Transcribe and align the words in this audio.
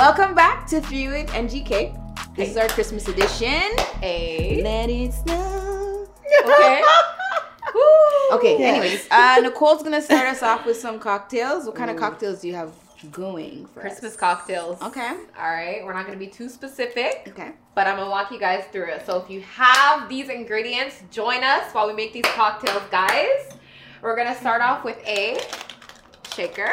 Welcome 0.00 0.34
back 0.34 0.66
to 0.68 0.80
Three 0.80 1.08
with 1.08 1.28
NGK. 1.28 2.34
This 2.34 2.52
is 2.52 2.56
our 2.56 2.68
Christmas 2.68 3.06
edition. 3.06 3.60
A. 4.02 4.62
Let 4.64 4.88
it 4.88 5.12
snow. 5.12 6.08
Okay. 6.42 6.82
Okay. 8.32 8.64
Anyways, 8.64 9.06
uh, 9.10 9.40
Nicole's 9.42 9.82
gonna 9.82 10.00
start 10.00 10.26
us 10.26 10.42
off 10.42 10.64
with 10.64 10.78
some 10.78 10.98
cocktails. 10.98 11.66
What 11.66 11.74
kind 11.74 11.90
of 11.90 11.98
cocktails 11.98 12.40
do 12.40 12.48
you 12.48 12.54
have 12.54 12.72
going 13.12 13.66
for 13.66 13.80
Christmas 13.82 14.12
us? 14.12 14.16
cocktails. 14.16 14.80
Okay. 14.80 15.06
All 15.38 15.50
right. 15.50 15.84
We're 15.84 15.92
not 15.92 16.06
to 16.18 16.24
be 16.24 16.28
too 16.28 16.48
specific, 16.48 17.26
Okay. 17.28 17.52
but 17.74 17.86
I'm 17.86 17.96
to 18.06 18.10
walk 18.10 18.30
you 18.30 18.40
guys 18.40 18.64
through 18.72 18.86
it. 18.92 19.04
So 19.04 19.18
if 19.20 19.28
you 19.28 19.42
have 19.42 20.08
these 20.08 20.30
ingredients, 20.30 21.02
join 21.10 21.44
us 21.44 21.74
while 21.74 21.86
we 21.86 21.92
make 21.92 22.14
these 22.14 22.24
cocktails, 22.24 22.82
guys. 22.90 23.50
We're 24.00 24.16
to 24.28 24.40
start 24.40 24.62
off 24.62 24.82
with 24.82 24.96
a 25.06 25.38
shaker. 26.34 26.72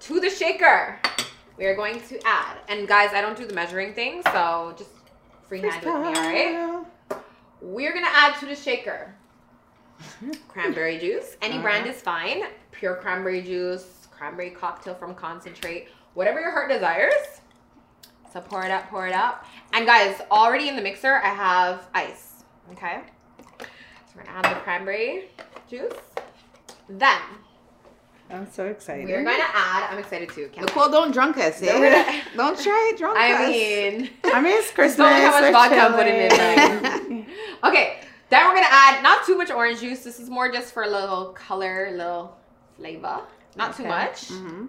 To 0.00 0.18
the 0.18 0.28
shaker, 0.30 0.98
we 1.58 1.66
are 1.66 1.74
going 1.74 2.00
to 2.00 2.20
add, 2.24 2.58
and 2.68 2.86
guys, 2.86 3.10
I 3.12 3.20
don't 3.20 3.36
do 3.36 3.44
the 3.44 3.54
measuring 3.54 3.92
thing, 3.92 4.22
so 4.32 4.74
just 4.78 4.90
freehand 5.48 5.84
with 5.84 5.84
me, 5.84 5.90
all 5.90 6.12
right? 6.12 6.86
We're 7.60 7.92
gonna 7.92 8.06
add 8.10 8.38
to 8.38 8.46
the 8.46 8.54
shaker 8.54 9.14
cranberry 10.48 10.98
juice. 10.98 11.36
Any 11.42 11.58
brand 11.58 11.88
is 11.88 12.00
fine. 12.00 12.44
Pure 12.70 12.96
cranberry 12.96 13.42
juice, 13.42 14.06
cranberry 14.12 14.50
cocktail 14.50 14.94
from 14.94 15.16
concentrate, 15.16 15.88
whatever 16.14 16.40
your 16.40 16.52
heart 16.52 16.70
desires. 16.70 17.40
So 18.32 18.40
pour 18.40 18.64
it 18.64 18.70
up, 18.70 18.88
pour 18.88 19.08
it 19.08 19.14
up. 19.14 19.44
And 19.72 19.84
guys, 19.84 20.20
already 20.30 20.68
in 20.68 20.76
the 20.76 20.82
mixer, 20.82 21.16
I 21.16 21.28
have 21.28 21.88
ice. 21.94 22.44
Okay. 22.72 23.00
So 23.58 23.66
we're 24.14 24.22
gonna 24.22 24.38
add 24.38 24.56
the 24.56 24.60
cranberry 24.60 25.30
juice. 25.68 25.94
Then 26.88 27.20
I'm 28.30 28.50
so 28.50 28.66
excited. 28.66 29.06
we're 29.06 29.24
gonna 29.24 29.42
add. 29.54 29.88
I'm 29.90 29.98
excited 29.98 30.28
too. 30.30 30.48
Can't 30.52 30.66
Nicole, 30.66 30.90
don't 30.90 31.12
drunk 31.12 31.38
us. 31.38 31.60
Don't- 31.60 31.82
Eh? 31.82 32.20
don't 32.36 32.58
try 32.58 32.90
it 32.92 32.98
drunk 32.98 33.16
I 33.18 33.32
us. 33.44 33.48
mean, 33.50 34.10
I 34.24 34.40
mean, 34.40 34.58
it's 34.58 34.70
Christmas. 34.74 34.96
don't 35.08 35.20
how 35.22 35.40
much 35.40 35.52
vodka 35.52 35.78
I'm 35.78 35.94
putting 35.94 36.14
in 36.14 37.26
okay. 37.64 38.00
Then 38.30 38.46
we're 38.46 38.54
gonna 38.54 38.66
add 38.70 39.02
not 39.02 39.24
too 39.24 39.36
much 39.38 39.50
orange 39.50 39.80
juice. 39.80 40.04
This 40.04 40.20
is 40.20 40.28
more 40.28 40.52
just 40.52 40.74
for 40.74 40.82
a 40.82 40.88
little 40.88 41.26
color, 41.32 41.90
little 41.92 42.36
flavor. 42.76 43.20
Not 43.56 43.74
too 43.76 43.84
Okay. 43.84 43.88
much. 43.90 44.28
Mhm. 44.28 44.68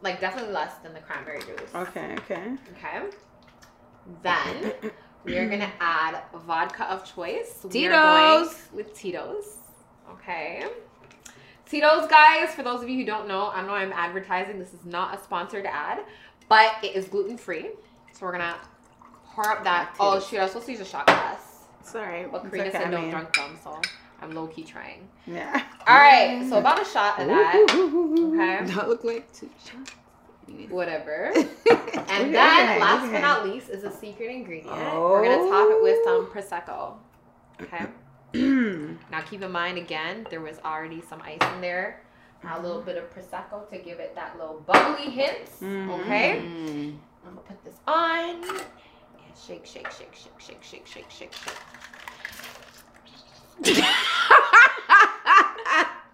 Like 0.00 0.20
definitely 0.20 0.52
less 0.52 0.74
than 0.82 0.94
the 0.94 1.00
cranberry 1.00 1.40
juice. 1.40 1.74
Okay, 1.74 2.14
okay. 2.20 2.52
Okay. 2.72 3.00
Then 4.22 4.72
we 5.24 5.36
are 5.38 5.48
gonna 5.48 5.72
add 5.80 6.22
vodka 6.46 6.84
of 6.90 7.04
choice. 7.04 7.60
We 7.70 7.86
are 7.86 7.90
going 7.90 8.44
Tito's. 8.44 8.56
with 8.72 8.94
Tito's. 8.94 9.56
Okay. 10.12 10.66
Tito's, 11.66 12.06
guys. 12.08 12.54
For 12.54 12.62
those 12.62 12.82
of 12.82 12.88
you 12.88 12.96
who 12.98 13.04
don't 13.04 13.26
know, 13.26 13.50
I 13.50 13.62
know 13.62 13.72
I'm 13.72 13.92
advertising. 13.92 14.58
This 14.58 14.74
is 14.74 14.84
not 14.84 15.18
a 15.18 15.22
sponsored 15.22 15.66
ad, 15.66 16.00
but 16.48 16.76
it 16.82 16.94
is 16.94 17.06
gluten 17.08 17.36
free. 17.38 17.70
So 18.12 18.26
we're 18.26 18.32
gonna 18.32 18.56
pour 19.32 19.48
up 19.48 19.64
that. 19.64 19.94
Oh 19.98 20.20
shoot! 20.20 20.38
I 20.38 20.42
was 20.42 20.52
supposed 20.52 20.66
to 20.66 20.72
use 20.72 20.80
a 20.80 20.84
shot 20.84 21.06
glass, 21.06 21.64
It's 21.80 21.94
alright. 21.94 22.30
but 22.30 22.44
Karina 22.44 22.64
okay, 22.68 22.72
said 22.72 22.86
I 22.86 22.90
don't 22.90 23.02
mean- 23.02 23.10
drunk 23.10 23.34
them, 23.34 23.58
so 23.62 23.80
I'm 24.20 24.32
low 24.32 24.46
key 24.46 24.62
trying. 24.62 25.08
Yeah. 25.26 25.64
All 25.86 25.96
right, 25.96 26.46
so 26.48 26.58
about 26.58 26.80
a 26.80 26.84
shot 26.84 27.18
of 27.20 27.28
that. 27.28 27.54
Okay. 27.70 28.64
That 28.74 28.88
look 28.88 29.04
like 29.04 29.32
two 29.32 29.50
shots. 29.64 29.92
Whatever. 30.68 31.32
And 32.06 32.32
then, 32.32 32.80
last 32.80 33.10
but 33.10 33.20
not 33.20 33.46
least, 33.48 33.70
is 33.70 33.82
a 33.82 33.90
secret 33.90 34.30
ingredient. 34.30 34.68
Oh. 34.70 35.08
We're 35.10 35.24
gonna 35.24 35.50
top 35.50 35.68
it 35.70 35.82
with 35.82 35.98
some 36.04 36.28
oh. 36.28 36.30
prosecco. 36.32 36.94
Okay. 37.60 37.86
now 39.10 39.20
keep 39.28 39.42
in 39.42 39.50
mind 39.52 39.78
again, 39.78 40.26
there 40.30 40.40
was 40.40 40.58
already 40.64 41.00
some 41.08 41.22
ice 41.22 41.38
in 41.54 41.60
there. 41.60 42.00
A 42.46 42.60
little 42.60 42.82
bit 42.82 42.98
of 42.98 43.04
prosecco 43.14 43.66
to 43.70 43.78
give 43.78 44.00
it 44.00 44.14
that 44.14 44.36
little 44.38 44.62
bubbly 44.66 45.10
hint. 45.10 45.48
Mhm. 45.62 45.88
Okay. 46.02 46.38
I'm 46.40 46.98
gonna 47.24 47.36
put 47.46 47.64
this 47.64 47.76
on. 47.88 48.42
And 48.44 49.34
shake, 49.46 49.64
shake, 49.64 49.90
shake, 49.90 50.14
shake, 50.14 50.38
shake, 50.38 50.62
shake, 50.62 50.86
shake, 50.86 51.10
shake, 51.10 51.32
shake. 51.32 51.54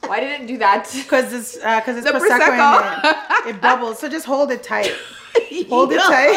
Why 0.06 0.20
did 0.20 0.41
it 0.41 0.47
do 0.47 0.58
that? 0.58 0.88
Because 0.94 1.32
it's 1.32 1.56
uh, 1.64 1.81
cause 1.81 1.97
it's 1.97 2.06
The 2.06 2.12
prosecco, 2.12 2.38
prosecco. 2.41 3.04
in 3.04 3.50
it. 3.50 3.56
It 3.56 3.60
bubbles, 3.60 3.98
so 3.98 4.08
just 4.08 4.26
hold 4.26 4.50
it 4.52 4.62
tight. 4.62 4.92
Hold 5.69 5.92
it 5.92 6.00
tight. 6.00 6.37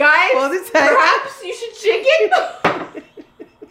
Guys, 0.00 0.30
hold 0.32 0.52
it 0.52 0.72
tight. 0.72 0.88
perhaps 0.88 1.44
you 1.44 1.54
should 1.54 1.76
shake 1.76 2.04
it. 2.06 3.04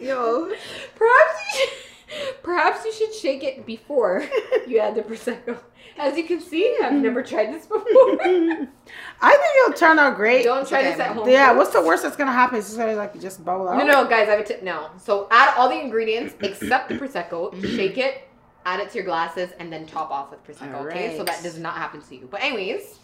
Yo. 0.00 0.52
Perhaps 0.94 1.34
you 1.54 1.60
should, 1.60 2.42
perhaps 2.44 2.84
you 2.84 2.92
should 2.92 3.12
shake 3.12 3.42
it 3.42 3.66
before 3.66 4.24
you 4.68 4.78
add 4.78 4.94
the 4.94 5.02
prosecco. 5.02 5.58
As 5.98 6.16
you 6.16 6.22
can 6.22 6.40
see, 6.40 6.78
I've 6.80 6.92
never 6.92 7.24
tried 7.24 7.52
this 7.52 7.66
before. 7.66 7.82
I 8.22 9.32
think 9.32 9.66
it'll 9.66 9.76
turn 9.76 9.98
out 9.98 10.14
great. 10.14 10.44
Don't 10.44 10.66
try 10.68 10.78
Okay, 10.82 10.90
this 10.92 11.00
at 11.00 11.16
home. 11.16 11.28
Yeah, 11.28 11.50
what's 11.52 11.72
the 11.72 11.82
worst 11.82 12.04
that's 12.04 12.14
gonna 12.16 12.30
happen? 12.30 12.58
It's 12.58 12.68
just 12.68 12.78
gonna 12.78 12.94
like 12.94 13.20
just 13.20 13.44
bubble 13.44 13.68
out. 13.68 13.78
No, 13.78 13.84
no, 13.84 14.08
guys, 14.08 14.28
I 14.28 14.32
have 14.36 14.40
a 14.40 14.44
tip. 14.44 14.62
No. 14.62 14.88
So 14.98 15.26
add 15.32 15.52
all 15.58 15.68
the 15.68 15.80
ingredients 15.80 16.36
except 16.42 16.90
the 16.90 16.94
prosecco. 16.94 17.52
shake 17.74 17.98
it, 17.98 18.28
add 18.64 18.78
it 18.78 18.90
to 18.90 18.98
your 18.98 19.04
glasses, 19.04 19.50
and 19.58 19.72
then 19.72 19.84
top 19.84 20.12
off 20.12 20.30
with 20.30 20.46
prosecco. 20.46 20.86
Okay, 20.86 21.16
so 21.16 21.24
that 21.24 21.42
does 21.42 21.58
not 21.58 21.74
happen 21.74 22.00
to 22.00 22.14
you. 22.14 22.28
But 22.30 22.40
anyways, 22.40 23.00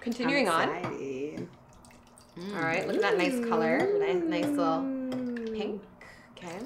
continuing 0.00 0.48
on. 0.48 1.48
On. 2.38 2.54
All 2.56 2.62
right, 2.62 2.86
look 2.86 2.96
at 2.96 3.02
that 3.02 3.18
nice 3.18 3.44
color, 3.46 3.78
nice, 3.98 4.22
nice 4.22 4.46
little 4.46 4.82
pink. 5.54 5.82
Okay. 6.36 6.58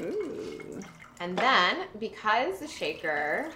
Ooh. 0.00 0.80
And 1.20 1.36
then, 1.38 1.86
because 2.00 2.58
the 2.60 2.66
shaker 2.68 3.50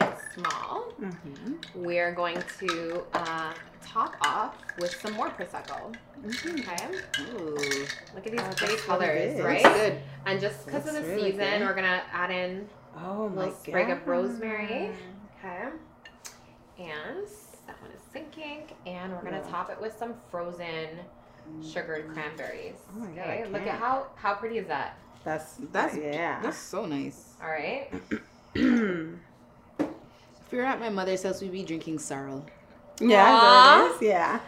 is 0.00 0.06
small, 0.34 0.92
Mhm. 1.00 1.58
we're 1.74 2.12
going 2.12 2.42
to 2.60 3.04
uh, 3.14 3.52
top 3.84 4.16
off 4.22 4.56
with 4.78 4.98
some 5.00 5.12
more 5.14 5.28
prosecco. 5.30 5.94
Okay. 6.24 6.88
Ooh. 7.32 7.86
Look 8.14 8.26
at 8.26 8.32
these 8.32 8.40
Oh, 8.40 8.44
pretty 8.44 8.44
that's 8.44 8.60
what 8.60 8.70
it 8.70 8.80
colors, 8.86 9.34
is. 9.34 9.42
right? 9.42 9.62
That's 9.62 9.78
good. 9.80 10.00
And 10.26 10.40
just 10.40 10.64
because 10.66 10.86
of 10.86 10.94
the 10.94 11.02
really 11.02 11.32
season, 11.32 11.58
good. 11.58 11.60
we're 11.62 11.74
gonna 11.74 12.02
add 12.12 12.30
in 12.30 12.68
Oh 12.96 13.24
a 13.24 13.28
my 13.30 13.36
little 13.44 13.54
sprig 13.54 13.86
god. 13.88 13.98
of 13.98 14.06
rosemary. 14.06 14.90
Okay. 15.38 15.68
And 16.78 17.28
that 18.50 18.62
one 18.62 18.64
is 18.64 18.68
sinking. 18.68 18.76
And 18.86 19.12
we're 19.12 19.22
gonna 19.22 19.42
Yeah. 19.44 19.50
top 19.50 19.70
it 19.70 19.80
with 19.80 19.96
some 19.98 20.14
frozen 20.30 20.88
sugared 21.62 22.08
cranberries. 22.12 22.74
Oh 22.94 22.98
my 23.00 23.06
God, 23.08 23.18
okay. 23.28 23.44
Look 23.46 23.62
at 23.62 23.78
how 23.78 24.06
how 24.16 24.34
pretty 24.34 24.58
is 24.58 24.66
that? 24.68 24.96
That's 25.24 25.54
That's 25.72 25.96
yeah. 25.96 26.40
That's 26.42 26.56
so 26.56 26.86
nice. 26.86 27.34
All 27.42 27.48
right. 27.50 27.90
If 29.78 30.52
we 30.52 30.58
were 30.58 30.64
at 30.64 30.80
my 30.80 30.88
mother's 30.88 31.22
house, 31.22 31.40
we'd 31.40 31.52
be 31.52 31.62
drinking 31.62 32.00
sorrel. 32.00 32.44
yeah, 33.00 33.24
Aw. 33.40 33.76
there 33.78 33.86
it 33.86 33.94
is. 33.94 34.02
Yeah. 34.02 34.40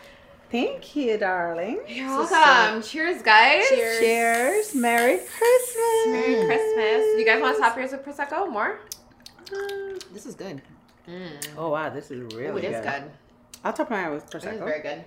Thank 0.51 0.97
you, 0.97 1.17
darling. 1.17 1.81
You're 1.87 2.09
So 2.27 2.35
welcome. 2.35 2.83
Cheers, 2.83 3.23
guys. 3.23 3.69
Cheers. 3.69 3.99
Cheers. 4.01 4.75
Merry 4.75 5.19
Christmas. 5.19 6.07
Merry 6.09 6.45
Christmas. 6.45 7.13
Do 7.15 7.19
you 7.21 7.25
guys 7.25 7.41
want 7.41 7.57
to 7.57 7.63
top 7.63 7.77
yours 7.77 7.93
with 7.93 8.05
prosecco 8.05 8.51
more? 8.51 8.81
This 10.13 10.27
is 10.27 10.35
good. 10.35 10.61
Mm. 11.09 11.31
Oh 11.57 11.71
wow, 11.71 11.89
this 11.89 12.11
is 12.11 12.21
Ooh, 12.33 12.37
really 12.37 12.67
it 12.67 12.73
is 12.75 12.85
good. 12.85 13.05
Good. 13.63 13.67
I'll 13.69 13.73
top 13.73 13.91
mine 13.91 14.11
with 14.13 14.25
It 14.25 14.35
is 14.37 14.45
prosecco. 14.45 14.59
very 14.65 14.81
good. 14.83 15.05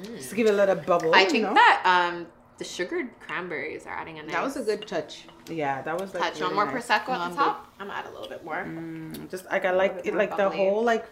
Mm. 0.00 0.16
Just 0.16 0.30
to 0.30 0.36
give 0.36 0.46
it 0.46 0.50
a 0.50 0.56
little 0.56 0.74
bubble. 0.76 1.14
I 1.14 1.24
think 1.24 1.44
know? 1.44 1.54
that 1.54 1.82
um 1.84 2.26
the 2.58 2.64
sugared 2.64 3.08
cranberries 3.20 3.86
are 3.86 3.92
adding 3.92 4.18
a 4.18 4.22
nice 4.22 4.32
That 4.32 4.42
was 4.44 4.56
a 4.56 4.62
good 4.62 4.86
touch. 4.86 5.26
Yeah, 5.50 5.82
that 5.82 5.98
was 6.00 6.14
like 6.14 6.22
touch. 6.22 6.34
really 6.40 6.46
on 6.50 6.54
more 6.54 6.66
nice. 6.66 6.86
prosecco 6.86 7.08
No, 7.08 7.14
at 7.14 7.20
I'm 7.20 7.30
the 7.30 7.36
top. 7.36 7.72
I'm 7.78 7.86
gonna 7.88 7.98
add 7.98 8.06
a 8.06 8.10
little 8.10 8.28
bit 8.28 8.44
more. 8.44 8.64
Mm, 8.64 9.30
just 9.30 9.44
I 9.50 9.58
got 9.58 9.76
like 9.76 10.00
it, 10.04 10.12
more 10.14 10.18
like 10.22 10.36
the 10.36 10.48
whole 10.50 10.82
like 10.82 11.06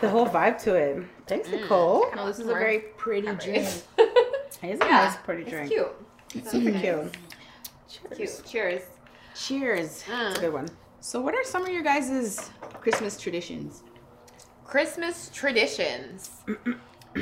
the 0.00 0.08
whole 0.10 0.26
vibe 0.26 0.60
to 0.64 0.74
it. 0.74 1.02
Thanks, 1.26 1.48
Mm. 1.48 1.60
Nicole. 1.62 2.06
No, 2.16 2.26
this 2.26 2.38
is 2.38 2.46
a 2.48 2.52
very 2.54 2.78
pretty 2.96 3.22
drink. 3.26 3.38
Cranberries. 3.42 3.84
It's 3.98 4.58
a 4.62 4.66
Yeah, 4.66 4.76
nice, 5.04 5.16
pretty 5.24 5.42
it's 5.42 5.50
drink. 5.50 5.70
cute. 5.70 5.88
It's 6.26 6.34
That's 6.34 6.50
super 6.52 6.70
nice. 6.70 6.80
cute. 6.82 7.16
Cute. 7.88 8.16
Cheers. 8.18 8.42
Cheers. 8.46 8.82
Cheers. 9.34 9.86
It's 9.90 10.08
a 10.08 10.10
Mm. 10.10 10.40
good 10.40 10.52
one. 10.52 10.68
So, 11.00 11.20
what 11.20 11.34
are 11.34 11.44
some 11.44 11.62
of 11.62 11.68
your 11.68 11.82
guys' 11.82 12.50
Christmas 12.80 13.18
traditions? 13.20 13.82
Christmas 14.72 15.30
traditions. 15.34 16.30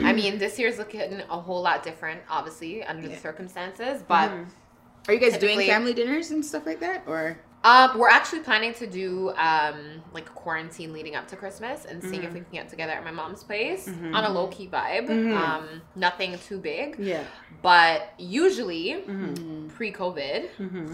I 0.04 0.12
mean, 0.12 0.38
this 0.38 0.56
year's 0.56 0.78
looking 0.78 1.00
a 1.28 1.40
whole 1.40 1.60
lot 1.62 1.82
different, 1.82 2.20
obviously, 2.30 2.84
under 2.84 3.08
the 3.08 3.16
circumstances. 3.16 4.04
But 4.06 4.30
Mhm. 4.30 4.46
Are 5.08 5.14
you 5.14 5.18
guys 5.18 5.36
doing 5.36 5.58
family 5.66 5.92
dinners 5.92 6.30
and 6.30 6.44
stuff 6.46 6.64
like 6.64 6.78
that, 6.78 7.02
or 7.08 7.40
um, 7.64 7.98
we're 7.98 8.08
actually 8.08 8.40
planning 8.40 8.72
to 8.74 8.86
do 8.86 9.30
um, 9.36 10.00
like 10.14 10.28
a 10.28 10.32
quarantine 10.32 10.92
leading 10.92 11.16
up 11.16 11.26
to 11.28 11.36
Christmas 11.36 11.86
and 11.86 12.02
seeing 12.02 12.22
if 12.22 12.30
Mhm. 12.30 12.34
we 12.34 12.40
can 12.40 12.52
get 12.52 12.68
together 12.68 12.92
at 12.92 13.02
my 13.04 13.10
mom's 13.10 13.42
place 13.42 13.88
Mhm. 13.88 14.14
on 14.14 14.22
a 14.24 14.30
low 14.30 14.46
key 14.46 14.68
vibe. 14.68 15.08
Mhm. 15.08 15.36
Um, 15.36 15.82
nothing 15.96 16.38
too 16.38 16.58
big, 16.58 16.98
Yeah. 17.00 17.24
but 17.62 18.14
usually 18.16 19.02
Mm-hmm. 19.08 19.68
pre 19.76 19.90
COVID, 19.92 20.40
Mm-hmm. 20.58 20.92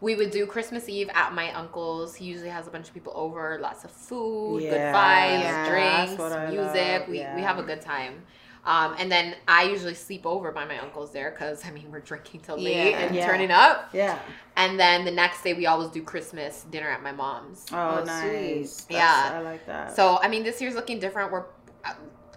We 0.00 0.14
would 0.14 0.30
do 0.30 0.46
Christmas 0.46 0.88
Eve 0.88 1.10
at 1.14 1.32
my 1.34 1.52
uncle's. 1.52 2.14
He 2.14 2.24
usually 2.24 2.50
has 2.50 2.66
a 2.66 2.70
bunch 2.70 2.88
of 2.88 2.94
people 2.94 3.12
over, 3.16 3.58
lots 3.60 3.84
of 3.84 3.90
food, 3.90 4.60
good 4.62 4.80
vibes, 4.80 5.40
yeah, 5.40 5.68
drinks, 5.68 6.10
that's 6.12 6.18
what 6.18 6.32
I 6.32 6.50
music. 6.50 7.00
love, 7.00 7.08
We, 7.08 7.18
we 7.36 7.42
have 7.42 7.58
a 7.58 7.62
good 7.62 7.80
time. 7.80 8.22
Um, 8.64 8.96
and 8.98 9.10
then 9.10 9.34
I 9.46 9.62
usually 9.62 9.94
sleep 9.94 10.26
over 10.26 10.52
by 10.52 10.66
my 10.66 10.78
uncle's 10.78 11.10
there 11.12 11.30
because 11.30 11.64
I 11.64 11.70
mean 11.70 11.90
we're 11.90 12.00
drinking 12.00 12.40
till 12.40 12.56
late 12.58 12.90
Yeah. 12.90 12.98
and 12.98 13.14
Yeah. 13.16 13.26
turning 13.26 13.50
up. 13.50 13.88
Yeah. 13.94 14.18
And 14.56 14.78
then 14.78 15.04
the 15.06 15.10
next 15.10 15.42
day 15.42 15.54
we 15.54 15.64
always 15.66 15.88
do 15.88 16.02
Christmas 16.02 16.64
dinner 16.70 16.88
at 16.90 17.02
my 17.02 17.12
mom's. 17.12 17.64
Oh, 17.72 18.00
Oh, 18.00 18.04
nice. 18.04 18.74
sweet. 18.82 18.96
Yeah. 18.96 19.30
I 19.36 19.38
like 19.40 19.64
that. 19.66 19.96
So 19.96 20.18
I 20.20 20.28
mean 20.28 20.42
this 20.42 20.60
year's 20.60 20.74
looking 20.74 20.98
different. 20.98 21.32
We're 21.32 21.44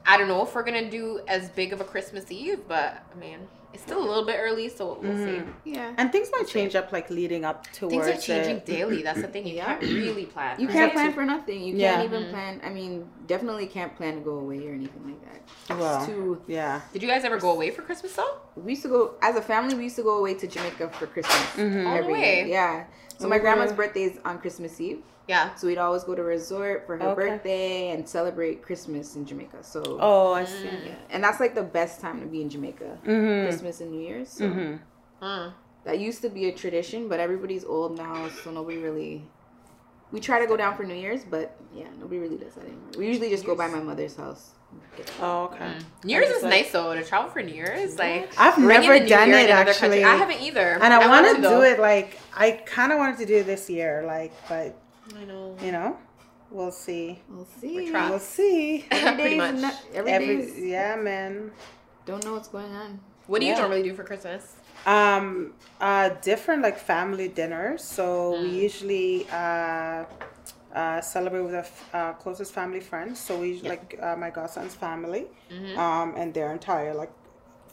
I 0.05 0.17
don't 0.17 0.27
know 0.29 0.41
if 0.43 0.55
we're 0.55 0.63
gonna 0.63 0.89
do 0.89 1.19
as 1.27 1.49
big 1.49 1.73
of 1.73 1.81
a 1.81 1.83
Christmas 1.83 2.31
Eve, 2.31 2.61
but 2.67 3.03
I 3.13 3.19
mean 3.19 3.39
it's 3.73 3.83
still 3.83 3.99
a 3.99 4.07
little 4.07 4.25
bit 4.25 4.37
early, 4.39 4.67
so 4.69 4.97
we'll 5.01 5.11
Mhm. 5.11 5.53
Yeah. 5.63 5.93
and 5.97 6.11
things 6.11 6.29
might 6.31 6.47
change 6.47 6.75
up 6.75 6.91
like 6.91 7.09
leading 7.09 7.45
up 7.45 7.65
see. 7.71 7.79
towards 7.79 8.07
Things 8.07 8.07
are 8.17 8.21
changing 8.21 8.57
it. 8.57 8.65
daily. 8.65 9.01
That's 9.03 9.21
the 9.21 9.27
thing. 9.27 9.47
You 9.47 9.55
Yeah. 9.55 9.65
can't 9.77 9.81
really 9.81 10.25
plan. 10.25 10.59
You 10.59 10.67
for 10.67 10.73
can't 10.73 10.91
it. 10.91 10.95
plan 10.95 11.13
for 11.13 11.23
nothing. 11.25 11.61
You 11.63 11.75
Yeah. 11.75 11.93
can't 11.93 12.05
even 12.05 12.23
Mhm. 12.23 12.29
plan. 12.31 12.61
I 12.63 12.69
mean, 12.69 13.07
definitely 13.27 13.67
can't 13.67 13.95
plan 13.95 14.15
to 14.15 14.21
go 14.21 14.31
away 14.39 14.67
or 14.67 14.73
anything 14.73 15.03
like 15.05 15.21
that. 15.25 15.41
It's 15.99 16.05
too. 16.07 16.41
yeah. 16.47 16.81
Did 16.93 17.01
you 17.01 17.07
guys 17.07 17.23
ever 17.23 17.37
go 17.37 17.51
away 17.51 17.71
for 17.71 17.81
Christmas 17.81 18.13
though? 18.13 18.35
We 18.55 18.71
used 18.71 18.83
to 18.83 18.89
go 18.89 19.11
as 19.21 19.35
a 19.35 19.41
family. 19.41 19.75
We 19.75 19.83
used 19.85 19.95
to 19.97 20.03
go 20.03 20.17
away 20.17 20.33
to 20.35 20.47
Jamaica 20.47 20.89
for 20.89 21.07
Christmas 21.07 21.57
no 21.57 21.91
every 21.93 22.13
way. 22.13 22.35
year. 22.39 22.45
Yeah. 22.47 22.83
So 23.17 23.27
my 23.27 23.37
grandma's 23.37 23.71
birthday 23.73 24.03
is 24.03 24.17
on 24.25 24.39
Christmas 24.39 24.81
Eve. 24.81 25.03
Yeah. 25.27 25.53
So 25.55 25.67
we'd 25.67 25.77
always 25.77 26.03
go 26.03 26.15
to 26.15 26.21
a 26.21 26.25
resort 26.25 26.85
for 26.85 26.97
her 26.97 27.03
Okay. 27.09 27.29
birthday 27.29 27.89
and 27.91 28.07
celebrate 28.07 28.61
Christmas 28.61 29.15
in 29.15 29.25
Jamaica. 29.25 29.63
So 29.63 29.81
Oh, 29.99 30.33
I 30.33 30.45
see. 30.45 30.65
Yeah. 30.65 30.95
and 31.09 31.23
that's 31.23 31.39
like 31.39 31.55
the 31.55 31.63
best 31.63 32.01
time 32.01 32.19
to 32.21 32.25
be 32.27 32.41
in 32.41 32.49
Jamaica. 32.49 32.97
Mm-hmm. 33.05 33.47
Christmas 33.47 33.81
and 33.81 33.91
New 33.91 34.01
Year's. 34.01 34.29
So 34.29 34.45
Mm-hmm. 34.45 35.25
Mm. 35.25 35.53
that 35.85 35.99
used 35.99 36.21
to 36.23 36.29
be 36.29 36.49
a 36.49 36.51
tradition, 36.51 37.07
but 37.07 37.19
everybody's 37.19 37.63
old 37.63 37.97
now, 37.97 38.27
so 38.43 38.51
nobody 38.51 38.77
really. 38.77 39.23
We 40.11 40.19
try 40.19 40.39
to 40.39 40.47
go 40.47 40.57
down 40.57 40.75
for 40.75 40.83
New 40.83 40.95
Year's, 40.95 41.23
but 41.23 41.55
yeah, 41.73 41.87
nobody 41.97 42.19
really 42.19 42.37
does 42.37 42.55
that 42.55 42.65
anymore. 42.65 42.89
We 42.97 43.07
usually 43.07 43.29
just 43.29 43.45
go 43.45 43.55
by 43.55 43.67
my 43.67 43.79
mother's 43.79 44.15
house. 44.17 44.51
Oh, 45.21 45.43
okay. 45.45 45.65
Mm. 45.65 45.83
New 46.03 46.13
Year's 46.15 46.29
is 46.29 46.43
like- 46.43 46.51
nice 46.51 46.71
though 46.71 46.93
to 46.93 47.03
travel 47.03 47.29
for 47.29 47.41
New 47.41 47.53
Year's. 47.53 47.97
Like 47.97 48.33
I've 48.37 48.57
never 48.57 48.99
done 48.99 49.29
it 49.29 49.49
another 49.49 49.73
country. 49.73 50.01
actually. 50.01 50.03
I 50.03 50.15
haven't 50.15 50.41
either. 50.41 50.79
and 50.81 50.93
I, 50.93 51.07
want 51.07 51.27
to 51.27 51.35
do 51.35 51.41
though. 51.41 51.61
it 51.61 51.79
like 51.79 52.19
I 52.35 52.51
kind 52.65 52.91
of 52.91 52.97
wanted 52.97 53.17
to 53.19 53.25
do 53.25 53.35
it 53.37 53.45
this 53.45 53.69
year, 53.69 54.03
like, 54.05 54.33
but 54.49 54.75
I 55.17 55.23
know. 55.25 55.55
you 55.61 55.71
know, 55.71 55.97
we'll 56.49 56.71
see. 56.71 57.19
We'll 57.29 57.45
see. 57.59 57.91
We're 57.91 58.09
we'll 58.09 58.19
see. 58.19 58.85
Every 58.91 59.21
Pretty 59.21 59.35
much. 59.37 59.55
not- 59.55 59.81
every, 59.93 60.11
Every 60.11 60.37
day's- 60.37 60.59
yeah, 60.59 60.95
man. 60.95 61.51
don't 62.05 62.23
know 62.25 62.33
what's 62.33 62.47
going 62.47 62.73
on. 62.73 62.99
What 63.27 63.39
do 63.41 63.45
you 63.47 63.55
normally 63.55 63.83
do 63.83 63.93
for 63.93 64.03
Christmas? 64.03 64.55
Um, 64.85 65.53
uh, 65.79 66.09
different 66.21 66.63
like 66.63 66.77
family 66.77 67.27
dinners. 67.27 67.83
So 67.83 68.31
we 68.41 68.49
Mm. 68.49 68.53
usually 68.67 69.27
uh, 69.31 70.05
uh, 70.73 71.01
celebrate 71.01 71.41
with 71.41 71.53
our 71.53 71.59
f- 71.61 71.89
uh, 71.93 72.13
closest 72.13 72.53
family 72.53 72.79
friends. 72.79 73.19
So 73.19 73.37
we 73.37 73.49
usually, 73.49 73.69
like 73.69 73.99
uh, 74.01 74.15
my 74.15 74.29
godson's 74.31 74.73
family, 74.73 75.27
Mhm. 75.51 75.77
um, 75.77 76.15
and 76.17 76.33
their 76.33 76.51
entire 76.51 76.93
like 76.93 77.11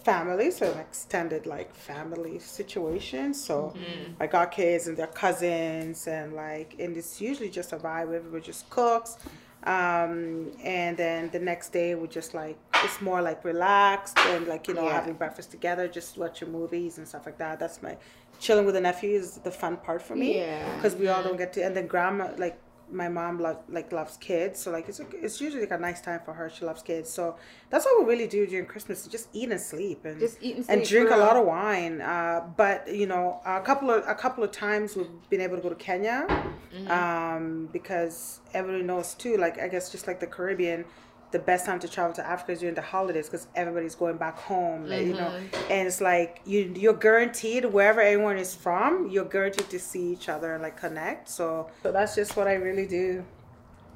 family, 0.04 0.50
so 0.50 0.72
an 0.72 0.78
extended 0.78 1.46
like 1.46 1.74
family 1.74 2.38
situation. 2.38 3.34
So 3.34 3.74
Mm-hmm. 3.76 4.48
kids 4.50 4.86
and 4.88 4.96
their 4.96 5.06
cousins, 5.08 6.06
and 6.06 6.32
like, 6.34 6.74
and 6.78 6.96
it's 6.96 7.20
usually 7.20 7.50
just 7.50 7.72
a 7.72 7.76
vibe. 7.76 8.12
Everybody 8.14 8.42
just 8.44 8.68
cooks. 8.70 9.16
Um, 9.64 10.52
and 10.62 10.96
then 10.96 11.30
the 11.30 11.40
next 11.40 11.70
day 11.70 11.94
we 11.96 12.06
just 12.06 12.32
like 12.32 12.56
it's 12.84 13.00
more 13.00 13.20
like 13.20 13.44
relaxed 13.44 14.16
and 14.18 14.46
like 14.46 14.68
you 14.68 14.74
know 14.74 14.84
Yeah. 14.84 14.92
having 14.94 15.14
breakfast 15.14 15.50
together, 15.50 15.88
just 15.88 16.16
watching 16.16 16.52
movies 16.52 16.98
and 16.98 17.06
stuff 17.08 17.26
like 17.26 17.38
that. 17.38 17.58
That's 17.58 17.82
my 17.82 17.96
chilling 18.38 18.64
with 18.66 18.76
the 18.76 18.80
nephew 18.80 19.10
is 19.18 19.38
the 19.38 19.50
fun 19.50 19.76
part 19.78 20.00
for 20.00 20.14
me 20.14 20.36
Yeah. 20.38 20.76
because 20.76 20.94
we 20.94 21.08
all 21.08 21.22
don't 21.24 21.36
get 21.36 21.52
to. 21.54 21.64
And 21.64 21.74
then 21.76 21.86
grandma 21.88 22.30
like 22.38 22.56
my 22.90 23.08
mom 23.08 23.38
lo- 23.40 23.62
like 23.68 23.92
loves 23.92 24.16
kids, 24.16 24.58
so 24.60 24.70
like 24.70 24.88
it's 24.88 25.00
it's 25.12 25.40
usually 25.40 25.62
like 25.62 25.70
a 25.70 25.78
nice 25.78 26.00
time 26.00 26.20
for 26.24 26.32
her. 26.34 26.48
She 26.50 26.64
loves 26.64 26.82
kids, 26.82 27.10
so 27.10 27.36
that's 27.70 27.84
what 27.84 28.04
we 28.04 28.10
really 28.12 28.26
do 28.26 28.46
during 28.46 28.66
Christmas: 28.66 29.06
just 29.06 29.28
eat 29.32 29.50
and 29.50 29.60
sleep 29.60 30.04
and 30.04 30.18
Just 30.20 30.38
eat 30.40 30.56
and 30.56 30.70
and 30.70 30.84
drink 30.88 31.10
a 31.10 31.16
lot 31.16 31.36
of 31.36 31.46
wine. 31.46 32.00
Uh, 32.00 32.42
but 32.56 32.92
you 32.94 33.06
know, 33.06 33.40
a 33.44 33.60
couple 33.60 33.90
of 33.90 34.04
a 34.06 34.14
couple 34.14 34.42
of 34.44 34.50
times 34.52 34.96
we've 34.96 35.08
been 35.30 35.40
able 35.40 35.56
to 35.56 35.62
go 35.62 35.68
to 35.68 35.74
Kenya, 35.74 36.26
Mm-hmm. 36.74 36.90
um, 36.90 37.68
because 37.72 38.40
everybody 38.52 38.84
knows 38.84 39.14
too. 39.14 39.36
Like 39.38 39.58
I 39.60 39.68
guess 39.68 39.90
just 39.90 40.06
like 40.06 40.20
the 40.20 40.26
Caribbean, 40.26 40.84
the 41.30 41.38
best 41.38 41.66
time 41.66 41.78
to 41.80 41.88
travel 41.88 42.14
to 42.14 42.26
Africa 42.26 42.52
is 42.52 42.60
during 42.60 42.74
the 42.74 42.80
holidays 42.82 43.26
because 43.28 43.46
everybody's 43.54 43.94
going 43.94 44.16
back 44.16 44.38
home. 44.38 44.86
like, 44.88 45.06
You 45.06 45.12
know, 45.14 45.28
Mm-hmm. 45.30 45.72
and 45.72 45.86
it's 45.88 46.00
like 46.00 46.40
you 46.46 46.72
you're 46.76 46.94
guaranteed 46.94 47.64
wherever 47.66 48.00
everyone 48.00 48.38
is 48.38 48.54
from, 48.54 49.10
you're 49.10 49.26
guaranteed 49.26 49.68
to 49.70 49.78
see 49.78 50.12
each 50.12 50.28
other 50.28 50.54
and 50.54 50.62
like 50.62 50.76
connect. 50.78 51.28
So 51.28 51.70
so 51.82 51.92
that's 51.92 52.14
just 52.14 52.36
what 52.36 52.46
I 52.48 52.54
really 52.54 52.86
do. 52.86 53.24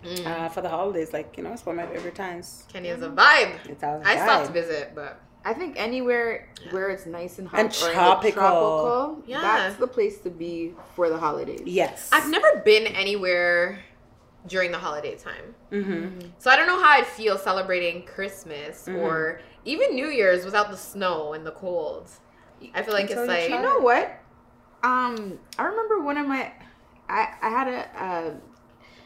Mm. 0.05 0.27
Uh, 0.27 0.49
for 0.49 0.63
the 0.63 0.69
holidays, 0.69 1.13
like 1.13 1.37
you 1.37 1.45
know, 1.45 1.53
it's 1.53 1.65
one 1.65 1.79
of 1.79 1.89
my 1.89 1.95
favorite 1.95 2.17
times. 2.17 2.65
Kenya's 2.73 3.03
a 3.03 3.09
vibe. 3.09 3.55
It's 3.69 3.85
our 3.85 4.03
I 4.05 4.17
stopped 4.17 4.47
to 4.49 4.53
visit, 4.53 4.95
but 4.97 5.21
I 5.45 5.55
think 5.55 5.77
anywhere 5.79 6.49
where 6.73 6.91
it's 6.91 7.07
nice 7.07 7.39
and 7.39 7.47
hot 7.49 7.61
And 7.61 7.69
or 7.69 7.85
like 7.87 7.93
tropical. 7.95 8.33
tropical, 8.33 9.23
Yeah. 9.27 9.41
that's 9.43 9.77
the 9.77 9.87
place 9.87 10.19
to 10.21 10.31
be 10.31 10.73
for 10.97 11.09
the 11.09 11.19
holidays. 11.19 11.63
Yes. 11.65 12.11
I've 12.13 12.29
never 12.31 12.63
been 12.65 12.87
anywhere 12.89 13.79
during 14.47 14.73
the 14.73 14.79
holiday 14.79 15.17
time. 15.17 15.55
Mm-hmm. 15.71 16.21
So 16.39 16.51
I 16.51 16.57
don't 16.57 16.67
know 16.67 16.81
how 16.83 16.91
I'd 16.99 17.07
feel 17.07 17.39
celebrating 17.39 18.05
Christmas 18.05 18.87
Mhm. 18.89 18.99
or 18.99 19.41
even 19.65 19.95
New 19.95 20.09
Year's 20.09 20.45
without 20.45 20.71
the 20.71 20.77
snow 20.77 21.33
and 21.35 21.47
the 21.47 21.53
cold. 21.53 22.11
I 22.75 22.83
feel 22.83 22.95
like 22.95 23.05
Until 23.11 23.23
it's 23.25 23.29
like 23.29 23.49
You 23.51 23.61
know 23.63 23.79
what? 23.81 24.19
Um, 24.83 25.39
I 25.59 25.65
remember 25.65 26.01
one 26.01 26.17
of 26.17 26.27
my, 26.27 26.51
I 27.09 27.29
I 27.41 27.49
had 27.51 27.69
a 27.69 28.03
uh, 28.05 28.35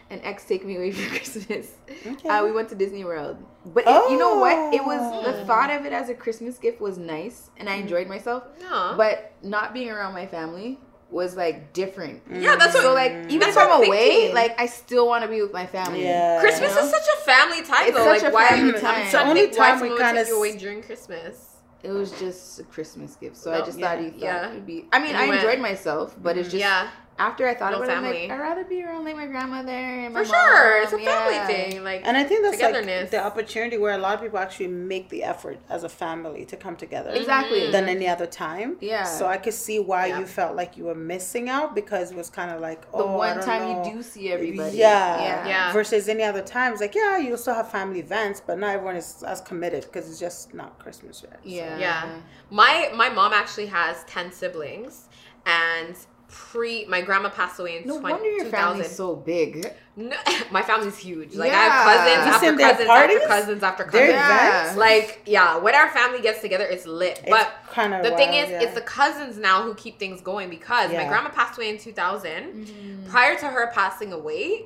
an 0.08 0.20
ex 0.22 0.44
take 0.44 0.64
me 0.64 0.76
away 0.76 0.90
for 0.98 1.08
Christmas. 1.10 1.72
Okay. 2.06 2.28
Uh, 2.28 2.44
we 2.44 2.52
went 2.52 2.68
to 2.70 2.74
Disney 2.74 3.04
World, 3.04 3.36
but 3.66 3.84
it, 3.86 4.10
you 4.10 4.18
know 4.18 4.38
what? 4.38 4.72
It 4.72 4.82
was 4.84 5.00
the 5.22 5.40
Oh. 5.42 5.44
thought 5.44 5.70
of 5.70 5.84
it 5.84 5.92
as 5.92 6.08
a 6.08 6.14
Christmas 6.14 6.56
gift 6.58 6.80
was 6.80 6.96
nice, 6.96 7.50
and 7.58 7.68
I 7.68 7.74
enjoyed 7.74 8.06
myself. 8.08 8.44
no. 8.60 8.94
But 8.96 9.32
not 9.42 9.74
being 9.74 9.90
around 9.90 10.14
my 10.14 10.26
family 10.26 10.78
was 11.10 11.36
like 11.36 11.72
different. 11.72 12.22
yeah, 12.30 12.56
that's 12.56 12.74
what 12.74 12.82
So 12.82 12.94
like 12.94 13.12
mm. 13.12 13.30
even 13.30 13.40
That's 13.40 13.56
if 13.56 13.62
I'm 13.62 13.82
away, 13.84 14.08
thinking. 14.08 14.34
like 14.34 14.60
I 14.60 14.66
still 14.66 15.06
want 15.06 15.22
to 15.24 15.28
be 15.30 15.40
with 15.40 15.52
my 15.52 15.66
family. 15.66 16.02
Yeah. 16.04 16.40
Christmas 16.40 16.70
You 16.74 16.80
know? 16.80 16.84
is 16.84 16.90
such 16.90 17.06
a 17.14 17.20
family 17.24 17.62
time 17.62 17.88
It's 17.88 17.96
though. 17.96 18.04
such 18.12 18.22
like 18.22 18.32
a 18.32 18.34
why 18.34 18.48
family 18.48 18.74
I'm 18.74 18.80
time. 18.80 19.10
trying 19.10 19.24
to 19.24 19.30
Only 19.30 19.40
think 19.42 19.56
time 19.56 19.80
we 19.80 19.88
someone 19.88 19.98
kinda 20.02 20.24
you 20.28 20.36
away 20.38 20.56
during 20.56 20.82
Christmas. 20.82 21.52
It 21.82 21.90
was 21.92 22.10
just 22.18 22.58
a 22.58 22.64
Christmas 22.64 23.14
gift, 23.16 23.36
so 23.36 23.52
No, 23.52 23.62
I 23.62 23.64
just 23.64 23.78
yeah, 23.78 23.88
thought 23.88 24.00
he 24.02 24.10
thought 24.10 24.18
yeah. 24.20 24.48
it 24.50 24.54
would 24.54 24.66
be. 24.66 24.86
I 24.92 24.98
mean, 24.98 25.10
And 25.10 25.18
I 25.18 25.28
went. 25.28 25.42
enjoyed 25.42 25.60
myself, 25.60 26.16
but 26.20 26.36
it's 26.36 26.48
mm, 26.48 26.52
just 26.52 26.60
yeah, 26.60 26.88
after 27.18 27.48
I 27.48 27.54
thought 27.54 27.72
No 27.72 27.78
about 27.78 27.88
it, 27.88 27.92
I'm 27.96 28.02
family. 28.04 28.28
like 28.28 28.30
I'd 28.30 28.40
rather 28.40 28.64
be 28.64 28.82
around 28.82 29.04
like 29.04 29.16
my 29.16 29.26
grandmother 29.26 29.70
and 29.70 30.12
my 30.14 30.20
for 30.22 30.26
sure. 30.26 30.82
It's 30.82 30.92
a 30.92 30.98
family 30.98 31.34
yeah. 31.34 31.46
thing. 31.46 31.82
Like 31.84 32.02
And 32.04 32.16
I 32.16 32.24
think 32.24 32.42
that's 32.42 32.60
like 32.60 33.10
the 33.10 33.24
opportunity 33.24 33.78
where 33.78 33.94
a 33.94 33.98
lot 33.98 34.14
of 34.14 34.20
people 34.20 34.38
actually 34.38 34.68
make 34.68 35.08
the 35.08 35.22
effort 35.22 35.58
as 35.70 35.82
a 35.84 35.88
family 35.88 36.44
to 36.46 36.56
come 36.56 36.76
together 36.76 37.10
Exactly. 37.10 37.60
Mm-hmm. 37.62 37.72
than 37.72 37.88
any 37.88 38.06
other 38.06 38.26
time. 38.26 38.76
Yeah. 38.80 39.04
So 39.04 39.26
I 39.26 39.38
could 39.38 39.54
see 39.54 39.78
why 39.78 40.06
Yeah. 40.06 40.18
you 40.20 40.26
felt 40.26 40.56
like 40.56 40.76
you 40.76 40.84
were 40.84 40.94
missing 40.94 41.48
out 41.48 41.74
because 41.74 42.10
it 42.10 42.16
was 42.16 42.28
kind 42.30 42.50
of 42.50 42.60
like 42.60 42.82
The 42.92 42.98
oh, 42.98 43.08
I 43.14 43.16
one 43.16 43.36
don't 43.38 43.46
time 43.46 43.62
know. 43.62 43.84
you 43.84 43.94
do 43.94 44.02
see 44.02 44.30
everybody. 44.32 44.76
Yeah. 44.76 45.18
yeah. 45.22 45.48
Yeah. 45.48 45.72
Versus 45.72 46.08
any 46.08 46.22
other 46.22 46.42
times, 46.42 46.80
like 46.80 46.94
yeah, 46.94 47.16
you'll 47.18 47.38
still 47.38 47.54
have 47.54 47.70
family 47.70 48.00
events, 48.00 48.42
but 48.46 48.58
not 48.58 48.70
everyone 48.74 48.96
is 48.96 49.22
as 49.26 49.40
committed 49.40 49.82
because 49.84 50.08
it's 50.10 50.20
just 50.20 50.52
not 50.54 50.78
Christmas 50.78 51.22
yet. 51.24 51.40
so. 51.42 51.48
Yeah. 51.48 51.78
Yeah. 51.78 52.20
my 52.50 52.90
my 52.94 53.08
mom 53.08 53.32
actually 53.32 53.66
has 53.66 54.04
ten 54.04 54.30
siblings, 54.32 55.08
and 55.46 55.96
pre 56.28 56.84
my 56.86 57.00
grandma 57.02 57.28
passed 57.28 57.58
away 57.60 57.78
in 57.78 57.86
No 57.88 58.00
20, 58.00 58.12
wonder 58.12 58.30
your 58.30 58.44
2000. 58.46 58.50
family's 58.50 58.94
so 58.96 59.16
big. 59.16 59.72
No, 59.96 60.16
my 60.50 60.62
family's 60.62 60.98
huge. 60.98 61.34
Like 61.34 61.52
I 61.52 61.56
have 61.56 61.84
cousins 61.86 62.26
You 62.26 62.32
after 62.32 62.46
seen 62.46 62.56
their 62.56 62.68
cousins 62.70 62.88
after 62.88 63.28
cousins 63.28 63.62
after 63.62 63.84
cousins. 63.84 64.08
Yeah. 64.10 64.74
Like 64.76 65.22
yeah, 65.26 65.56
when 65.58 65.74
our 65.74 65.88
family 65.90 66.20
gets 66.20 66.40
together, 66.40 66.64
it's 66.64 66.86
lit. 66.86 67.20
It's 67.22 67.30
but 67.30 67.52
kind 67.70 67.94
of 67.94 68.02
the 68.04 68.16
thing 68.16 68.34
is, 68.34 68.50
it's 68.50 68.74
the 68.74 68.80
cousins 68.80 69.38
now 69.38 69.62
who 69.62 69.74
keep 69.74 69.98
things 69.98 70.20
going 70.20 70.50
because 70.50 70.92
my 70.92 71.06
grandma 71.06 71.30
passed 71.30 71.56
away 71.58 71.70
in 71.70 71.78
2000. 71.78 72.30
Mm-hmm. 72.30 73.06
Prior 73.10 73.38
to 73.38 73.46
her 73.46 73.70
passing 73.72 74.12
away, 74.12 74.64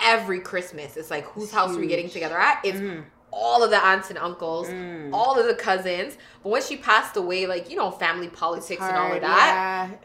every 0.00 0.40
Christmas 0.40 0.96
it's 0.96 1.10
like 1.10 1.24
whose 1.26 1.50
house 1.52 1.74
are 1.74 1.78
we 1.80 1.86
getting 1.86 2.10
together 2.10 2.38
at? 2.38 2.60
It's 2.64 2.78
Mm. 2.78 3.04
all 3.32 3.62
of 3.62 3.70
the 3.70 3.82
aunts 3.84 4.08
and 4.10 4.18
uncles, 4.18 4.68
Mm. 4.68 5.10
all 5.12 5.38
of 5.38 5.46
the 5.46 5.54
cousins. 5.54 6.16
But 6.42 6.50
when 6.50 6.62
she 6.62 6.76
passed 6.76 7.16
away, 7.16 7.46
like 7.46 7.70
you 7.70 7.76
know, 7.76 7.90
family 7.90 8.28
politics 8.28 8.82
and 8.82 8.96
all 8.96 9.12
of 9.12 9.20
that. 9.22 9.88
yeah. 9.90 9.96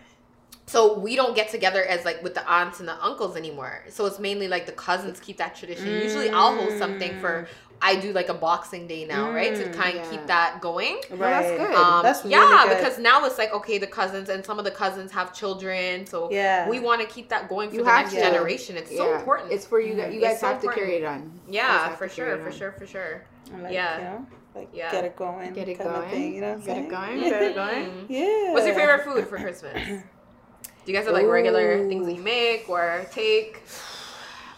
So 0.71 0.97
we 0.97 1.17
don't 1.17 1.35
get 1.35 1.49
together 1.49 1.83
as 1.83 2.05
like 2.05 2.23
with 2.23 2.33
the 2.33 2.49
aunts 2.49 2.79
and 2.79 2.87
the 2.87 2.95
uncles 3.03 3.35
anymore. 3.35 3.83
So 3.89 4.05
it's 4.05 4.19
mainly 4.19 4.47
like 4.47 4.65
the 4.65 4.71
cousins 4.71 5.19
keep 5.19 5.35
that 5.37 5.53
tradition. 5.53 5.87
Usually 6.01 6.29
I'll 6.29 6.55
host 6.55 6.77
something 6.77 7.19
for 7.19 7.49
I 7.81 7.95
do 7.95 8.13
like 8.13 8.29
a 8.29 8.33
boxing 8.35 8.87
day 8.87 9.03
now, 9.05 9.33
right? 9.33 9.53
To 9.55 9.63
Mm, 9.65 9.73
kind 9.73 9.97
of 9.97 10.05
yeah. 10.05 10.09
keep 10.11 10.27
that 10.27 10.61
going. 10.61 10.95
Right. 11.09 11.19
Well, 11.19 11.29
that's 11.41 11.51
good. 11.61 11.75
Um, 11.75 12.03
That's 12.03 12.19
really 12.23 12.35
yeah, 12.35 12.63
good. 12.67 12.77
because 12.77 12.99
now 12.99 13.25
it's 13.25 13.37
like 13.37 13.51
okay, 13.59 13.77
the 13.79 13.87
cousins 13.99 14.29
and 14.29 14.45
some 14.45 14.59
of 14.59 14.65
the 14.65 14.71
cousins 14.71 15.11
have 15.11 15.33
children, 15.33 16.05
so 16.05 16.31
Yeah. 16.31 16.69
we 16.69 16.79
want 16.79 17.01
to 17.01 17.07
keep 17.07 17.27
that 17.29 17.49
going 17.49 17.69
for 17.69 17.75
You 17.77 17.83
the 17.83 17.91
next 17.93 18.13
to. 18.13 18.19
generation. 18.21 18.77
It's 18.77 18.95
so 18.95 19.13
important. 19.15 19.51
It's 19.51 19.65
for 19.65 19.79
you 19.81 19.95
guys. 19.95 20.13
You 20.13 20.21
guys 20.21 20.39
so 20.39 20.47
have 20.47 20.55
important. 20.57 20.79
to 20.79 20.85
carry 20.85 20.97
it 21.01 21.05
on. 21.05 21.41
Yeah, 21.49 21.95
for 21.95 22.07
sure, 22.07 22.33
it 22.35 22.43
for 22.43 22.51
sure, 22.51 22.71
for 22.71 22.85
sure. 22.87 23.25
And, 23.51 23.63
like, 23.63 23.73
Yeah. 23.73 23.97
You 23.97 24.03
know, 24.03 24.25
like 24.55 24.69
Yeah. 24.73 24.91
get 24.91 25.03
it 25.03 25.15
going. 25.17 25.51
Get 25.51 25.67
it 25.67 25.77
kind 25.79 25.89
going. 25.89 26.03
Of 26.05 26.11
thing, 26.11 26.35
you 26.35 26.41
know 26.41 26.47
what 26.53 26.59
I'm 26.59 26.65
Get 26.65 26.77
it 26.77 26.89
going. 26.89 27.19
Get 27.29 27.41
it 27.41 27.55
going. 27.55 28.05
Yeah. 28.09 28.53
What's 28.53 28.67
your 28.67 28.75
favorite 28.75 29.03
food 29.03 29.27
for 29.27 29.37
Christmas? 29.37 30.03
Do 30.85 30.91
you 30.91 30.97
guys 30.97 31.05
have 31.05 31.13
like 31.13 31.27
regular 31.27 31.87
things 31.87 32.05
that 32.07 32.13
you 32.13 32.21
make 32.21 32.67
or 32.69 33.05
take? 33.11 33.63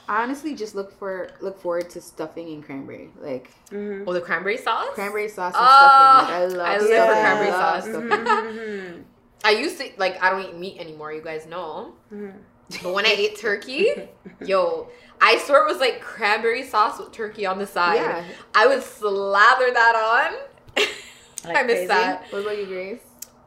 honestly 0.10 0.54
just 0.54 0.76
look 0.76 0.92
for 1.00 1.30
look 1.40 1.62
forward 1.62 1.90
to 1.90 2.02
stuffing 2.02 2.50
and 2.50 2.64
cranberry. 2.64 3.10
Like 3.20 3.52
Mm-hmm. 3.72 4.08
Oh, 4.08 4.14
the 4.14 4.22
cranberry 4.22 4.58
sauce. 4.58 4.90
cranberry 4.94 5.30
sauce 5.30 5.54
and 5.56 5.64
Oh, 5.66 6.26
stuffing. 6.28 6.58
Like, 6.58 6.68
I 6.68 6.78
love 6.78 6.82
I 6.82 6.86
live 6.86 7.08
for 7.08 7.22
cranberry 7.22 7.52
sauce. 7.52 7.84
stuffing. 7.84 8.10
Mm-hmm. 8.10 9.02
I 9.46 9.50
used 9.52 9.78
to 9.80 9.90
like. 9.98 10.22
I 10.24 10.30
don't 10.30 10.42
eat 10.46 10.56
meat 10.58 10.78
anymore. 10.80 11.12
You 11.14 11.22
guys 11.22 11.46
know. 11.46 11.94
Mhm. 12.14 12.34
But 12.82 12.94
when 12.94 13.06
I 13.06 13.10
ate 13.10 13.38
turkey, 13.40 13.90
yo, 14.46 14.88
I 15.22 15.38
swear 15.40 15.66
it 15.68 15.72
was 15.72 15.80
like 15.82 16.00
cranberry 16.02 16.64
sauce 16.64 16.98
with 17.00 17.12
turkey 17.12 17.46
on 17.46 17.58
the 17.60 17.68
side. 17.68 17.96
Yeah. 17.96 18.24
I 18.56 18.68
would 18.68 18.82
slather 18.84 19.72
that 19.72 19.96
on. 19.96 20.84
Like 21.46 21.58
I 21.58 21.64
miss 21.64 21.76
crazy? 21.76 21.88
that. 21.88 22.26
What 22.32 22.42
about 22.44 22.58
you, 22.58 22.66
Grace? 22.68 23.00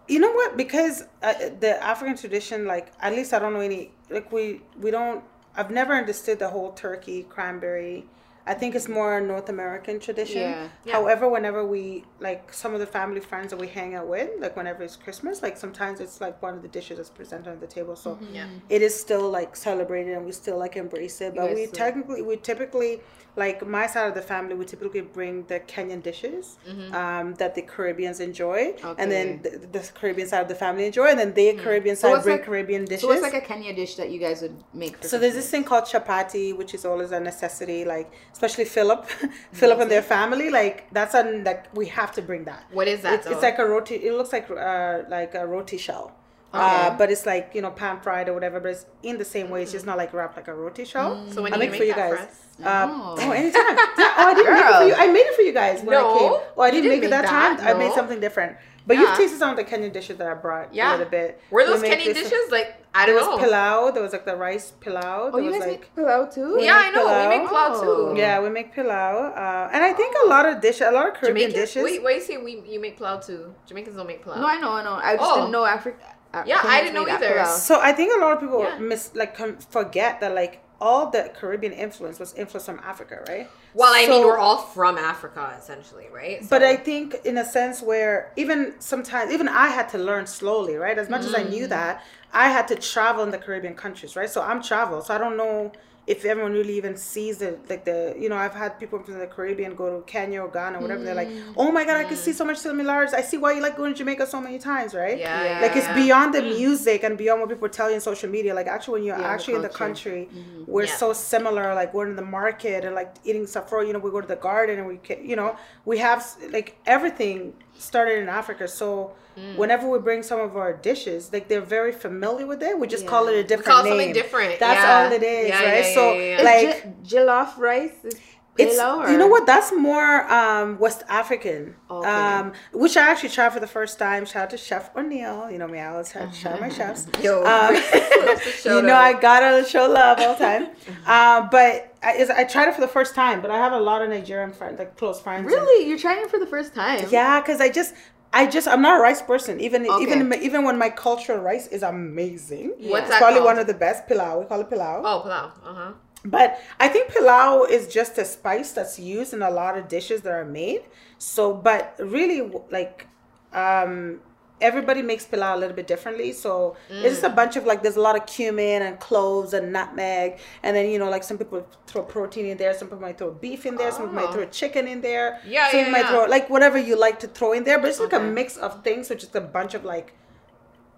You 0.08 0.20
know 0.20 0.32
what? 0.32 0.56
Because 0.56 1.04
uh, 1.22 1.34
the 1.60 1.82
African 1.82 2.16
tradition, 2.16 2.64
like 2.64 2.92
at 3.00 3.12
least 3.12 3.32
I 3.34 3.38
don't 3.38 3.52
know 3.52 3.60
any. 3.60 3.90
Like 4.10 4.30
we 4.32 4.60
we 4.80 4.90
don't. 4.90 5.24
I've 5.56 5.70
never 5.70 5.94
understood 5.94 6.38
the 6.38 6.48
whole 6.48 6.72
turkey 6.72 7.24
cranberry. 7.24 8.06
I 8.46 8.54
think 8.54 8.74
it's 8.76 8.88
more 8.88 9.20
North 9.20 9.48
American 9.48 9.98
tradition. 9.98 10.42
Yeah. 10.42 10.68
Yeah. 10.84 10.92
However, 10.92 11.28
whenever 11.28 11.66
we 11.66 12.04
like 12.20 12.52
some 12.52 12.74
of 12.74 12.80
the 12.80 12.86
family 12.86 13.20
friends 13.20 13.50
that 13.50 13.58
we 13.58 13.66
hang 13.66 13.94
out 13.94 14.06
with, 14.06 14.30
like 14.38 14.56
whenever 14.56 14.84
it's 14.84 14.94
Christmas, 14.94 15.42
like 15.42 15.56
sometimes 15.56 16.00
it's 16.00 16.20
like 16.20 16.40
one 16.40 16.54
of 16.54 16.62
the 16.62 16.68
dishes 16.68 16.98
that's 16.98 17.10
presented 17.10 17.50
on 17.50 17.58
the 17.58 17.66
table. 17.66 17.96
So 17.96 18.14
mm-hmm. 18.14 18.34
Yeah. 18.34 18.46
it 18.68 18.82
is 18.82 18.98
still 18.98 19.28
like 19.30 19.56
celebrated 19.56 20.16
and 20.16 20.24
we 20.24 20.32
still 20.32 20.58
like 20.58 20.76
embrace 20.76 21.20
it. 21.20 21.34
But 21.34 21.48
guys 21.48 21.54
we 21.56 21.66
technically 21.66 22.22
we 22.22 22.36
typically 22.36 23.00
like 23.36 23.66
my 23.66 23.86
side 23.86 24.08
of 24.08 24.14
the 24.14 24.22
family 24.22 24.54
we 24.54 24.64
typically 24.64 25.02
bring 25.02 25.44
the 25.44 25.60
Kenyan 25.60 26.02
dishes 26.02 26.56
mm-hmm. 26.66 26.94
um, 26.94 27.34
that 27.34 27.54
the 27.54 27.62
Caribbeans 27.62 28.20
enjoy, 28.20 28.74
and 28.96 29.12
then 29.12 29.40
the, 29.42 29.66
the 29.70 29.90
Caribbean 29.94 30.26
side 30.26 30.40
of 30.40 30.48
the 30.48 30.54
family 30.54 30.86
enjoy, 30.86 31.08
and 31.08 31.18
then 31.18 31.34
the 31.34 31.48
mm-hmm. 31.48 31.60
Caribbean 31.60 31.96
side 31.96 32.10
what's 32.10 32.24
bring 32.24 32.38
like- 32.38 32.46
Caribbean 32.46 32.84
dishes. 32.86 33.02
So 33.02 33.08
what's 33.08 33.22
like 33.22 33.34
a 33.34 33.40
Kenya 33.42 33.74
dish 33.74 33.96
that 33.96 34.10
you 34.10 34.18
guys 34.18 34.40
would 34.40 34.56
make 34.72 34.96
for 34.96 35.08
So 35.08 35.18
there's 35.18 35.34
this 35.34 35.50
thing 35.50 35.64
called 35.64 35.84
chapati, 35.84 36.56
which 36.56 36.72
is 36.72 36.84
always 36.84 37.12
a 37.12 37.20
necessity. 37.20 37.84
Like 37.84 38.10
especially 38.36 38.66
Philip, 38.66 39.06
Philip 39.60 39.78
and 39.80 39.90
their 39.90 40.02
family. 40.02 40.48
Like 40.50 40.76
that's 40.92 41.14
a 41.14 41.22
like 41.48 41.62
we 41.74 41.86
have 41.86 42.12
to 42.18 42.22
bring 42.22 42.44
that. 42.44 42.62
What 42.70 42.86
is 42.94 43.00
that? 43.02 43.14
It's, 43.14 43.26
it's 43.32 43.42
like 43.48 43.58
a 43.58 43.66
roti. 43.74 43.94
It 44.08 44.12
looks 44.18 44.32
like 44.36 44.46
uh 44.50 45.02
like 45.08 45.34
a 45.34 45.46
roti 45.46 45.78
shell. 45.78 46.06
Uh, 46.52 46.96
but 46.96 47.10
it's 47.10 47.26
like 47.26 47.50
you 47.54 47.60
know 47.60 47.70
pan 47.70 48.00
fried 48.00 48.28
or 48.30 48.34
whatever. 48.34 48.58
But 48.60 48.70
it's 48.74 48.86
in 49.02 49.18
the 49.18 49.24
same 49.24 49.48
way. 49.50 49.62
It's 49.62 49.72
just 49.72 49.84
not 49.90 49.96
like 50.02 50.12
wrapped 50.14 50.36
like 50.36 50.48
a 50.48 50.54
roti 50.54 50.84
shell. 50.92 51.10
So 51.32 51.42
when 51.42 51.52
I 51.52 51.56
make 51.58 51.70
make 51.72 51.80
for 51.80 51.84
you 51.84 51.94
guys. 51.94 52.18
for? 52.56 52.66
Uh, 52.66 52.86
Oh. 52.88 53.30
anytime. 53.40 53.76
Oh, 54.18 54.24
I 54.30 54.32
didn't 54.34 54.54
make 54.54 54.64
it 54.64 54.76
for 54.80 54.84
you. 54.90 54.94
I 55.04 55.06
made 55.16 55.26
it 55.30 55.34
for 55.34 55.42
you 55.42 55.52
guys 55.52 55.78
when 55.82 55.90
No, 55.98 56.14
I 56.14 56.18
came. 56.18 56.32
Oh, 56.56 56.62
I 56.62 56.70
didn't, 56.70 56.84
didn't 56.84 56.96
make 57.00 57.04
it 57.04 57.10
that, 57.10 57.22
make 57.22 57.30
time. 57.30 57.56
that, 57.58 57.76
I 57.76 57.78
made 57.78 57.92
something 57.92 58.20
different. 58.20 58.56
But 58.86 58.94
Yeah. 58.96 59.02
you've 59.02 59.16
tasted 59.16 59.38
some 59.38 59.50
of 59.50 59.56
the 59.56 59.64
Kenyan 59.64 59.92
dishes 59.92 60.16
that 60.18 60.28
I 60.28 60.34
brought 60.34 60.72
Yeah. 60.72 60.90
a 60.90 60.92
little 60.96 61.10
bit. 61.10 61.40
Were 61.50 61.64
those 61.66 61.82
make 61.82 61.92
Kenyan 61.92 62.14
this- 62.14 62.30
dishes 62.30 62.50
like 62.52 62.76
I 62.94 63.04
There 63.06 63.14
don't 63.16 63.30
was 63.32 63.40
know? 63.40 63.44
pilau. 63.46 63.90
There 63.90 64.02
was 64.02 64.12
like 64.12 64.24
the 64.24 64.36
rice 64.36 64.72
pilau. 64.80 65.24
Oh, 65.26 65.30
There 65.32 65.40
you 65.44 65.50
was 65.50 65.58
guys 65.58 65.68
like 65.68 65.80
make 65.80 65.94
pilau 65.96 66.24
too? 66.26 66.56
Yeah, 66.60 66.76
I 66.76 66.84
make 66.86 66.94
know. 66.94 67.28
We 67.28 67.38
make 67.38 67.48
pilau 67.48 67.68
Oh. 67.74 68.14
too. 68.14 68.18
yeah, 68.18 68.40
we 68.40 68.48
make 68.48 68.72
pilau, 68.74 69.32
uh, 69.36 69.68
and 69.72 69.84
I 69.84 69.92
think 69.92 70.14
a 70.24 70.28
lot 70.28 70.46
of 70.46 70.60
dishes, 70.62 70.86
a 70.86 70.90
lot 70.92 71.08
of 71.08 71.14
Caribbean 71.14 71.50
Jamaican. 71.50 71.60
dishes. 71.60 71.84
Wait, 71.84 72.02
why 72.02 72.12
you 72.12 72.20
say 72.22 72.36
we 72.38 72.62
you 72.66 72.80
make 72.80 72.96
pilau 72.96 73.18
too? 73.18 73.54
Jamaicans 73.66 73.96
don't 73.96 74.06
make 74.06 74.22
pilau. 74.24 74.36
No, 74.40 74.46
I 74.46 74.56
know, 74.58 74.70
I 74.72 74.82
know. 74.84 74.98
I 75.02 75.16
just 75.16 75.30
Oh. 75.30 75.34
didn't 75.36 75.50
know 75.50 75.64
Africa. 75.66 76.04
Yeah, 76.46 76.60
I 76.62 76.80
didn't 76.82 76.94
know 76.94 77.06
either. 77.08 77.44
So 77.46 77.80
I 77.80 77.92
think 77.92 78.14
a 78.14 78.18
lot 78.18 78.32
of 78.32 78.40
people 78.40 78.60
Yeah. 78.62 78.78
miss 78.78 79.10
like 79.14 79.36
com- 79.36 79.58
forget 79.70 80.20
that 80.20 80.34
like 80.34 80.60
all 80.80 81.10
the 81.10 81.30
Caribbean 81.34 81.72
influence 81.72 82.18
was 82.18 82.34
influenced 82.34 82.66
from 82.66 82.80
Africa, 82.80 83.24
right? 83.28 83.48
Well, 83.74 83.92
I 83.94 84.06
mean, 84.08 84.24
we're 84.24 84.38
all 84.38 84.58
from 84.58 84.98
Africa, 84.98 85.54
essentially, 85.58 86.06
right? 86.12 86.46
But 86.48 86.62
I 86.62 86.76
think 86.76 87.16
in 87.24 87.38
a 87.38 87.44
sense 87.44 87.82
where 87.82 88.32
even 88.36 88.74
sometimes 88.78 89.32
even 89.32 89.48
I 89.48 89.68
had 89.68 89.88
to 89.90 89.98
learn 89.98 90.26
slowly, 90.26 90.76
right? 90.76 90.98
As 90.98 91.08
much 91.08 91.24
as 91.24 91.34
I 91.34 91.42
Mm. 91.42 91.50
knew 91.50 91.66
that, 91.68 92.02
I 92.32 92.48
had 92.50 92.68
to 92.68 92.76
travel 92.76 93.22
in 93.24 93.30
the 93.30 93.38
Caribbean 93.38 93.74
countries, 93.74 94.16
right? 94.16 94.28
So 94.28 94.42
I'm 94.42 94.62
travel, 94.62 95.00
so 95.02 95.14
I 95.14 95.18
don't 95.18 95.36
know 95.36 95.72
if 96.06 96.24
everyone 96.24 96.52
really 96.52 96.76
even 96.76 96.96
sees 96.96 97.38
the 97.38 97.58
like 97.68 97.84
the 97.84 98.14
you 98.18 98.28
know 98.28 98.36
I've 98.36 98.54
had 98.54 98.78
people 98.78 98.98
from 99.00 99.18
the 99.18 99.26
Caribbean 99.26 99.74
go 99.74 99.86
to 99.96 100.02
Kenya 100.06 100.40
or 100.42 100.48
Ghana 100.48 100.78
or 100.78 100.82
whatever. 100.82 101.02
They're 101.02 101.14
like, 101.14 101.28
Mm. 101.28 101.54
oh 101.56 101.70
my 101.72 101.84
god, 101.84 101.96
I 101.96 102.04
can 102.04 102.16
see 102.16 102.30
mm. 102.30 102.34
so 102.40 102.44
much 102.44 102.58
similarities. 102.58 103.12
I 103.14 103.22
see 103.22 103.38
why 103.38 103.52
you 103.52 103.60
like 103.60 103.76
going 103.76 103.92
to 103.92 103.98
Jamaica 103.98 104.26
so 104.26 104.40
many 104.40 104.58
times, 104.58 104.94
right? 104.94 105.18
yeah, 105.18 105.42
Yeah. 105.42 105.50
yeah, 105.50 105.60
like 105.66 105.76
it's 105.76 105.86
yeah. 105.86 105.94
beyond 106.02 106.34
the 106.34 106.42
mm. 106.42 106.56
music 106.58 107.02
and 107.02 107.18
beyond 107.18 107.40
what 107.40 107.48
people 107.50 107.68
tell 107.68 107.88
you 107.90 107.96
on 107.96 108.00
social 108.00 108.30
media 108.30 108.54
like 108.54 108.68
actually 108.68 108.94
when 109.00 109.04
you're 109.08 109.16
Yeah, 109.16 109.22
the 109.22 109.28
actually 109.34 109.54
in 109.56 109.62
the 109.62 109.68
culture. 109.68 109.84
country 109.84 110.28
mm-hmm. 110.32 110.64
we're 110.74 110.84
Yeah. 110.84 110.96
so 111.02 111.12
similar 111.12 111.74
like 111.74 111.92
we're 111.94 112.08
in 112.08 112.16
the 112.16 112.28
market 112.40 112.84
and 112.84 112.94
like 112.94 113.10
eating 113.24 113.44
safro 113.54 113.84
you 113.86 113.92
know 113.92 113.98
we 113.98 114.10
go 114.16 114.20
to 114.20 114.28
the 114.28 114.36
garden 114.50 114.78
and 114.80 114.86
we 114.92 114.96
ca- 115.08 115.22
you 115.30 115.36
know 115.40 115.56
we 115.84 115.98
have 115.98 116.24
like 116.56 116.68
everything 116.86 117.52
started 117.78 118.18
in 118.18 118.28
africa 118.28 118.66
so 118.68 119.12
Mm. 119.36 119.56
whenever 119.56 119.86
we 119.86 119.98
bring 119.98 120.22
some 120.22 120.40
of 120.40 120.56
our 120.56 120.72
dishes 120.72 121.30
like 121.30 121.46
they're 121.46 121.60
very 121.60 121.92
familiar 121.92 122.46
with 122.46 122.62
it 122.62 122.78
we 122.78 122.86
just 122.86 123.06
call 123.06 123.28
it 123.28 123.34
a 123.34 123.36
Yeah. 123.36 123.42
different 123.42 123.66
call 123.66 123.84
it 123.84 123.90
name 123.90 123.98
something 123.98 124.12
different. 124.14 124.58
that's 124.58 124.80
yeah. 124.82 124.96
all 125.04 125.12
it 125.12 125.22
is 125.22 125.48
Yeah, 125.50 125.62
right 125.62 125.84
yeah, 125.84 125.94
so 125.94 126.12
yeah, 126.14 126.20
yeah, 126.20 126.36
yeah. 126.38 126.42
like 126.50 127.04
j- 127.04 127.16
jollof 127.16 127.58
rice 127.58 127.98
is 128.04 128.14
it's 128.58 128.74
pilau, 128.76 129.06
you 129.10 129.18
know 129.18 129.26
what 129.26 129.44
that's 129.46 129.72
more 129.72 130.30
um 130.32 130.78
west 130.78 131.02
african 131.08 131.74
Okay. 131.90 132.08
um 132.08 132.52
which 132.72 132.96
i 132.96 133.02
actually 133.10 133.28
tried 133.28 133.52
for 133.52 133.60
the 133.60 133.66
first 133.66 133.98
time 133.98 134.24
shout 134.24 134.44
out 134.44 134.50
to 134.50 134.56
chef 134.56 134.94
o'neill 134.96 135.50
you 135.50 135.58
know 135.58 135.68
me 135.68 135.78
i 135.78 135.90
always 135.90 136.10
shout 136.10 136.46
out 136.46 136.60
my 136.60 136.68
chefs 136.68 137.06
Yo, 137.22 137.44
um, 137.44 137.74
you 138.64 138.82
know 138.82 138.94
i 138.94 139.12
gotta 139.20 139.68
show 139.68 139.86
love 139.90 140.18
all 140.20 140.34
the 140.34 140.38
time 140.44 140.64
um 141.06 141.48
but 141.56 141.94
I, 142.02 142.26
I 142.36 142.44
tried 142.44 142.68
it 142.68 142.74
for 142.74 142.80
the 142.80 142.88
first 142.88 143.14
time 143.14 143.42
but 143.42 143.50
i 143.50 143.58
have 143.58 143.72
a 143.72 143.80
lot 143.80 144.02
of 144.02 144.08
nigerian 144.10 144.52
friends 144.52 144.78
like 144.78 144.96
close 144.96 145.20
friends 145.20 145.40
and- 145.40 145.46
Really? 145.52 145.88
You're 145.88 145.98
trying 145.98 146.22
it 146.22 146.30
for 146.30 146.38
the 146.38 146.46
first 146.46 146.74
time? 146.74 147.06
yeah 147.10 147.40
because 147.40 147.60
i 147.60 147.68
just 147.68 147.94
I 148.32 148.44
just 148.46 148.66
I'm 148.68 148.82
not 148.82 148.98
a 148.98 149.02
rice 149.02 149.22
person. 149.22 149.60
Even 149.60 149.88
Okay. 149.88 150.02
even 150.02 150.34
even 150.42 150.64
when 150.64 150.76
my 150.76 150.90
cultural 150.90 151.38
rice 151.38 151.68
is 151.68 151.82
amazing. 151.82 152.74
What's 152.76 153.02
it's 153.02 153.10
that 153.10 153.18
probably 153.18 153.38
called? 153.38 153.46
one 153.46 153.58
of 153.60 153.66
the 153.66 153.72
best 153.72 154.06
pilau. 154.08 154.40
We 154.40 154.44
call 154.46 154.60
it 154.60 154.68
pilau. 154.68 155.00
Oh, 155.04 155.20
pilau. 155.24 155.52
Uh 155.64 155.74
huh. 155.80 155.92
But 156.26 156.58
I 156.80 156.88
think 156.88 157.12
pilau 157.14 157.64
is 157.64 157.88
just 157.88 158.18
a 158.18 158.24
spice 158.24 158.72
that's 158.72 158.98
used 158.98 159.32
in 159.32 159.42
a 159.42 159.50
lot 159.50 159.78
of 159.78 159.88
dishes 159.88 160.22
that 160.22 160.32
are 160.32 160.44
made. 160.44 160.82
So, 161.18 161.54
but 161.54 161.94
really, 161.98 162.40
like, 162.70 163.06
um, 163.52 164.20
everybody 164.60 165.02
makes 165.02 165.24
pilau 165.26 165.54
a 165.54 165.58
little 165.58 165.76
bit 165.76 165.86
differently. 165.86 166.32
So 166.32 166.76
it's 166.90 167.16
just 167.16 167.24
a 167.24 167.28
bunch 167.40 167.56
of 167.56 167.64
like, 167.66 167.82
there's 167.82 167.96
a 167.96 168.00
lot 168.00 168.16
of 168.16 168.26
cumin 168.26 168.82
and 168.82 168.98
cloves 168.98 169.52
and 169.52 169.72
nutmeg, 169.72 170.38
and 170.62 170.74
then 170.76 170.90
you 170.90 170.98
know, 170.98 171.10
like 171.10 171.22
some 171.24 171.38
people 171.38 171.66
throw 171.86 172.02
protein 172.02 172.46
in 172.46 172.56
there, 172.56 172.72
some 172.74 172.88
people 172.88 173.00
might 173.02 173.18
throw 173.18 173.30
beef 173.32 173.66
in 173.66 173.76
there, 173.76 173.90
some 173.92 174.02
people 174.08 174.14
might 174.14 174.28
Oh. 174.30 174.32
throw 174.32 174.46
chicken 174.46 174.88
in 174.88 175.00
there, 175.02 175.40
Yeah, 175.46 175.70
some 175.70 175.80
yeah, 175.80 175.90
might 175.90 175.98
yeah. 176.00 176.10
throw 176.10 176.24
like 176.24 176.48
whatever 176.50 176.78
you 176.78 176.96
like 176.98 177.18
to 177.20 177.28
throw 177.28 177.52
in 177.52 177.64
there. 177.64 177.78
But 177.78 177.88
it's 177.90 178.00
like 178.00 178.14
a 178.14 178.20
mix 178.20 178.56
of 178.56 178.82
things, 178.82 179.08
so 179.08 179.14
just 179.14 179.36
a 179.36 179.40
bunch 179.42 179.74
of 179.74 179.84
like 179.84 180.14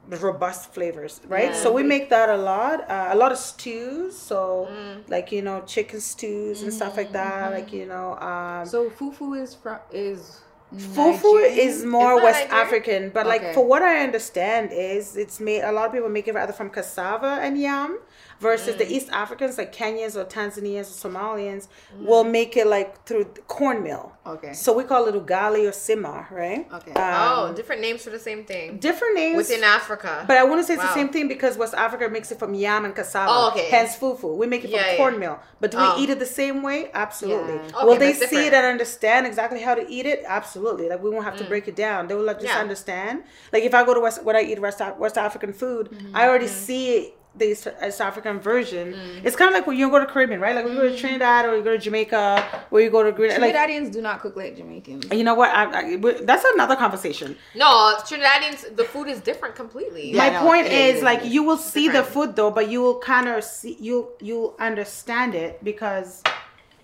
robust 0.08 0.72
flavors, 0.72 1.20
right? 1.28 1.50
Yeah. 1.50 1.62
So 1.62 1.72
we 1.72 1.82
make 1.82 2.08
that 2.10 2.28
a 2.28 2.36
lot. 2.36 2.88
Uh, 2.90 3.08
a 3.10 3.16
lot 3.16 3.30
of 3.32 3.38
stews, 3.38 4.16
so 4.16 4.68
Mm. 4.70 5.08
like 5.10 5.30
you 5.32 5.42
know 5.42 5.62
chicken 5.66 6.00
stews 6.00 6.62
and 6.62 6.72
stuff 6.72 6.96
like 6.96 7.12
that. 7.12 7.52
Like 7.52 7.72
you 7.72 7.86
know, 7.86 8.14
um, 8.18 8.64
So 8.66 8.88
fufu 8.90 9.40
is 9.42 9.54
from 9.54 9.78
is 9.92 10.40
fufu 10.74 11.32
Nigerian? 11.42 11.58
is 11.68 11.84
more 11.84 12.16
Is 12.18 12.22
West 12.24 12.40
Nigerian? 12.40 12.66
African, 12.66 13.10
but 13.10 13.26
like 13.26 13.54
for 13.54 13.64
what 13.66 13.82
I 13.82 14.02
understand 14.02 14.70
is 14.72 15.16
it's 15.16 15.40
made. 15.40 15.62
A 15.62 15.72
lot 15.72 15.86
of 15.86 15.92
people 15.92 16.08
make 16.08 16.28
it 16.28 16.36
either 16.36 16.52
from 16.52 16.70
cassava 16.70 17.38
and 17.42 17.58
yam, 17.60 17.98
versus 18.40 18.74
Mm. 18.74 18.78
the 18.78 18.92
East 18.94 19.08
Africans 19.10 19.58
like 19.58 19.74
Kenyans 19.74 20.14
or 20.16 20.24
Tanzanians 20.24 20.88
or 20.92 21.08
Somalians 21.08 21.66
Mm. 21.96 22.04
will 22.06 22.24
make 22.24 22.56
it 22.56 22.66
like 22.66 23.04
through 23.04 23.24
cornmeal. 23.48 24.12
Okay. 24.26 24.52
So 24.52 24.72
we 24.72 24.84
call 24.84 25.06
it 25.08 25.14
ugali 25.14 25.66
or 25.66 25.72
sima, 25.72 26.30
right? 26.30 26.66
Okay. 26.72 26.92
oh, 26.96 27.46
Um, 27.48 27.54
different 27.54 27.80
names 27.82 28.02
for 28.04 28.10
the 28.10 28.18
same 28.18 28.44
thing 28.44 28.78
different 28.78 29.14
names 29.16 29.36
within 29.36 29.64
Africa. 29.64 30.24
But 30.26 30.36
I 30.36 30.44
wouldn't 30.44 30.66
say 30.66 30.74
it's 30.74 30.82
Wow. 30.82 30.88
the 30.90 30.94
same 31.00 31.08
thing 31.08 31.26
because 31.28 31.56
West 31.56 31.74
Africa 31.74 32.08
makes 32.08 32.30
it 32.30 32.38
from 32.38 32.54
yam 32.54 32.84
and 32.84 32.94
cassava. 32.94 33.30
Oh, 33.34 33.48
okay. 33.48 33.68
Hence 33.70 33.96
fufu. 33.96 34.36
We 34.36 34.46
make 34.46 34.64
it 34.64 34.70
from 34.70 34.80
Yeah, 34.80 34.96
cornmeal. 34.96 35.38
But 35.60 35.70
do 35.72 35.78
Oh. 35.78 35.96
we 35.96 36.02
eat 36.02 36.10
it 36.10 36.18
the 36.18 36.26
same 36.26 36.62
way? 36.62 36.90
Absolutely. 36.94 37.54
Yeah. 37.54 37.76
Okay, 37.76 37.86
will 37.86 37.96
they 37.96 38.12
see 38.12 38.46
it 38.46 38.54
and 38.54 38.66
understand 38.66 39.26
exactly 39.26 39.60
how 39.60 39.74
to 39.74 39.84
eat 39.90 40.06
it? 40.06 40.24
Absolutely. 40.26 40.88
Like 40.88 41.02
we 41.02 41.10
won't 41.10 41.24
have 41.24 41.36
to 41.36 41.44
break 41.44 41.66
it 41.68 41.76
down. 41.76 42.06
They 42.08 42.14
will 42.14 42.24
like, 42.24 42.40
just 42.40 42.54
understand. 42.56 43.24
Like 43.52 43.64
if 43.64 43.74
I 43.74 43.84
go 43.84 43.94
to 43.94 44.00
West 44.00 44.22
when 44.22 44.36
I 44.36 44.42
eat 44.42 44.60
West, 44.60 44.80
West 44.98 45.18
African 45.18 45.52
food, 45.52 45.84
I 46.14 46.28
already 46.28 46.46
see 46.48 47.14
the 47.38 47.50
East 47.52 47.68
East 47.86 48.00
African 48.00 48.40
version. 48.40 48.92
Mm. 48.92 49.24
It's 49.24 49.36
kind 49.36 49.48
of 49.48 49.54
like 49.54 49.66
when 49.66 49.76
you 49.76 49.90
go 49.90 49.98
to 49.98 50.06
Caribbean, 50.06 50.40
right? 50.40 50.54
Like 50.54 50.64
when 50.64 50.74
you 50.74 50.80
go 50.80 50.88
to 50.88 50.94
mm. 50.94 50.98
Trinidad 50.98 51.46
or 51.46 51.56
you 51.56 51.62
go 51.62 51.72
to 51.72 51.78
Jamaica 51.78 52.64
or 52.70 52.80
you 52.80 52.90
go 52.90 53.02
to 53.02 53.12
Green 53.12 53.30
like 53.40 53.54
Trinidadians 53.54 53.92
do 53.92 54.00
not 54.02 54.20
cook 54.20 54.36
like 54.36 54.56
Jamaicans. 54.56 55.06
you 55.12 55.24
know 55.24 55.34
what? 55.34 55.50
I, 55.50 55.94
I, 55.94 55.96
that's 56.22 56.44
another 56.54 56.76
conversation. 56.76 57.36
no, 57.54 57.96
Trinidadians, 58.00 58.76
the 58.76 58.84
food 58.84 59.08
is 59.08 59.20
different 59.20 59.54
completely. 59.54 60.12
Yeah, 60.12 60.18
my 60.18 60.30
know. 60.30 60.40
point 60.40 60.66
It 60.66 60.72
is, 60.72 60.96
is 60.96 61.02
like 61.02 61.24
you 61.24 61.42
will 61.42 61.56
see 61.56 61.88
the 61.88 62.02
food 62.02 62.36
though 62.36 62.50
but 62.50 62.68
you 62.70 62.82
will 62.82 62.98
kind 62.98 63.28
of 63.28 63.44
see 63.44 63.76
you 63.80 64.08
you 64.20 64.54
understand 64.58 65.34
it 65.34 65.62
because 65.62 66.22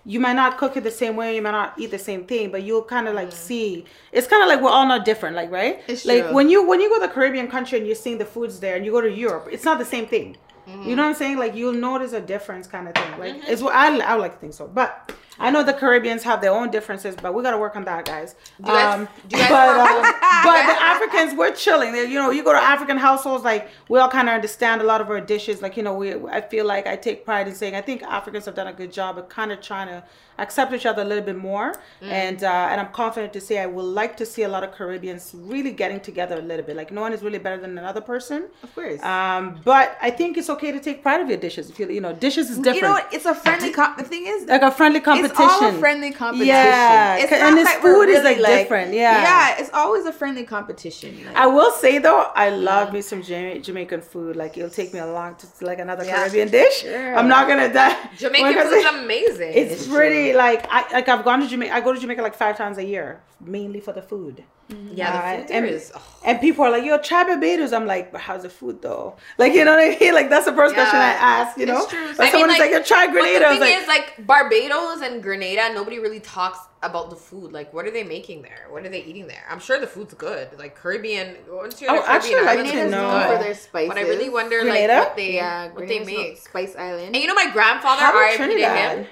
you 0.05 0.19
might 0.19 0.33
not 0.33 0.57
cook 0.57 0.77
it 0.77 0.83
the 0.83 0.91
same 0.91 1.15
way 1.15 1.35
you 1.35 1.41
might 1.41 1.51
not 1.51 1.73
eat 1.77 1.91
the 1.91 1.99
same 1.99 2.25
thing 2.25 2.51
but 2.51 2.63
you'll 2.63 2.83
kind 2.83 3.07
of 3.07 3.15
like 3.15 3.29
mm. 3.29 3.33
see 3.33 3.85
it's 4.11 4.27
kind 4.27 4.43
of 4.43 4.47
like 4.47 4.61
we're 4.61 4.69
all 4.69 4.87
not 4.87 5.03
different 5.03 5.35
like 5.35 5.51
right 5.51 5.81
It's 5.87 6.05
like 6.05 6.25
true. 6.25 6.33
when 6.33 6.49
you 6.49 6.65
when 6.67 6.79
you 6.79 6.89
go 6.89 6.99
to 6.99 7.07
the 7.07 7.13
caribbean 7.13 7.47
country 7.47 7.77
and 7.77 7.87
you're 7.87 7.95
seeing 7.95 8.17
the 8.17 8.25
foods 8.25 8.59
there 8.59 8.75
and 8.75 8.85
you 8.85 8.91
go 8.91 9.01
to 9.01 9.11
europe 9.11 9.47
it's 9.51 9.65
not 9.65 9.79
the 9.79 9.85
same 9.85 10.05
thing 10.05 10.37
you 10.67 10.73
know 10.73 10.79
mm-hmm. 10.79 10.89
what 10.89 10.99
i'm 10.99 11.13
saying? 11.15 11.37
Like 11.37 11.55
you'll 11.55 11.73
notice 11.73 12.13
a 12.13 12.21
difference 12.21 12.67
kind 12.67 12.87
of 12.87 12.95
thing. 12.95 13.19
Like 13.19 13.35
mm-hmm. 13.35 13.51
it's 13.51 13.61
what 13.61 13.75
I, 13.75 13.99
I 13.99 14.15
like 14.15 14.33
to 14.33 14.39
think 14.39 14.53
so. 14.53 14.67
But 14.67 15.11
I 15.39 15.51
know 15.51 15.63
the 15.63 15.73
Caribbeans 15.73 16.23
have 16.23 16.41
their 16.41 16.51
own 16.51 16.71
differences, 16.71 17.15
but 17.21 17.33
we 17.33 17.43
got 17.43 17.51
to 17.51 17.57
work 17.57 17.75
on 17.75 17.83
that, 17.85 18.05
guys. 18.05 18.35
Do 18.61 18.71
you 18.71 18.77
guys- 18.77 18.93
um, 18.99 19.07
do 19.27 19.37
you 19.37 19.43
guys 19.43 19.49
but, 19.49 19.67
uh, 19.69 20.43
but 20.43 20.65
the 20.73 20.83
Africans, 20.83 21.37
we're 21.37 21.51
chilling. 21.53 21.91
They- 21.93 22.05
You 22.05 22.19
know, 22.19 22.31
you 22.31 22.43
go 22.43 22.53
to 22.53 22.59
African 22.59 22.97
households, 22.97 23.43
like 23.43 23.69
we 23.89 23.99
all 23.99 24.09
kind 24.09 24.29
of 24.29 24.35
understand 24.35 24.81
a 24.81 24.85
lot 24.85 25.01
of 25.01 25.09
our 25.09 25.21
dishes. 25.21 25.61
Like 25.61 25.75
you 25.77 25.83
know, 25.83 25.93
we 25.93 26.13
I 26.37 26.41
feel 26.41 26.65
like 26.65 26.87
I 26.87 26.95
take 26.95 27.25
pride 27.25 27.47
in 27.47 27.55
saying 27.55 27.75
I 27.75 27.81
think 27.81 28.03
Africans 28.03 28.45
have 28.45 28.55
done 28.55 28.67
a 28.67 28.73
good 28.73 28.91
job 28.93 29.17
of 29.17 29.27
kind 29.29 29.51
of 29.51 29.59
trying 29.61 29.87
to 29.87 30.03
accept 30.37 30.73
each 30.73 30.85
other 30.85 31.01
a 31.01 31.05
little 31.05 31.23
bit 31.23 31.37
more, 31.37 31.71
Mm. 32.01 32.11
and 32.11 32.43
uh, 32.43 32.69
and 32.71 32.81
I'm 32.81 32.91
confident 32.91 33.31
to 33.33 33.41
say 33.41 33.59
I 33.59 33.65
would 33.65 33.89
like 34.01 34.17
to 34.17 34.25
see 34.25 34.43
a 34.43 34.49
lot 34.49 34.63
of 34.65 34.71
Caribbeans 34.73 35.31
really 35.33 35.71
getting 35.71 35.99
together 36.01 36.35
a 36.37 36.41
little 36.41 36.65
bit. 36.65 36.75
Like 36.75 36.91
no 36.91 37.01
one 37.01 37.13
is 37.13 37.21
really 37.23 37.39
better 37.39 37.57
than 37.57 37.77
another 37.77 38.01
person. 38.01 38.39
Of 38.63 38.73
course. 38.75 39.01
Um, 39.03 39.59
but 39.63 39.97
I 40.01 40.09
think 40.11 40.37
it's 40.37 40.49
okay 40.49 40.71
to 40.73 40.79
take 40.79 41.01
pride 41.01 41.21
of 41.21 41.29
your 41.29 41.37
dishes. 41.37 41.69
If 41.69 41.79
you 41.79 41.87
you 41.89 42.01
know, 42.01 42.13
dishes 42.13 42.49
is 42.49 42.57
different. 42.57 42.75
You 42.77 42.81
know 42.83 42.91
what? 42.91 43.13
It's 43.13 43.25
a 43.25 43.35
friendly. 43.35 43.71
Com- 43.71 43.95
the 43.97 44.03
thing 44.03 44.25
is, 44.27 44.45
like 44.45 44.61
a 44.61 44.71
friendly 44.71 44.99
competition. 44.99 45.24
It's 45.31 45.39
all 45.39 45.65
a 45.65 45.73
friendly 45.73 46.11
competition. 46.11 46.47
Yeah, 46.47 47.17
it's 47.17 47.31
and 47.31 47.57
this 47.57 47.65
like 47.65 47.81
food 47.81 48.09
is, 48.09 48.23
really, 48.23 48.39
like, 48.41 48.57
different, 48.63 48.93
yeah. 48.93 49.21
yeah. 49.21 49.59
It's 49.61 49.71
always 49.73 50.05
a 50.05 50.13
friendly 50.13 50.43
competition. 50.43 51.25
Like, 51.25 51.35
I 51.35 51.47
will 51.47 51.71
say 51.71 51.97
though, 51.99 52.21
I 52.35 52.49
love 52.49 52.93
me 52.93 53.01
some 53.01 53.21
Jama- 53.21 53.59
Jamaican 53.59 54.01
food. 54.01 54.35
Like 54.35 54.57
it'll 54.57 54.69
take 54.69 54.93
me 54.93 54.99
a 54.99 55.05
long 55.07 55.35
to 55.35 55.47
like 55.65 55.79
another 55.79 56.03
Yeah. 56.05 56.15
Caribbean 56.17 56.49
dish. 56.49 56.83
Yeah. 56.83 57.17
I'm 57.19 57.27
not 57.27 57.47
gonna 57.47 57.71
die. 57.73 57.95
Jamaican 58.17 58.53
food 58.63 58.73
is 58.73 58.85
amazing. 58.85 59.51
It's, 59.53 59.71
It's 59.73 59.87
pretty 59.87 60.29
true. 60.31 60.37
like 60.37 60.65
I 60.69 60.79
like 60.93 61.07
I've 61.09 61.23
gone 61.25 61.39
to 61.41 61.47
Jamaica. 61.47 61.73
I 61.73 61.81
go 61.81 61.93
to 61.93 61.99
Jamaica 61.99 62.21
like 62.21 62.35
five 62.35 62.57
times 62.57 62.77
a 62.77 62.83
year, 62.85 63.21
mainly 63.39 63.79
for 63.79 63.93
the 63.93 64.01
food. 64.01 64.43
Yeah, 64.69 65.11
the 65.11 65.17
Uh, 65.17 65.37
food 65.39 65.47
there 65.49 65.57
and, 65.57 65.65
is. 65.67 65.91
oh. 65.95 66.01
and 66.25 66.39
people 66.41 66.65
are 66.65 66.71
like, 66.71 66.83
"Yo, 66.83 66.97
try 66.97 67.23
Barbados." 67.23 67.71
I'm 67.71 67.85
like, 67.85 68.11
"But 68.11 68.21
how's 68.21 68.41
the 68.43 68.49
food 68.49 68.81
though?" 68.81 69.15
Like 69.37 69.53
you 69.53 69.63
know 69.63 69.75
what 69.75 69.83
I 69.83 69.97
mean? 69.99 70.13
Like 70.19 70.29
that's 70.29 70.45
the 70.45 70.53
first 70.53 70.73
question 70.73 70.99
I 70.99 71.13
ask. 71.13 71.57
You 71.57 71.67
know, 71.67 71.83
It's 71.83 71.91
true. 71.91 72.13
But 72.17 72.27
I 72.29 72.31
mean, 72.33 72.47
like- 72.47 72.59
like, 72.59 72.71
"Yo, 72.71 72.81
try 72.81 73.05
But 73.07 73.13
Grenada." 73.13 73.39
the 73.39 73.51
thing 73.51 73.59
like, 73.61 73.81
is, 73.81 73.87
like 73.87 74.25
Barbados 74.25 75.01
and 75.01 75.21
Grenada, 75.21 75.71
nobody 75.73 75.99
really 75.99 76.19
talks 76.19 76.59
about 76.81 77.09
the 77.09 77.15
food. 77.15 77.51
Like, 77.51 77.73
what 77.73 77.85
are 77.85 77.91
they 77.91 78.03
making 78.03 78.41
there? 78.43 78.65
What 78.69 78.85
are 78.85 78.89
they 78.89 79.03
eating 79.03 79.27
there? 79.27 79.43
I'm 79.49 79.59
sure 79.59 79.79
the 79.79 79.87
food's 79.87 80.13
good. 80.15 80.49
Like 80.57 80.75
Caribbean, 80.75 81.35
once 81.49 81.79
you're 81.81 81.91
Oh, 81.91 82.01
Caribbean 82.01 82.15
actually, 82.15 82.35
I'd 82.35 82.41
like 82.45 82.49
islands, 82.59 82.71
to 82.71 82.77
it's 82.77 82.91
Grenada's 82.91 82.91
known 83.29 83.37
for 83.37 83.43
their 83.43 83.53
spices. 83.55 83.87
But 83.89 83.97
I 83.97 84.01
really 84.01 84.29
wonder, 84.29 84.61
Grenada? 84.61 84.93
like, 84.93 85.07
what 85.07 85.15
they 85.15 85.33
yeah, 85.33 85.67
what 85.67 85.87
they 85.87 85.97
Grenada's 85.99 86.07
known- 86.13 86.23
make. 86.23 86.37
Spice 86.39 86.75
Island. 86.75 87.07
And 87.13 87.17
you 87.17 87.27
know, 87.27 87.35
my 87.35 87.49
grandfather, 87.51 88.01
How 88.01 88.09
about 88.11 88.39
R.I.P. 88.39 88.55
to 88.61 88.69
him. 88.69 89.07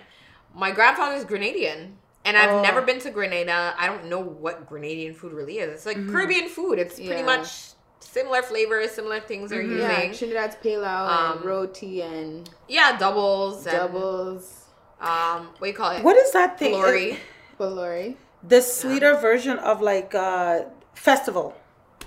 My 0.55 0.71
grandfather's 0.71 1.25
Grenadian. 1.25 1.93
And 2.25 2.37
I've 2.37 2.51
Oh. 2.51 2.61
never 2.61 2.81
been 2.81 2.99
to 2.99 3.09
Grenada. 3.09 3.73
I 3.77 3.87
don't 3.87 4.05
know 4.05 4.19
what 4.21 4.69
Grenadian 4.69 5.13
food 5.15 5.33
really 5.33 5.59
is. 5.59 5.73
It's 5.73 5.85
like 5.85 5.97
Caribbean 6.09 6.47
food. 6.47 6.79
It's 6.79 6.95
pretty 6.95 7.15
Yeah. 7.15 7.25
much 7.25 7.49
similar 7.99 8.41
flavors, 8.41 8.91
similar 8.91 9.19
things 9.19 9.49
they're 9.49 9.63
Mhm. 9.63 9.79
yeah, 9.79 10.01
using. 10.03 10.13
Trinidad's 10.29 10.55
Pale 10.57 10.85
Um, 10.85 11.37
and 11.37 11.45
roti 11.45 12.01
and 12.01 12.49
Yeah, 12.67 12.97
doubles 12.97 13.65
and 13.65 13.75
doubles. 13.77 14.65
um, 15.01 15.47
what 15.57 15.61
do 15.61 15.67
you 15.67 15.73
call 15.73 15.91
it? 15.91 16.03
"What 16.03 16.15
is 16.17 16.31
that 16.31 16.57
thing?" 16.59 16.71
Glory. 16.71 17.19
Bolori. 17.59 18.15
The 18.41 18.61
sweeter 18.61 19.15
version 19.15 19.57
of 19.59 19.81
like 19.81 20.13
uh 20.15 20.61
festival. 20.93 21.55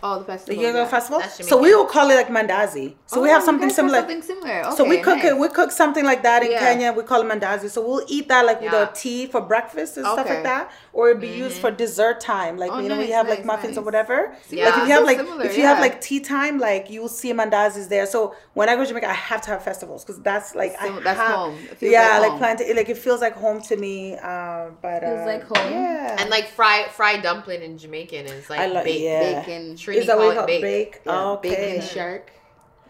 Oh, 0.07 0.15
the 0.19 0.25
The 0.25 0.33
festival. 0.33 0.63
Yoga 0.63 0.79
yeah. 0.79 0.87
festival. 0.97 1.21
So 1.51 1.55
we 1.65 1.75
will 1.75 1.87
call 1.87 2.11
it 2.11 2.17
like 2.23 2.29
mandazi. 2.29 2.95
So 3.07 3.21
we 3.23 3.29
Oh, 3.29 3.33
have 3.35 3.43
something 3.43 3.71
similar. 3.71 3.99
Something 4.01 4.23
similar. 4.23 4.59
Okay, 4.67 4.77
so 4.77 4.85
we 4.93 4.99
cook 4.99 5.17
nice. 5.19 5.27
it. 5.33 5.39
We 5.39 5.49
cook 5.59 5.71
something 5.83 6.05
like 6.05 6.23
that 6.29 6.43
in 6.45 6.51
Yeah. 6.53 6.61
Kenya. 6.61 6.93
We 6.93 7.03
call 7.11 7.21
it 7.25 7.29
mandazi. 7.33 7.69
So 7.71 7.79
we'll 7.87 8.05
eat 8.09 8.29
that 8.29 8.43
like 8.51 8.61
with 8.61 8.73
Yeah. 8.73 8.81
our 8.81 8.91
tea 9.03 9.27
for 9.27 9.41
breakfast 9.41 9.97
and 9.97 10.07
stuff 10.07 10.29
like 10.29 10.45
that, 10.51 10.71
or 10.93 11.03
it'd 11.11 11.21
be 11.21 11.29
used 11.45 11.59
for 11.65 11.71
dessert 11.71 12.21
time. 12.21 12.55
Like 12.63 12.71
Oh, 12.73 12.79
you 12.81 12.89
know, 12.89 12.97
when 12.97 13.07
nice, 13.07 13.09
you 13.09 13.15
have 13.21 13.29
like 13.29 13.41
nice, 13.41 13.47
muffins 13.53 13.77
or 13.79 13.85
whatever. 13.89 14.19
Yeah. 14.51 14.67
Like 14.67 14.75
if 14.77 14.83
you 14.83 14.89
so 14.89 14.95
have 14.97 15.05
like 15.11 15.19
similar, 15.19 15.45
if 15.45 15.59
you 15.59 15.65
have 15.65 15.81
like 15.87 16.01
tea 16.01 16.21
time, 16.21 16.59
like 16.59 16.85
you 16.91 17.01
will 17.03 17.09
see 17.21 17.33
mandazis 17.33 17.89
there. 17.89 18.07
So 18.07 18.35
when 18.59 18.69
I 18.69 18.75
go 18.77 18.83
to 18.83 18.89
Jamaica, 18.89 19.09
I 19.09 19.13
have 19.33 19.41
to 19.47 19.51
have 19.51 19.63
festivals 19.71 20.05
because 20.05 20.21
that's 20.23 20.55
like 20.55 20.75
I 20.81 20.89
that's 21.01 21.19
have- 21.21 21.35
home. 21.41 21.55
It 21.73 21.77
feels 21.79 21.93
yeah, 21.93 22.19
like 22.19 22.33
like 22.41 22.59
home. 22.59 22.77
Like 22.81 22.89
it 22.95 22.99
feels 22.99 23.21
like 23.21 23.35
home 23.35 23.61
to 23.63 23.77
me. 23.77 24.17
Uh, 24.17 24.71
but 24.83 25.01
Feels 25.03 25.21
uh, 25.21 25.27
like 25.33 25.43
home. 25.45 25.73
Yeah, 25.73 26.17
And 26.21 26.31
like 26.31 26.49
fried 26.49 26.91
fried 26.91 27.23
dumpling 27.23 27.63
in 27.63 27.79
Jamaican 27.79 28.27
is 28.27 28.49
like 28.51 28.61
I 28.61 28.67
like 28.67 28.85
baked. 28.85 29.01
yeah. 29.01 29.41
Bacon. 29.41 29.77
Trini 29.97 30.01
Is 30.01 30.07
that 30.07 30.17
call 30.17 30.27
what 30.27 30.31
it 30.31 30.35
you 30.35 30.39
call 30.39 30.47
baked. 30.47 30.63
bake? 30.63 31.01
Yeah, 31.07 31.13
Oh, 31.25 31.33
okay. 31.35 31.49
Bake 31.51 31.81
and 31.81 31.85
shark. 31.89 32.31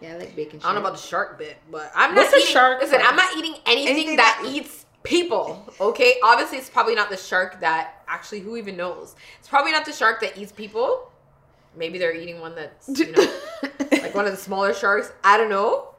Yeah, 0.01 0.13
I 0.13 0.17
like 0.17 0.35
bacon. 0.35 0.59
Shark. 0.59 0.63
I 0.71 0.73
don't 0.73 0.83
know 0.83 0.87
about 0.89 0.99
the 1.01 1.07
shark 1.07 1.37
bit, 1.39 1.57
but 1.71 1.91
I'm 1.95 2.13
What's 2.15 2.31
not 2.31 2.39
a 2.39 2.41
eating, 2.43 2.53
shark 2.53 2.81
Listen, 2.81 2.99
part? 2.99 3.09
I'm 3.11 3.15
not 3.15 3.35
eating 3.35 3.55
anything, 3.65 3.87
Anything 3.95 4.15
that, 4.17 4.39
that- 4.43 4.51
eats 4.51 4.85
people. 5.03 5.73
Okay, 5.81 6.15
obviously 6.23 6.57
it's 6.57 6.69
probably 6.69 6.93
not 6.95 7.09
the 7.09 7.17
shark 7.17 7.61
that 7.61 8.03
actually 8.07 8.41
who 8.41 8.57
even 8.57 8.75
knows. 8.77 9.15
It's 9.39 9.47
probably 9.47 9.71
not 9.71 9.85
the 9.85 9.93
shark 9.93 10.19
that 10.21 10.37
eats 10.37 10.51
people. 10.51 11.11
Maybe 11.75 11.97
they're 11.97 12.13
eating 12.15 12.39
one 12.39 12.55
that's 12.55 12.89
you 12.99 13.11
know 13.11 13.33
like 13.91 14.13
one 14.15 14.25
of 14.25 14.31
the 14.31 14.37
smaller 14.37 14.73
sharks. 14.73 15.11
I 15.23 15.37
don't 15.37 15.49
know. 15.49 15.89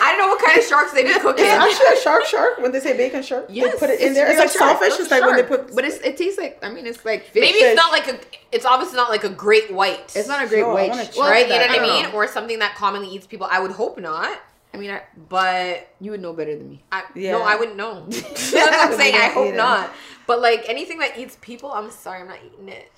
I 0.00 0.10
don't 0.12 0.18
know 0.18 0.28
what 0.28 0.44
kind 0.44 0.58
of 0.58 0.64
sharks 0.64 0.92
they 0.92 1.02
be 1.04 1.12
cooking. 1.18 1.44
It's 1.44 1.54
actually 1.54 1.98
a 1.98 2.00
shark 2.02 2.24
shark 2.24 2.58
when 2.58 2.72
they 2.72 2.80
say 2.80 2.96
bake 2.96 3.14
and 3.14 3.24
shark. 3.24 3.46
Yes, 3.48 3.72
they 3.74 3.78
put 3.78 3.90
it 3.90 4.00
in 4.00 4.06
it's 4.08 4.14
there. 4.16 4.28
It's 4.30 4.38
like 4.38 4.50
shark. 4.50 4.78
saltfish. 4.80 4.86
It's 4.88 5.00
It's 5.00 5.10
like 5.10 5.22
when 5.22 5.36
they 5.36 5.46
shark. 5.48 5.66
put. 5.66 5.74
But 5.74 5.84
it's, 5.84 5.96
it 5.98 6.16
tastes 6.16 6.38
like. 6.38 6.58
I 6.62 6.70
mean, 6.70 6.86
it's 6.86 7.04
like 7.04 7.24
fish. 7.24 7.40
Maybe 7.42 7.58
it's 7.58 7.76
not 7.76 7.92
like 7.92 8.08
a. 8.08 8.18
It's 8.52 8.64
obviously 8.64 8.96
not 8.96 9.10
like 9.10 9.24
a 9.24 9.28
great 9.28 9.72
white. 9.72 10.12
It's 10.16 10.28
not 10.28 10.44
a 10.44 10.48
great 10.48 10.60
Sure, 10.60 10.70
I 10.70 10.74
white. 10.74 10.90
wanna 10.90 11.04
sh- 11.04 11.14
try 11.16 11.30
right. 11.30 11.46
You 11.48 11.54
know 11.54 11.66
what 11.66 11.78
I 11.78 11.82
mean? 11.82 12.02
know. 12.04 12.12
Or 12.12 12.26
something 12.28 12.58
that 12.60 12.74
commonly 12.76 13.08
eats 13.08 13.26
people. 13.26 13.46
I 13.50 13.60
would 13.60 13.72
hope 13.72 13.98
not. 13.98 14.38
I 14.74 14.76
mean, 14.76 14.90
I, 14.90 15.02
But 15.30 15.88
you 16.00 16.10
would 16.10 16.20
know 16.20 16.32
better 16.34 16.54
than 16.56 16.68
me. 16.68 16.82
I, 16.92 17.04
Yeah. 17.14 17.32
No, 17.32 17.42
I 17.42 17.56
wouldn't 17.56 17.76
know. 17.78 18.04
That's 18.08 18.52
what 18.52 18.90
I'm 18.92 18.96
saying. 18.98 19.14
I 19.14 19.28
hope 19.28 19.54
not. 19.54 19.90
But 20.26 20.40
like 20.42 20.64
anything 20.68 20.98
that 20.98 21.18
eats 21.18 21.38
people, 21.40 21.72
I'm 21.72 21.90
sorry, 21.90 22.20
I'm 22.20 22.28
not 22.28 22.38
eating 22.44 22.68
it. 22.68 22.92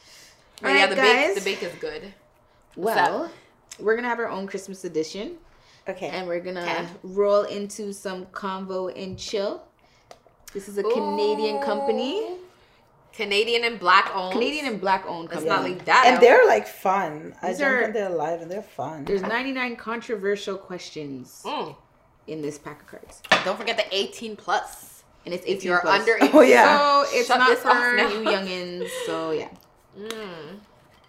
But 0.61 0.69
yeah, 0.71 0.75
Alright, 0.83 0.91
the 0.91 0.97
guys. 0.97 1.27
bake, 1.27 1.35
the 1.37 1.41
bake 1.67 1.73
is 1.73 1.79
good. 1.81 2.13
Well, 2.77 3.31
we're 3.79 3.97
gonna 3.97 4.09
have 4.09 4.19
our 4.19 4.29
own 4.29 4.47
Christmas 4.47 4.85
edition, 4.85 5.37
Okay. 5.89 6.09
and 6.09 6.27
we're 6.29 6.41
gonna 6.41 6.61
Okay. 6.61 6.87
roll 7.03 7.43
into 7.43 7.93
some 7.93 8.27
convo 8.27 8.93
and 9.03 9.19
chill. 9.19 9.63
This 10.53 10.69
is 10.69 10.79
a 10.79 10.83
Canadian 10.83 11.63
company, 11.63 12.37
Canadian 13.13 13.65
and 13.65 13.79
black 13.79 14.11
owned. 14.15 14.33
Canadian 14.33 14.67
and 14.67 14.81
black 14.81 15.05
owned 15.07 15.29
Let's 15.31 15.45
company. 15.45 15.51
not 15.51 15.65
leave 15.65 15.85
that. 15.87 16.05
and 16.07 16.17
out. 16.17 16.21
they're 16.21 16.47
like 16.47 16.67
fun. 16.67 17.35
I 17.43 17.49
These 17.49 17.59
jumped 17.59 17.73
are- 17.75 17.83
in 17.83 17.93
there 17.93 18.09
live 18.11 18.41
and 18.43 18.51
they're 18.51 18.63
fun. 18.63 19.05
There's 19.05 19.23
99 19.23 19.77
controversial 19.77 20.57
questions 20.57 21.43
Mm. 21.45 21.75
in 22.27 22.43
this 22.43 22.59
pack 22.59 22.83
of 22.83 22.87
cards, 22.87 23.23
Don't 23.45 23.57
forget 23.59 23.77
the 23.77 23.87
18 23.95 24.37
plus. 24.37 25.03
and 25.27 25.35
it's 25.35 25.45
18 25.45 25.57
If 25.57 25.65
you're 25.65 25.81
plus. 25.81 26.01
under 26.01 26.17
18, 26.17 26.31
Oh, 26.35 26.41
yeah. 26.41 26.79
So 27.05 27.17
it's 27.19 27.29
Shut 27.29 27.39
not 27.39 27.59
for 27.59 27.69
off 27.71 27.97
now. 27.97 28.09
you 28.09 28.25
youngins. 28.25 28.89
So 29.07 29.31
yeah. 29.33 29.49
Mm. 29.99 30.61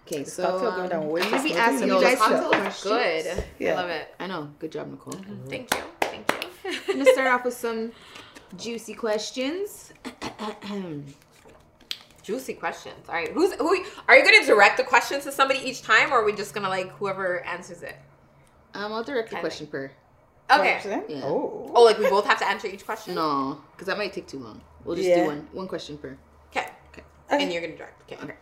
Okay, 0.06 0.24
so 0.24 0.42
cocktail 0.44 0.70
going 0.72 0.82
um, 0.84 0.88
down 0.88 1.08
way 1.08 1.22
I'm 1.22 1.30
gonna 1.30 1.42
be 1.42 1.54
asking 1.54 1.88
you 1.88 2.00
guys 2.00 2.18
some 2.18 2.30
cocktail 2.32 2.50
is 2.52 2.56
questions. 2.82 3.34
good. 3.36 3.44
Yeah. 3.58 3.72
I 3.72 3.74
love 3.76 3.90
it. 3.90 4.14
I 4.18 4.26
know. 4.26 4.50
Good 4.58 4.72
job, 4.72 4.90
Nicole. 4.90 5.12
Thank 5.48 5.72
you. 5.74 5.82
Thank 6.00 6.30
you. 6.32 6.48
I'm 6.88 6.98
gonna 6.98 7.12
start 7.12 7.28
off 7.28 7.44
with 7.44 7.54
some 7.54 7.92
juicy 8.56 8.94
questions. 8.94 9.92
Juicy 12.22 12.54
questions. 12.54 13.08
All 13.08 13.14
right. 13.16 13.32
Who's 13.32 13.52
who? 13.54 13.84
Are 14.06 14.16
you 14.16 14.24
gonna 14.24 14.46
direct 14.46 14.76
the 14.76 14.84
questions 14.84 15.24
to 15.24 15.32
somebody 15.32 15.58
each 15.60 15.82
time, 15.82 16.12
or 16.12 16.20
are 16.20 16.24
we 16.24 16.32
just 16.32 16.54
gonna 16.54 16.68
like 16.68 16.90
whoever 16.92 17.40
answers 17.44 17.82
it? 17.82 17.96
um, 18.74 18.92
I'll 18.92 19.02
direct 19.02 19.30
the 19.30 19.36
question 19.36 19.66
per. 19.66 19.90
Okay. 20.50 20.80
Yeah. 21.08 21.22
Oh. 21.24 21.70
Oh, 21.74 21.82
like 21.82 21.98
we 21.98 22.08
both 22.08 22.26
have 22.26 22.38
to 22.38 22.48
answer 22.48 22.68
each 22.68 22.84
question. 22.84 23.14
No, 23.16 23.60
because 23.72 23.86
that 23.88 23.98
might 23.98 24.12
take 24.12 24.28
too 24.28 24.38
long. 24.38 24.60
We'll 24.84 24.94
just 24.96 25.08
Yeah. 25.08 25.22
do 25.22 25.26
one 25.26 25.48
one 25.52 25.66
question 25.68 25.98
per. 25.98 26.16
Okay. 26.50 26.68
Okay. 26.92 27.02
Okay. 27.32 27.42
And 27.42 27.52
you're 27.52 27.62
gonna 27.62 27.76
direct. 27.76 28.02
Okay. 28.02 28.22
Okay. 28.22 28.34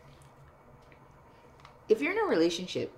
If 1.91 2.01
you're 2.01 2.13
in 2.13 2.19
a 2.19 2.25
relationship, 2.25 2.97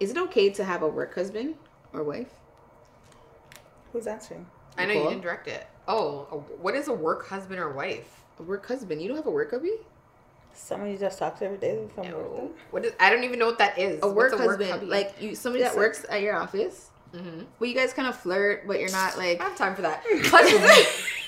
is 0.00 0.10
it 0.10 0.18
okay 0.18 0.50
to 0.50 0.64
have 0.64 0.82
a 0.82 0.88
work 0.88 1.14
husband 1.14 1.54
or 1.94 2.02
wife? 2.02 2.28
Who's 3.92 4.06
answering? 4.06 4.46
I 4.76 4.84
know 4.84 4.88
you 4.92 4.98
Nicole? 4.98 5.10
didn't 5.10 5.22
direct 5.22 5.48
it. 5.48 5.66
Oh, 5.88 6.26
a- 6.30 6.36
what 6.60 6.74
is 6.74 6.88
a 6.88 6.92
work 6.92 7.28
husband 7.28 7.60
or 7.60 7.70
wife? 7.70 8.24
A 8.38 8.42
work 8.42 8.66
husband? 8.66 9.00
You 9.00 9.08
don't 9.08 9.16
have 9.16 9.26
a 9.26 9.30
work 9.30 9.52
hubby? 9.52 9.72
Someone 10.52 10.90
you 10.90 10.98
just 10.98 11.18
talk 11.18 11.38
to 11.38 11.44
every 11.46 11.58
day 11.58 11.86
from 11.94 12.08
No. 12.10 12.18
work. 12.18 12.50
What 12.72 12.84
is? 12.84 12.92
I 12.98 13.10
don't 13.10 13.24
even 13.24 13.38
know 13.38 13.46
what 13.46 13.58
that 13.58 13.78
is. 13.78 14.00
A 14.02 14.08
work 14.08 14.32
What's 14.32 14.44
husband, 14.44 14.70
hubby? 14.70 14.86
like 14.86 15.14
you, 15.22 15.34
somebody 15.34 15.62
It's 15.64 15.72
that 15.72 15.78
a- 15.78 15.80
works 15.80 16.04
at 16.10 16.20
your 16.20 16.34
office. 16.34 16.90
Mhm. 17.14 17.46
But 17.58 17.68
you 17.68 17.74
guys 17.74 17.92
kind 17.92 18.08
of 18.08 18.16
flirt, 18.18 18.66
but 18.66 18.80
you're 18.80 18.90
not 18.90 19.16
like. 19.16 19.40
I 19.40 19.44
don't 19.44 19.50
have 19.50 19.56
time 19.56 19.76
for 19.76 19.82
that. 19.82 20.02
Plus, 20.24 20.50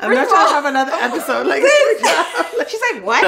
I'm 0.00 0.12
not 0.12 0.28
trying 0.28 0.48
to 0.48 0.54
have 0.54 0.64
another 0.64 0.92
episode 1.00 1.46
like 1.46 1.62
this. 1.62 2.00
She's 2.70 2.80
like, 2.92 3.04
what? 3.04 3.22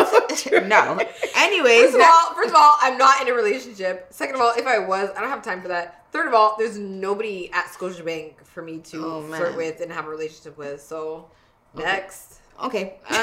no. 0.67 0.99
Anyways, 1.37 1.93
First 1.93 1.95
of 1.97 2.01
all, 2.03 2.35
first 2.35 2.49
of 2.51 2.55
all, 2.57 2.75
I'm 2.81 2.99
not 2.99 3.23
in 3.23 3.29
a 3.29 3.33
relationship. 3.33 4.07
Second 4.11 4.35
of 4.37 4.41
all, 4.41 4.53
if 4.57 4.67
I 4.67 4.79
was, 4.79 5.11
I 5.17 5.21
don't 5.21 5.31
have 5.31 5.43
time 5.43 5.63
for 5.63 5.69
that. 5.69 6.07
Third 6.13 6.27
of 6.27 6.35
all, 6.35 6.57
there's 6.59 6.77
nobody 6.79 7.51
at 7.53 7.67
Scotiabank 7.67 8.45
for 8.45 8.63
me 8.63 8.79
to 8.79 9.05
Oh, 9.05 9.23
flirt 9.23 9.57
with 9.57 9.81
and 9.81 9.93
have 9.93 10.07
a 10.07 10.11
relationship 10.11 10.57
with. 10.59 10.81
So, 10.83 11.29
next. 11.75 12.41
okay. 12.63 12.97
Uh, 13.09 13.15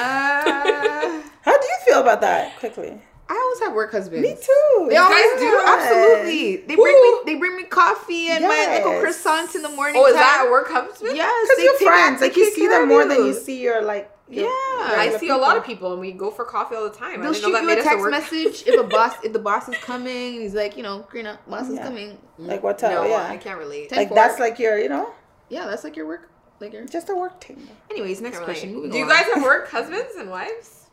How 1.41 1.59
do 1.59 1.67
you 1.67 1.77
feel 1.85 1.99
about 2.01 2.21
that? 2.21 2.57
Quickly. 2.59 3.01
I 3.27 3.33
always 3.33 3.59
have 3.61 3.73
work 3.73 3.91
husbands. 3.91 4.21
Me 4.21 4.35
too. 4.35 4.87
They 4.89 4.97
always 4.97 5.23
guys 5.31 5.39
do. 5.39 5.49
do? 5.49 5.61
Absolutely. 5.65 6.57
They 6.57 6.75
bring 6.75 7.01
me. 7.01 7.19
They 7.25 7.35
bring 7.35 7.55
me 7.57 7.63
coffee 7.63 8.27
and 8.29 8.43
my 8.43 8.67
little 8.77 8.91
croissants 9.01 9.55
in 9.55 9.61
the 9.63 9.69
morning. 9.69 9.95
Oh, 9.99 10.05
is 10.05 10.13
time. 10.13 10.21
that 10.21 10.45
a 10.47 10.51
work 10.51 10.69
husband? 10.69 11.15
Yes, 11.17 11.33
Because 11.43 11.57
they 11.57 11.63
you're 11.63 11.77
take- 11.79 11.87
friends. 11.87 12.21
Like 12.21 12.35
you 12.35 12.51
see 12.51 12.67
them 12.67 12.83
of 12.83 12.87
more 12.87 13.05
than 13.07 13.17
you 13.17 13.25
you. 13.27 13.33
see 13.33 13.61
your 13.61 13.81
like. 13.81 14.11
your 14.29 14.45
Yeah. 14.45 14.49
I 14.51 14.95
regular 14.97 15.19
see 15.19 15.29
a 15.29 15.37
lot 15.37 15.57
of 15.57 15.63
people. 15.65 15.75
people, 15.89 15.91
and 15.93 16.01
we 16.01 16.11
go 16.11 16.29
for 16.29 16.45
coffee 16.45 16.75
all 16.75 16.83
the 16.83 16.95
time. 16.95 17.21
They'll 17.21 17.31
I 17.31 17.33
shoot 17.33 17.47
know 17.47 17.53
that 17.53 17.63
you 17.63 17.69
a 17.69 17.73
us 17.73 17.79
a 17.79 17.83
text 17.83 17.99
work. 17.99 18.11
message 18.11 18.63
if 18.67 18.79
a 18.79 18.83
boss 18.83 19.13
if 19.23 19.33
the 19.33 19.39
boss 19.39 19.69
is 19.69 19.77
coming 19.77 20.33
and 20.35 20.41
he's 20.43 20.53
like, 20.53 20.77
you 20.77 20.83
know, 20.83 20.99
Karina, 21.11 21.39
boss 21.47 21.67
is 21.69 21.79
coming. 21.79 22.19
Like 22.37 22.61
what 22.61 22.77
time? 22.77 22.91
No, 22.93 23.05
yeah. 23.05 23.27
I 23.27 23.37
can't 23.37 23.57
relate. 23.57 23.89
Ten 23.89 23.97
like 23.97 24.09
four. 24.09 24.15
that's 24.15 24.39
like 24.39 24.59
your, 24.59 24.77
you 24.77 24.89
know. 24.89 25.11
Yeah, 25.49 25.65
that's 25.65 25.83
like 25.83 25.95
your 25.95 26.05
work. 26.05 26.29
like 26.59 26.73
her. 26.73 26.85
Just 26.85 27.09
a 27.09 27.15
work 27.15 27.39
team. 27.41 27.67
Anyways, 27.89 28.21
next 28.21 28.39
question. 28.41 28.73
Moving 28.75 28.91
Do 28.91 28.97
you 28.99 29.07
guys 29.07 29.25
have 29.33 29.41
work 29.43 29.69
husbands 29.69 30.13
and 30.17 30.29
wives? 30.29 30.84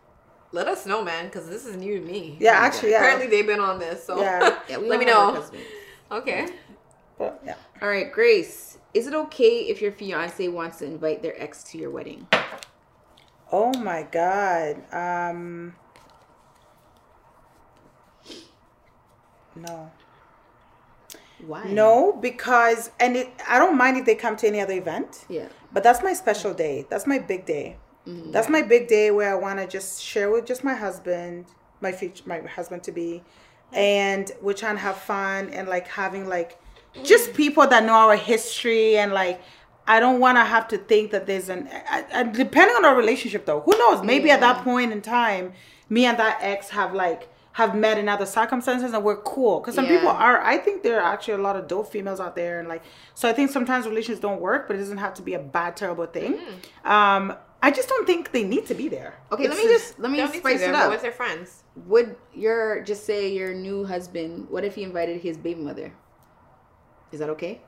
Let 0.52 0.68
us 0.68 0.84
know, 0.84 1.02
man, 1.02 1.26
because 1.26 1.48
this 1.48 1.64
is 1.64 1.76
new 1.76 1.98
to 1.98 2.04
me. 2.04 2.36
Yeah, 2.38 2.52
actually, 2.52 2.90
yeah. 2.90 2.98
Apparently 2.98 3.26
they've 3.26 3.46
been 3.46 3.60
on 3.60 3.78
this, 3.78 4.04
so 4.04 4.20
Yeah. 4.20 4.58
Yeah, 4.68 4.76
let 4.76 4.98
me 4.98 5.06
know. 5.06 5.44
Okay. 6.10 6.46
But 7.18 7.40
yeah. 7.44 7.54
All 7.80 7.88
right, 7.88 8.12
Grace. 8.12 8.78
Is 8.92 9.06
it 9.06 9.14
okay 9.14 9.60
if 9.60 9.80
your 9.80 9.92
fiance 9.92 10.46
wants 10.48 10.78
to 10.78 10.84
invite 10.84 11.22
their 11.22 11.40
ex 11.42 11.64
to 11.64 11.78
your 11.78 11.90
wedding? 11.90 12.28
Oh 13.50 13.72
my 13.78 14.02
god. 14.02 14.82
Um. 14.92 15.74
No. 19.56 19.90
Why? 21.46 21.64
No, 21.64 22.12
because 22.12 22.90
and 23.00 23.16
it. 23.16 23.30
I 23.48 23.58
don't 23.58 23.76
mind 23.76 23.96
if 23.96 24.04
they 24.04 24.14
come 24.14 24.36
to 24.36 24.46
any 24.46 24.60
other 24.60 24.74
event. 24.74 25.24
Yeah. 25.28 25.48
But 25.72 25.82
that's 25.82 26.02
my 26.02 26.12
special 26.12 26.52
day. 26.52 26.86
That's 26.90 27.06
my 27.06 27.18
big 27.18 27.46
day. 27.46 27.78
That's 28.06 28.48
my 28.48 28.62
big 28.62 28.88
day 28.88 29.10
where 29.12 29.30
I 29.32 29.36
want 29.36 29.58
to 29.60 29.66
just 29.66 30.02
share 30.02 30.30
with 30.30 30.44
just 30.44 30.64
my 30.64 30.74
husband, 30.74 31.46
my 31.80 31.92
future, 31.92 32.24
my 32.26 32.40
husband 32.40 32.82
to 32.84 32.92
be, 32.92 33.22
and 33.72 34.30
we're 34.40 34.54
trying 34.54 34.74
to 34.76 34.82
have 34.82 34.96
fun 34.96 35.48
and 35.50 35.68
like 35.68 35.86
having 35.88 36.28
like 36.28 36.58
just 37.04 37.32
people 37.34 37.66
that 37.66 37.84
know 37.84 37.92
our 37.94 38.16
history 38.16 38.96
and 38.98 39.12
like 39.12 39.40
I 39.86 39.98
don't 40.00 40.20
want 40.20 40.36
to 40.36 40.44
have 40.44 40.68
to 40.68 40.78
think 40.78 41.10
that 41.12 41.26
there's 41.26 41.48
an 41.48 41.68
I, 41.88 42.04
I, 42.12 42.22
depending 42.24 42.76
on 42.76 42.84
our 42.84 42.96
relationship 42.96 43.46
though. 43.46 43.60
Who 43.60 43.76
knows? 43.78 44.02
Maybe 44.04 44.30
at 44.30 44.40
that 44.40 44.62
point 44.64 44.92
in 44.92 45.00
time, 45.00 45.52
me 45.88 46.04
and 46.04 46.18
that 46.18 46.38
ex 46.42 46.70
have 46.70 46.94
like 46.94 47.28
have 47.52 47.74
met 47.76 47.98
in 47.98 48.08
other 48.08 48.24
circumstances 48.26 48.92
and 48.94 49.04
we're 49.04 49.20
cool 49.22 49.60
because 49.60 49.74
some 49.74 49.84
Yeah. 49.84 49.96
people 49.98 50.08
are 50.08 50.40
i 50.42 50.56
think 50.56 50.82
there 50.82 50.98
are 50.98 51.12
actually 51.12 51.34
a 51.34 51.38
lot 51.38 51.54
of 51.54 51.68
dope 51.68 51.92
females 51.92 52.18
out 52.18 52.34
there 52.34 52.58
and 52.58 52.66
like 52.66 52.82
so 53.14 53.28
i 53.28 53.32
think 53.34 53.50
sometimes 53.50 53.86
relations 53.86 54.18
don't 54.20 54.40
work 54.40 54.66
but 54.66 54.74
it 54.76 54.78
doesn't 54.78 54.96
have 54.96 55.12
to 55.12 55.20
be 55.22 55.34
a 55.34 55.38
bad 55.38 55.76
terrible 55.76 56.06
thing 56.06 56.38
um 56.86 57.34
i 57.62 57.70
just 57.70 57.88
don't 57.88 58.06
think 58.06 58.32
they 58.32 58.44
need 58.44 58.66
to 58.66 58.74
be 58.74 58.88
there 58.88 59.14
Okay, 59.32 59.48
let 59.48 59.56
me 59.56 59.64
just 59.64 59.98
let 59.98 60.10
me 60.10 60.18
Don't 60.18 60.28
need 60.32 60.42
to 60.42 60.48
spice 60.48 60.60
it 60.60 60.74
up. 60.74 60.90
with 60.90 61.02
their 61.02 61.12
friends. 61.12 61.62
Would 61.86 62.16
your 62.34 62.82
just 62.82 63.06
say 63.06 63.32
your 63.32 63.54
new 63.54 63.84
husband? 63.86 64.48
What 64.50 64.62
if 64.64 64.74
he 64.74 64.82
invited 64.82 65.22
his 65.22 65.36
baby 65.38 65.60
mother? 65.60 65.92
Is 67.12 67.18
that 67.20 67.30
okay? 67.30 67.60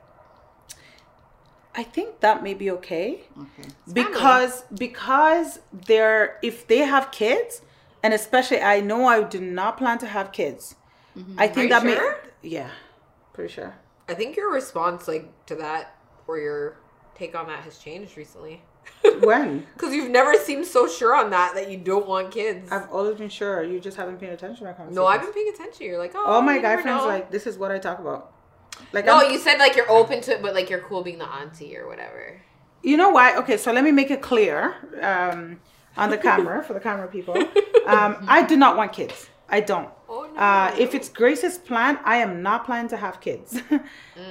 i 1.77 1.83
think 1.83 2.21
that 2.21 2.43
may 2.43 2.55
be 2.55 2.71
okay 2.71 3.23
Okay. 3.45 3.69
because 3.93 4.63
because 4.79 5.59
they're 5.73 6.39
if 6.43 6.67
they 6.69 6.79
have 6.79 7.11
kids 7.11 7.63
and 8.03 8.15
especially 8.15 8.61
i 8.61 8.81
know 8.81 9.07
i 9.07 9.23
do 9.25 9.41
not 9.41 9.77
plan 9.77 9.99
to 9.99 10.07
have 10.07 10.31
kids 10.31 10.77
mm-hmm. 11.19 11.35
i 11.37 11.47
think 11.49 11.59
Are 11.59 11.63
you 11.65 11.69
that 11.71 11.83
sure? 11.83 12.13
may 12.43 12.49
yeah 12.57 12.71
pretty 13.33 13.53
sure 13.53 13.75
I 14.07 14.13
think 14.13 14.37
your 14.37 14.53
response, 14.53 15.09
like 15.09 15.27
to 15.47 15.55
that, 15.57 15.97
or 16.27 16.37
your 16.39 16.77
take 17.15 17.35
on 17.35 17.47
that, 17.47 17.61
has 17.65 17.79
changed 17.79 18.19
recently. 18.19 18.61
When 19.21 19.67
Because 19.75 19.95
you've 19.97 20.11
never 20.11 20.35
seemed 20.35 20.67
so 20.67 20.87
sure 20.89 21.15
on 21.15 21.31
that 21.31 21.55
that 21.55 21.71
you 21.71 21.77
don't 21.77 22.07
want 22.07 22.31
kids. 22.31 22.71
i've 22.73 22.89
always 22.91 23.17
been 23.17 23.29
sure 23.29 23.63
you 23.63 23.81
just 23.81 23.97
haven't 23.97 24.19
paid 24.19 24.31
attention 24.31 24.67
to 24.67 24.91
no, 24.91 25.07
I've 25.07 25.21
been 25.21 25.33
paying 25.33 25.51
attention. 25.55 25.87
You're 25.87 25.99
like, 25.99 26.13
oh, 26.15 26.25
all 26.25 26.43
my 26.43 26.59
guy 26.59 26.75
friends 26.81 27.03
know. 27.03 27.07
like 27.07 27.31
this 27.31 27.47
is 27.47 27.59
what 27.59 27.71
i 27.71 27.79
talk 27.79 27.99
about 27.99 28.33
like 28.93 29.05
No, 29.07 29.19
I'm- 29.19 29.33
you 29.33 29.39
said 29.39 29.59
like 29.59 29.77
you're 29.77 29.91
open 29.91 30.21
to 30.23 30.33
it, 30.33 30.43
but 30.43 30.55
like 30.55 30.69
you're 30.71 30.81
cool 30.81 31.03
being 31.03 31.19
the 31.19 31.29
auntie 31.29 31.77
or 31.77 31.87
whatever. 31.87 32.41
You 32.83 32.97
know 32.97 33.11
why? 33.11 33.37
Okay, 33.37 33.57
so 33.57 33.73
let 33.73 33.83
me 33.85 33.93
make 33.93 34.11
it 34.11 34.21
clear 34.21 34.75
um, 35.01 35.61
on 35.97 36.11
the 36.11 36.19
camera 36.29 36.63
for 36.63 36.75
the 36.75 36.81
camera 36.81 37.09
people. 37.09 37.37
Um, 37.87 38.25
I 38.27 38.43
do 38.43 38.57
not 38.57 38.79
want 38.79 38.95
kids. 38.95 39.29
I 39.47 39.61
don't. 39.61 39.91
Oh. 40.09 40.24
Uh, 40.37 40.75
if 40.79 40.95
it's 40.95 41.09
Grace's 41.09 41.59
plan, 41.59 41.99
I 42.05 42.17
am 42.17 42.43
not 42.43 42.65
planning 42.65 42.89
to 42.89 42.97
have 42.97 43.21
kids. 43.21 43.61
uh, 43.71 43.81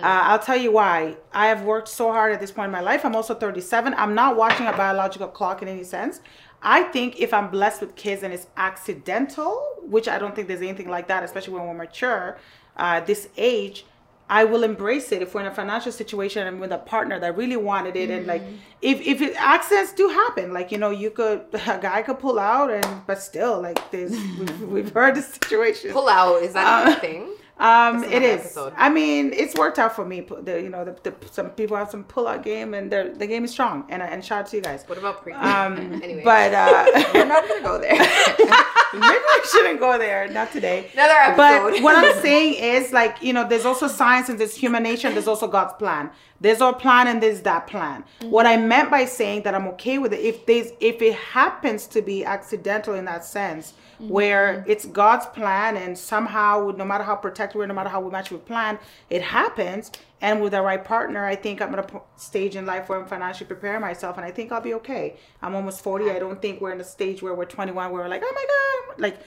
I'll 0.01 0.39
tell 0.39 0.57
you 0.57 0.71
why. 0.71 1.17
I 1.33 1.47
have 1.47 1.63
worked 1.63 1.87
so 1.87 2.11
hard 2.11 2.33
at 2.33 2.39
this 2.39 2.51
point 2.51 2.67
in 2.67 2.71
my 2.71 2.81
life. 2.81 3.05
I'm 3.05 3.15
also 3.15 3.33
37. 3.33 3.93
I'm 3.97 4.13
not 4.13 4.35
watching 4.35 4.67
a 4.67 4.73
biological 4.73 5.27
clock 5.27 5.61
in 5.61 5.67
any 5.67 5.83
sense. 5.83 6.21
I 6.61 6.83
think 6.83 7.19
if 7.19 7.33
I'm 7.33 7.49
blessed 7.49 7.81
with 7.81 7.95
kids 7.95 8.23
and 8.23 8.33
it's 8.33 8.47
accidental, 8.55 9.61
which 9.81 10.07
I 10.07 10.17
don't 10.17 10.33
think 10.35 10.47
there's 10.47 10.61
anything 10.61 10.89
like 10.89 11.07
that, 11.07 11.23
especially 11.23 11.53
when 11.53 11.67
we're 11.67 11.73
mature, 11.73 12.37
uh, 12.77 13.01
this 13.01 13.29
age, 13.37 13.85
I 14.29 14.45
will 14.45 14.63
embrace 14.63 15.11
it 15.11 15.21
if 15.21 15.35
we're 15.35 15.41
in 15.41 15.47
a 15.47 15.53
financial 15.53 15.91
situation 15.91 16.47
and 16.47 16.59
with 16.59 16.71
a 16.71 16.77
partner 16.77 17.19
that 17.19 17.35
really 17.37 17.57
wanted 17.57 17.95
it. 17.95 18.09
And 18.09 18.25
like, 18.25 18.41
if, 18.81 19.01
if 19.01 19.21
it, 19.21 19.35
accidents 19.37 19.93
do 19.93 20.07
happen, 20.07 20.53
like, 20.53 20.71
you 20.71 20.77
know, 20.77 20.89
you 20.89 21.11
could, 21.11 21.41
a 21.53 21.77
guy 21.79 22.01
could 22.01 22.19
pull 22.19 22.39
out 22.39 22.71
and, 22.71 23.05
but 23.05 23.21
still, 23.21 23.61
like, 23.61 23.91
there's, 23.91 24.11
we've, 24.11 24.61
we've 24.61 24.91
heard 24.93 25.15
the 25.15 25.21
situation. 25.21 25.91
Pull 25.91 26.07
out 26.09 26.41
is 26.41 26.53
that 26.53 26.87
Uh, 26.87 26.91
a 26.91 26.99
thing? 26.99 27.29
Um, 27.63 28.03
it 28.03 28.21
is. 28.21 28.41
episode. 28.41 28.73
I 28.75 28.89
mean, 28.89 29.31
it's 29.31 29.55
worked 29.55 29.79
out 29.79 29.95
for 29.95 30.03
me. 30.03 30.19
The, 30.19 30.61
you 30.61 30.69
know, 30.69 30.83
the, 30.83 30.97
the, 31.01 31.15
some 31.31 31.51
people 31.51 31.77
have 31.77 31.89
some 31.89 32.03
pull 32.03 32.27
out 32.27 32.43
game, 32.43 32.73
and 32.73 32.91
the 32.91 33.15
the 33.17 33.25
game 33.25 33.45
is 33.45 33.51
strong. 33.51 33.85
And 33.89 34.01
and 34.01 34.23
shout 34.23 34.41
out 34.41 34.47
to 34.47 34.57
you 34.57 34.61
guys. 34.61 34.83
What 34.85 34.97
about 34.97 35.23
pre? 35.23 35.31
Um, 35.31 35.77
anyway, 36.03 36.23
but 36.25 36.53
uh, 36.53 36.85
We're 37.13 37.25
not 37.25 37.47
gonna 37.47 37.63
go 37.63 37.79
there. 37.79 37.97
maybe 38.93 39.23
we 39.33 39.47
shouldn't 39.49 39.79
go 39.79 39.97
there. 39.97 40.27
Not 40.27 40.51
today. 40.51 40.89
another 40.91 41.13
episode. 41.13 41.71
But 41.71 41.83
what 41.83 41.95
I'm 41.95 42.21
saying 42.21 42.55
is, 42.55 42.91
like, 42.91 43.23
you 43.23 43.31
know, 43.31 43.47
there's 43.47 43.65
also 43.65 43.87
science 43.87 44.27
and 44.27 44.37
there's 44.37 44.57
human 44.57 44.83
nature 44.83 45.07
and 45.07 45.15
there's 45.15 45.29
also 45.29 45.47
God's 45.47 45.73
plan. 45.75 46.11
There's 46.41 46.59
our 46.59 46.75
plan 46.75 47.07
and 47.07 47.23
there's 47.23 47.43
that 47.43 47.67
plan. 47.67 48.03
What 48.23 48.45
I 48.45 48.57
meant 48.57 48.91
by 48.91 49.05
saying 49.05 49.43
that 49.43 49.55
I'm 49.55 49.67
okay 49.69 49.99
with 49.99 50.11
it, 50.11 50.19
if 50.19 50.45
there's 50.45 50.71
if 50.81 51.01
it 51.01 51.15
happens 51.15 51.87
to 51.87 52.01
be 52.01 52.25
accidental 52.25 52.93
in 52.93 53.05
that 53.05 53.23
sense, 53.23 53.73
where 54.09 54.63
it's 54.67 54.85
God's 54.85 55.25
plan 55.27 55.77
and 55.77 55.97
somehow, 55.97 56.73
no 56.75 56.85
matter 56.85 57.03
how 57.03 57.15
protected 57.15 57.57
we're, 57.57 57.67
no 57.67 57.73
matter 57.73 57.89
how 57.89 58.01
we 58.01 58.11
match 58.11 58.31
with 58.31 58.45
plan, 58.45 58.79
it 59.09 59.21
happens. 59.21 59.91
And 60.21 60.41
with 60.41 60.53
the 60.53 60.61
right 60.61 60.83
partner, 60.83 61.25
I 61.25 61.35
think 61.35 61.61
I'm 61.61 61.73
at 61.73 61.91
a 61.93 62.01
stage 62.15 62.55
in 62.55 62.65
life 62.65 62.87
where 62.87 62.99
I'm 62.99 63.07
financially 63.07 63.47
preparing 63.47 63.81
myself, 63.81 64.17
and 64.17 64.25
I 64.25 64.31
think 64.31 64.51
I'll 64.51 64.61
be 64.61 64.73
okay. 64.75 65.17
I'm 65.41 65.53
almost 65.53 65.81
40. 65.81 66.11
I 66.11 66.19
don't 66.19 66.41
think 66.41 66.61
we're 66.61 66.71
in 66.71 66.79
a 66.79 66.85
stage 66.85 67.21
where 67.21 67.33
we're 67.33 67.45
21, 67.45 67.91
where 67.91 68.03
we're 68.03 68.07
like, 68.07 68.23
oh 68.23 68.31
my 68.33 68.45
God, 68.95 69.01
like, 69.01 69.19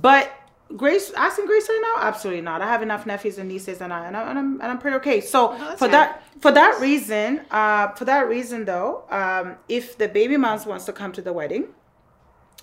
but 0.00 0.32
Grace, 0.76 1.10
asking 1.12 1.46
Grace 1.46 1.68
right 1.68 1.94
now, 1.96 2.06
absolutely 2.06 2.42
not. 2.42 2.62
I 2.62 2.66
have 2.66 2.82
enough 2.82 3.04
nephews 3.04 3.38
and 3.38 3.48
nieces, 3.48 3.80
and 3.80 3.92
I 3.92 4.06
and, 4.06 4.16
I, 4.16 4.30
and 4.30 4.38
I'm 4.38 4.52
and 4.60 4.70
I'm 4.70 4.78
pretty 4.78 4.96
okay. 4.98 5.20
So 5.20 5.52
for 5.76 5.88
that 5.88 6.22
for 6.40 6.52
that 6.52 6.80
reason, 6.80 7.40
uh, 7.50 7.88
for 7.88 8.04
that 8.04 8.28
reason 8.28 8.64
though, 8.64 9.04
um, 9.10 9.56
if 9.68 9.98
the 9.98 10.08
baby 10.08 10.36
moms 10.36 10.66
wants 10.66 10.84
to 10.84 10.92
come 10.92 11.10
to 11.12 11.22
the 11.22 11.32
wedding, 11.32 11.68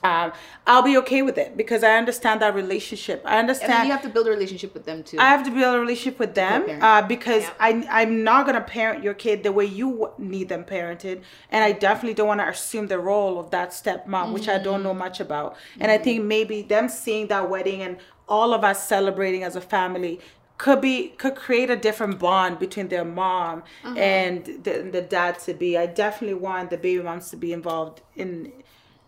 um, 0.04 0.32
I'll 0.68 0.84
be 0.84 0.96
okay 0.98 1.22
with 1.24 1.38
it 1.38 1.58
because 1.58 1.84
I 1.84 1.98
understand 1.98 2.42
that 2.42 2.54
relationship. 2.54 3.24
I 3.26 3.40
and 3.40 3.50
understand. 3.50 3.88
you 3.88 3.92
have 3.92 4.04
to 4.04 4.10
build 4.10 4.28
a 4.28 4.30
relationship 4.30 4.74
with 4.74 4.86
them 4.86 5.04
too. 5.04 5.18
I 5.20 5.30
have 5.30 5.44
to 5.46 5.52
build 5.52 5.76
a 5.76 5.80
relationship 5.80 6.20
with 6.20 6.36
them 6.36 6.82
uh, 6.82 7.02
because 7.02 7.44
Yeah. 7.44 7.54
I, 7.60 7.88
I'm 7.90 8.24
not 8.24 8.46
going 8.46 8.56
to 8.56 8.62
parent 8.62 9.04
your 9.04 9.16
kid 9.16 9.44
the 9.44 9.52
way 9.52 9.66
you 9.66 10.12
need 10.18 10.50
them 10.50 10.66
parented. 10.66 11.22
And 11.52 11.64
I 11.64 11.72
definitely 11.72 12.14
don't 12.14 12.28
want 12.28 12.42
to 12.42 12.48
assume 12.48 12.88
the 12.88 13.00
role 13.00 13.40
of 13.40 13.50
that 13.52 13.72
stepmom, 13.72 14.34
which 14.34 14.48
I 14.48 14.58
don't 14.60 14.84
know 14.84 14.94
much 14.94 15.20
about. 15.20 15.56
And 15.80 15.92
I 15.92 15.98
think 15.98 16.24
maybe 16.24 16.62
them 16.62 16.90
seeing 16.90 17.28
that 17.28 17.50
wedding 17.50 17.82
and 17.82 17.98
all 18.30 18.54
of 18.54 18.64
us 18.64 18.88
celebrating 18.88 19.44
as 19.44 19.56
a 19.56 19.62
family 19.62 20.20
could 20.58 20.82
be 20.82 21.10
could 21.10 21.36
create 21.36 21.70
a 21.70 21.76
different 21.76 22.18
bond 22.20 22.58
between 22.60 22.88
their 22.88 23.06
mom 23.06 23.64
and 23.96 24.46
the, 24.64 24.90
the 24.92 25.02
dad 25.02 25.38
to 25.40 25.54
be. 25.54 25.78
I 25.78 25.86
definitely 25.86 26.34
want 26.36 26.70
the 26.72 26.78
baby 26.78 27.02
moms 27.04 27.30
to 27.30 27.38
be 27.38 27.54
involved 27.54 28.02
in 28.16 28.52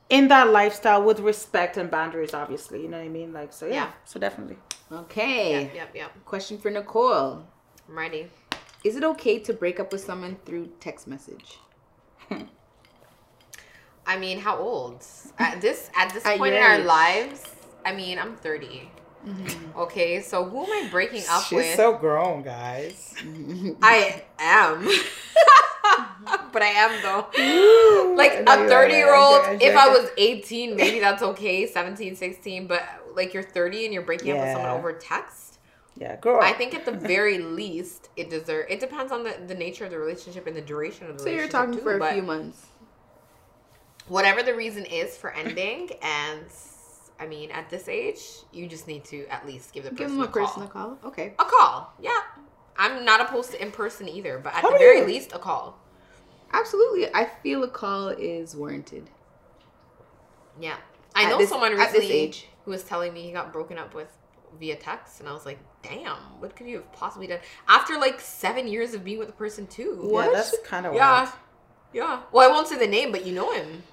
in 0.10 0.28
that 0.30 0.50
lifestyle 0.50 1.04
with 1.04 1.20
respect 1.20 1.78
and 1.78 1.90
boundaries 1.92 2.34
obviously 2.34 2.82
you 2.82 2.88
know 2.90 2.98
what 2.98 3.06
i 3.06 3.10
mean 3.10 3.32
like 3.34 3.54
so 3.54 3.66
yeah, 3.68 3.74
Yeah. 3.74 3.92
so 4.06 4.20
definitely 4.20 4.58
okay. 4.92 5.64
Yep, 5.66 5.76
yep, 5.76 5.96
yep. 5.96 6.26
Question 6.26 6.58
for 6.58 6.72
Nicole: 6.72 7.44
I'm 7.88 7.98
ready. 7.98 8.28
Is 8.84 8.96
it 8.96 9.04
okay 9.04 9.38
to 9.40 9.54
break 9.54 9.80
up 9.80 9.92
with 9.92 10.02
someone 10.02 10.38
through 10.46 10.72
text 10.80 11.08
message? 11.08 11.60
I 14.08 14.18
mean, 14.18 14.40
how 14.40 14.58
old? 14.58 15.06
At 15.38 15.62
this 15.62 15.92
at 15.96 16.12
this 16.14 16.26
At 16.26 16.38
point 16.40 16.56
in 16.56 16.62
your 16.62 16.72
our 16.72 16.80
lives, 16.80 17.44
I 17.86 17.94
mean, 17.94 18.18
I'm 18.18 18.36
30. 18.36 18.90
Mm-hmm. 19.28 19.78
Okay, 19.80 20.22
so 20.22 20.46
who 20.46 20.64
am 20.64 20.72
I 20.72 20.90
breaking 20.90 21.24
up 21.30 21.52
with? 21.52 21.66
She's 21.66 21.76
so 21.76 21.94
grown 21.98 22.42
guys 22.42 23.14
I 23.82 24.24
am. 24.40 24.86
but 26.54 26.62
I 26.62 26.68
am 26.68 27.02
though. 27.02 28.16
Like 28.16 28.44
a 28.48 28.68
30 28.70 28.94
year 28.94 29.14
old, 29.14 29.62
if 29.62 29.76
I 29.76 29.90
was 29.90 30.10
18, 30.18 30.76
maybe 30.76 31.00
that's 31.00 31.22
okay, 31.22 31.66
17, 31.68 32.16
16, 32.16 32.68
but 32.68 32.84
like 33.16 33.34
you're 33.34 33.44
30 33.44 33.86
and 33.86 33.94
you're 33.94 34.04
breaking 34.04 34.32
up 34.32 34.40
with 34.40 34.54
someone 34.54 34.72
over 34.72 34.94
text. 34.94 35.60
yeah 35.98 36.16
girl 36.16 36.40
I 36.42 36.54
think 36.54 36.74
at 36.74 36.86
the 36.86 36.92
very 36.94 37.40
least 37.40 38.10
it 38.16 38.30
deserve 38.30 38.68
it 38.70 38.80
depends 38.80 39.12
on 39.12 39.24
the, 39.24 39.36
the 39.48 39.56
nature 39.56 39.84
of 39.86 39.92
the 39.92 39.98
relationship 40.00 40.48
and 40.48 40.56
the 40.56 40.62
duration 40.62 41.08
of 41.10 41.18
the 41.18 41.24
relationship. 41.26 41.52
So 41.52 41.58
you're 41.58 41.66
talking 41.68 41.76
too, 41.76 41.82
for 41.84 41.98
a 41.98 42.14
few 42.14 42.22
months. 42.22 42.68
whatever 44.08 44.42
the 44.44 44.56
reason 44.56 44.86
is 44.86 45.18
for 45.18 45.32
ending 45.34 45.90
and 46.02 46.46
I 47.20 47.28
mean 47.28 47.52
at 47.52 47.70
this 47.70 47.88
age, 47.90 48.22
you 48.52 48.68
just 48.68 48.88
need 48.88 49.04
to 49.06 49.26
at 49.28 49.46
least 49.46 49.74
give 49.74 49.84
the 49.84 49.90
Give 49.90 50.08
person 50.08 50.18
them 50.18 50.22
a 50.26 50.30
a 50.30 50.32
call. 50.32 50.46
personal 50.48 50.68
call. 50.70 50.98
Okay. 51.06 51.34
A 51.40 51.46
call. 51.46 51.94
Yeah. 52.00 52.20
I'm 52.78 53.04
not 53.04 53.20
opposed 53.22 53.52
to 53.52 53.62
in 53.62 53.72
person 53.72 54.08
either, 54.08 54.40
but 54.40 54.54
at 54.54 54.62
How 54.62 54.72
the 54.72 54.78
very 54.78 55.00
you- 55.00 55.06
least 55.06 55.34
a 55.34 55.40
call. 55.40 55.78
Absolutely. 56.54 57.14
I 57.14 57.26
feel 57.26 57.64
a 57.64 57.68
call 57.68 58.08
is 58.10 58.56
warranted. 58.56 59.10
Yeah. 60.60 60.78
I 61.16 61.24
At 61.24 61.30
know 61.30 61.38
this- 61.38 61.50
someone 61.50 61.74
at 61.74 61.78
this 61.92 62.02
recently 62.02 62.12
age. 62.16 62.48
who 62.66 62.72
was 62.72 62.84
telling 62.84 63.14
me 63.14 63.24
he 63.24 63.32
got 63.32 63.52
broken 63.52 63.78
up 63.78 63.94
with 63.94 64.08
via 64.60 64.76
text, 64.76 65.20
and 65.20 65.30
I 65.30 65.34
was 65.34 65.46
like, 65.46 65.60
damn, 65.84 66.18
what 66.40 66.56
could 66.56 66.68
you 66.68 66.78
have 66.78 66.92
possibly 66.94 67.28
done? 67.28 67.40
After 67.68 67.98
like 67.98 68.20
seven 68.20 68.68
years 68.68 68.94
of 68.94 69.04
being 69.04 69.20
with 69.20 69.28
the 69.28 69.34
person, 69.34 69.68
too. 69.68 69.98
What? 70.02 70.26
yeah 70.28 70.32
that's 70.38 70.56
kind 70.66 70.86
of 70.86 70.94
Yeah. 70.94 71.24
wild 71.24 71.30
Yeah. 71.94 72.22
Well, 72.32 72.50
I 72.50 72.52
won't 72.54 72.68
say 72.68 72.78
the 72.78 72.88
name, 72.88 73.12
but 73.12 73.26
you 73.26 73.34
know 73.34 73.52
him. 73.52 73.84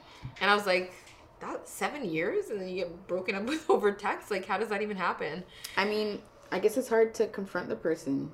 And 0.41 0.51
I 0.51 0.55
was 0.55 0.67
like, 0.67 0.93
that 1.41 1.69
seven 1.69 2.05
years, 2.05 2.51
and 2.51 2.61
then 2.61 2.69
you 2.69 2.77
get 2.77 3.07
broken 3.07 3.35
up 3.35 3.45
with 3.49 3.69
over 3.71 3.93
text. 3.93 4.31
Like, 4.31 4.47
how 4.47 4.59
does 4.59 4.69
that 4.69 4.83
even 4.83 4.97
happen? 4.97 5.45
I 5.77 5.85
mean, 5.85 6.21
I 6.51 6.59
guess 6.59 6.77
it's 6.77 6.89
hard 6.89 7.15
to 7.15 7.27
confront 7.27 7.69
the 7.69 7.77
person. 7.77 8.31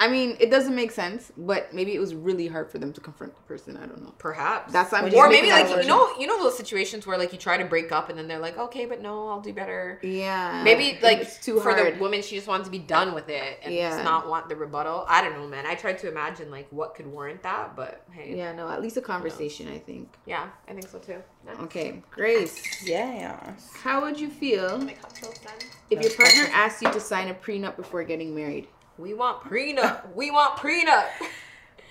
I 0.00 0.08
mean, 0.08 0.36
it 0.40 0.50
doesn't 0.50 0.74
make 0.74 0.90
sense, 0.92 1.30
but 1.36 1.74
maybe 1.74 1.94
it 1.94 1.98
was 2.00 2.14
really 2.14 2.48
hard 2.48 2.70
for 2.70 2.78
them 2.78 2.90
to 2.94 3.00
confront 3.02 3.36
the 3.36 3.42
person. 3.42 3.76
I 3.76 3.84
don't 3.86 4.02
know. 4.02 4.14
Perhaps. 4.16 4.72
That's 4.72 4.92
I'm 4.94 5.04
Or 5.04 5.10
just 5.10 5.16
or 5.18 5.28
making 5.28 5.50
maybe 5.50 5.50
that 5.62 5.70
like 5.76 5.82
you 5.84 5.88
know 5.88 6.16
you 6.18 6.26
know 6.26 6.42
those 6.42 6.56
situations 6.56 7.06
where 7.06 7.18
like 7.18 7.32
you 7.34 7.38
try 7.38 7.58
to 7.58 7.66
break 7.66 7.92
up 7.92 8.08
and 8.08 8.18
then 8.18 8.26
they're 8.26 8.38
like 8.38 8.56
okay 8.56 8.86
but 8.86 9.02
no 9.02 9.28
I'll 9.28 9.40
do 9.42 9.52
better 9.52 10.00
Yeah. 10.02 10.62
maybe 10.64 10.98
like 11.02 11.18
it's 11.18 11.38
too 11.44 11.60
for 11.60 11.72
hard. 11.74 11.96
the 11.96 12.00
woman 12.00 12.22
she 12.22 12.34
just 12.34 12.48
wants 12.48 12.66
to 12.66 12.70
be 12.70 12.78
done 12.78 13.14
with 13.14 13.28
it 13.28 13.60
and 13.62 13.74
Yeah. 13.74 13.90
just 13.90 14.04
not 14.04 14.26
want 14.28 14.48
the 14.48 14.56
rebuttal 14.56 15.04
I 15.06 15.22
don't 15.22 15.34
know 15.38 15.46
man 15.46 15.66
I 15.66 15.74
tried 15.74 15.98
to 15.98 16.08
imagine 16.08 16.50
like 16.50 16.66
what 16.70 16.94
could 16.94 17.06
warrant 17.06 17.42
that 17.42 17.76
but 17.76 18.02
hey 18.12 18.30
yeah, 18.30 18.36
Yeah, 18.36 18.52
no, 18.54 18.70
at 18.70 18.80
least 18.80 18.96
a 18.96 19.02
conversation. 19.02 19.68
I 19.68 19.78
think. 19.78 20.16
Yeah, 20.26 20.48
I 20.66 20.72
think 20.72 20.88
so 20.88 20.98
too 20.98 21.22
yeah. 21.46 21.62
Okay, 21.64 22.02
Grace. 22.10 22.82
Yeah. 22.86 23.54
How 23.82 24.00
would 24.02 24.18
you 24.18 24.30
feel 24.30 24.78
My 24.78 24.92
cocktail's 24.94 25.38
done. 25.38 25.54
if 25.90 26.00
your 26.02 26.12
partner 26.12 26.48
asked 26.54 26.80
you 26.82 26.90
to 26.90 27.00
sign 27.00 27.28
a 27.28 27.34
prenup 27.34 27.76
before 27.76 28.02
getting 28.04 28.34
married? 28.34 28.66
We 29.00 29.14
want 29.14 29.42
prenup 29.42 30.14
we 30.14 30.30
want 30.30 30.56
prenup 30.56 31.06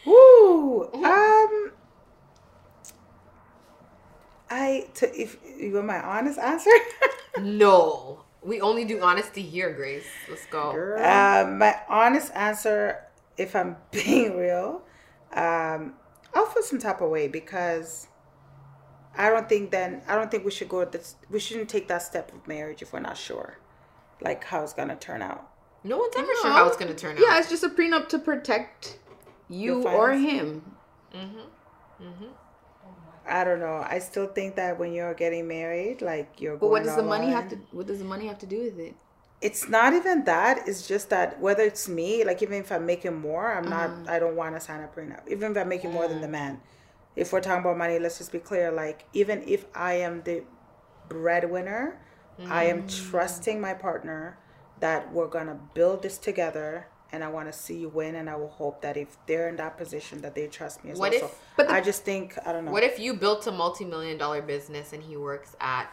Woo. 0.05 0.89
Um. 0.93 1.71
I 4.49 4.87
to 4.95 5.21
if 5.21 5.37
you 5.59 5.73
want 5.73 5.87
my 5.87 6.01
honest 6.01 6.39
answer. 6.39 6.71
no 7.41 8.23
we 8.41 8.61
only 8.61 8.85
do 8.85 9.01
honesty 9.01 9.41
here 9.41 9.73
Grace 9.73 10.07
let's 10.29 10.45
go 10.47 10.71
Girl. 10.71 11.03
um, 11.03 11.57
my 11.57 11.75
honest 11.89 12.31
answer, 12.33 13.03
if 13.37 13.55
I'm 13.55 13.75
being 13.91 14.37
real, 14.37 14.81
um, 15.33 15.93
I'll 16.33 16.45
feel 16.45 16.63
some 16.63 16.79
type 16.79 17.01
of 17.01 17.09
way 17.09 17.27
because 17.27 18.07
I 19.17 19.29
don't 19.29 19.49
think 19.49 19.71
then 19.71 20.01
I 20.07 20.15
don't 20.15 20.31
think 20.31 20.45
we 20.45 20.51
should 20.51 20.69
go 20.69 20.85
this. 20.85 21.15
We 21.29 21.39
shouldn't 21.39 21.69
take 21.69 21.87
that 21.89 22.01
step 22.01 22.33
of 22.33 22.47
marriage 22.47 22.81
if 22.81 22.93
we're 22.93 22.99
not 22.99 23.17
sure, 23.17 23.57
like 24.21 24.43
how 24.45 24.63
it's 24.63 24.73
gonna 24.73 24.95
turn 24.95 25.21
out. 25.21 25.49
No 25.83 25.97
one's 25.97 26.15
ever 26.15 26.27
No. 26.27 26.41
sure 26.41 26.51
how 26.51 26.67
it's 26.67 26.77
gonna 26.77 26.93
turn 26.93 27.17
out 27.17 27.21
yeah, 27.21 27.39
it's 27.39 27.49
just 27.49 27.63
a 27.63 27.69
prenup 27.69 28.09
to 28.09 28.19
protect 28.19 28.97
you 29.49 29.87
or 29.87 30.11
him. 30.13 30.61
mm-hmm. 31.13 31.39
Mm-hmm. 32.05 32.25
I 33.27 33.43
don't 33.43 33.59
know. 33.59 33.85
I 33.87 33.99
still 33.99 34.27
think 34.27 34.55
that 34.55 34.79
when 34.79 34.91
you're 34.93 35.13
getting 35.13 35.47
married, 35.47 36.01
like 36.01 36.39
you're. 36.41 36.57
But 36.57 36.69
what 36.69 36.83
does 36.83 36.95
the 36.95 37.03
money 37.03 37.27
in. 37.27 37.33
have 37.33 37.49
to? 37.49 37.57
What 37.71 37.85
does 37.87 37.99
the 37.99 38.05
money 38.05 38.25
have 38.27 38.39
to 38.39 38.47
do 38.47 38.61
with 38.63 38.79
it? 38.79 38.95
It's 39.41 39.69
not 39.69 39.93
even 39.93 40.23
that. 40.25 40.67
It's 40.67 40.87
just 40.87 41.09
that 41.11 41.39
whether 41.39 41.63
it's 41.63 41.87
me, 41.87 42.23
like 42.25 42.41
even 42.41 42.59
if 42.59 42.71
I'm 42.71 42.85
making 42.85 43.19
more, 43.19 43.51
I'm 43.53 43.69
not. 43.69 43.89
Mm. 43.89 44.09
I 44.09 44.17
don't 44.19 44.35
want 44.35 44.55
to 44.55 44.59
sign 44.61 44.81
a 44.81 44.87
prenup. 44.87 45.27
Even 45.27 45.51
if 45.51 45.57
I'm 45.57 45.69
making 45.69 45.91
more 45.91 46.07
than 46.07 46.21
the 46.21 46.27
Mm. 46.27 46.31
man. 46.31 46.61
If 47.15 47.31
we're 47.33 47.41
talking 47.41 47.61
about 47.61 47.77
money, 47.77 47.99
let's 47.99 48.17
just 48.17 48.31
be 48.31 48.39
clear. 48.39 48.71
Like 48.71 49.05
even 49.13 49.43
if 49.47 49.65
I 49.75 49.93
am 49.95 50.23
the 50.23 50.43
breadwinner, 51.07 51.99
I 52.49 52.63
am 52.65 52.83
Mm. 52.83 53.09
trusting 53.11 53.59
my 53.61 53.73
partner 53.73 54.37
that 54.79 55.11
we're 55.13 55.27
gonna 55.27 55.59
build 55.73 56.01
this 56.03 56.17
together. 56.17 56.87
And 57.11 57.23
I 57.23 57.27
want 57.27 57.51
to 57.51 57.57
see 57.57 57.75
you 57.75 57.89
win, 57.89 58.13
and 58.13 58.29
I 58.29 58.35
will 58.35 58.49
hope 58.49 58.83
that 58.83 58.95
if 58.95 59.17
they're 59.25 59.49
in 59.49 59.55
that 59.55 59.79
position, 59.79 60.21
that 60.21 60.35
they 60.35 60.45
trust 60.45 60.83
me 60.83 60.91
as 60.91 60.99
What 60.99 61.11
well. 61.11 61.23
if- 61.23 61.31
so 61.31 61.35
but 61.57 61.67
the- 61.67 61.73
I 61.73 61.81
just 61.81 62.03
think 62.03 62.37
I 62.45 62.51
don't 62.51 62.65
know. 62.65 62.71
What 62.71 62.83
if 62.83 62.99
you 62.99 63.15
built 63.15 63.47
a 63.47 63.51
multi-million 63.51 64.19
dollar 64.19 64.43
business 64.43 64.93
and 64.93 65.01
he 65.01 65.17
works 65.17 65.55
at 65.59 65.89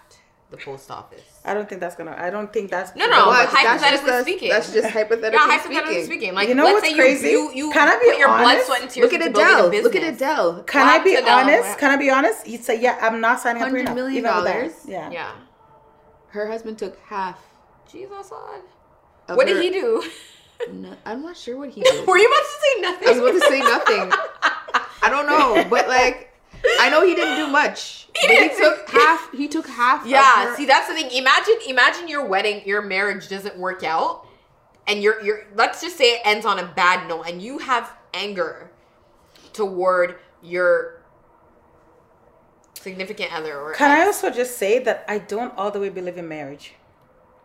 the 0.51 0.59
post 0.59 0.91
office? 0.91 1.23
I 1.43 1.55
don't 1.55 1.67
think 1.71 1.81
that's 1.81 1.97
gonna. 1.97 2.15
I 2.19 2.29
don't 2.29 2.53
think 2.53 2.71
that's 2.71 2.95
No, 2.95 3.07
no, 3.09 3.29
What? 3.29 3.47
but 3.49 3.53
That's 3.63 3.83
hypothetically 3.83 4.11
just 4.11 4.23
speaking. 4.27 4.49
That's 4.51 4.73
just 4.75 4.91
hypothetically 4.91 5.39
yeah, 5.39 5.57
hypothetically 5.57 5.93
speaking. 5.95 6.05
speaking. 6.05 6.35
Like, 6.35 6.49
You 6.51 6.55
know 6.55 6.65
let's 6.65 6.83
what's 6.83 6.89
say 6.91 6.95
crazy? 6.97 7.31
you 7.31 7.51
you, 7.51 7.67
you 7.69 7.73
Can 7.73 7.89
I 7.89 7.99
be 7.99 8.11
put 8.11 8.19
your 8.19 8.29
blood, 8.29 8.45
honest? 8.49 8.67
sweat, 8.67 8.83
and 8.83 8.91
tears 8.91 9.05
Look 9.11 9.15
at 9.19 9.27
into 9.27 9.39
building 9.41 9.55
a 9.65 9.69
Adele. 9.69 9.83
Look 9.85 9.97
at 9.97 10.03
Adele. 10.03 10.63
Can 10.65 10.87
Well, 10.87 11.01
I 11.01 11.03
be 11.03 11.15
Adele, 11.15 11.39
honest? 11.39 11.79
Can 11.79 11.91
I 11.93 11.97
be 11.97 12.11
honest? 12.11 12.47
You'd 12.47 12.63
say, 12.63 12.79
yeah, 12.79 12.99
I'm 13.01 13.23
not 13.23 13.41
signing 13.41 13.63
a 13.63 13.67
$100 13.67 13.87
prenup. 13.87 13.95
million 13.95 14.19
even 14.19 14.35
with 14.37 14.45
that. 14.45 14.53
dollars? 14.53 14.73
Yeah. 14.87 15.11
Yeah. 15.11 15.31
Her 16.29 16.47
husband 16.49 16.79
took 16.79 16.99
half. 17.07 17.41
Jesus, 17.91 18.29
son. 18.29 18.61
Of 19.29 19.37
What 19.37 19.47
did 19.47 19.63
he 19.63 19.71
do? 19.71 20.03
No, 20.73 20.95
I'm 21.05 21.23
not 21.23 21.37
sure 21.37 21.57
what 21.59 21.71
he 21.71 21.81
did. 21.83 22.07
Were 22.07 22.17
you 22.19 22.27
about 22.27 22.37
to 22.43 22.59
say 22.63 22.81
nothing? 22.81 23.09
I 23.09 23.11
was 23.11 23.19
about 23.19 23.33
to 23.33 23.49
say 23.49 23.61
nothing. 23.61 24.13
I 25.03 25.11
don't 25.11 25.27
know, 25.27 25.69
but 25.69 25.87
like, 25.89 26.33
I 26.81 26.89
know 26.91 27.07
he 27.07 27.15
didn't 27.15 27.37
do 27.37 27.53
much. 27.53 28.09
He 28.17 28.27
he 28.27 28.35
didn't 28.35 28.57
took 28.59 28.87
do- 28.91 28.99
half. 28.99 29.31
He 29.33 29.47
took 29.49 29.67
half. 29.69 30.03
of 30.03 30.07
Yeah, 30.09 30.47
her- 30.51 30.57
see 30.57 30.65
that's 30.67 30.89
the 30.89 30.95
thing. 30.95 31.11
Imagine 31.13 31.55
imagine 31.69 32.09
your 32.09 32.25
wedding, 32.27 32.63
your 32.65 32.83
marriage 32.83 33.29
doesn't 33.29 33.57
work 33.59 33.85
out 33.85 34.27
and 34.87 35.03
you're 35.03 35.21
you're 35.23 35.47
let's 35.55 35.81
just 35.83 35.97
say 35.99 36.15
it 36.15 36.23
ends 36.25 36.47
on 36.47 36.59
a 36.59 36.65
bad 36.75 37.07
note 37.09 37.25
and 37.29 37.43
you 37.43 37.59
have 37.59 37.93
anger 38.15 38.71
toward 39.53 40.17
your 40.43 41.03
significant 42.81 43.33
other 43.35 43.59
or 43.61 43.75
Can 43.75 43.91
I 43.91 44.05
also 44.07 44.31
just 44.31 44.57
say 44.59 44.79
that 44.81 45.05
I 45.09 45.19
don't 45.19 45.53
all 45.57 45.71
the 45.71 45.81
way 45.81 45.89
believe 45.91 46.17
in 46.17 46.29
marriage? 46.29 46.75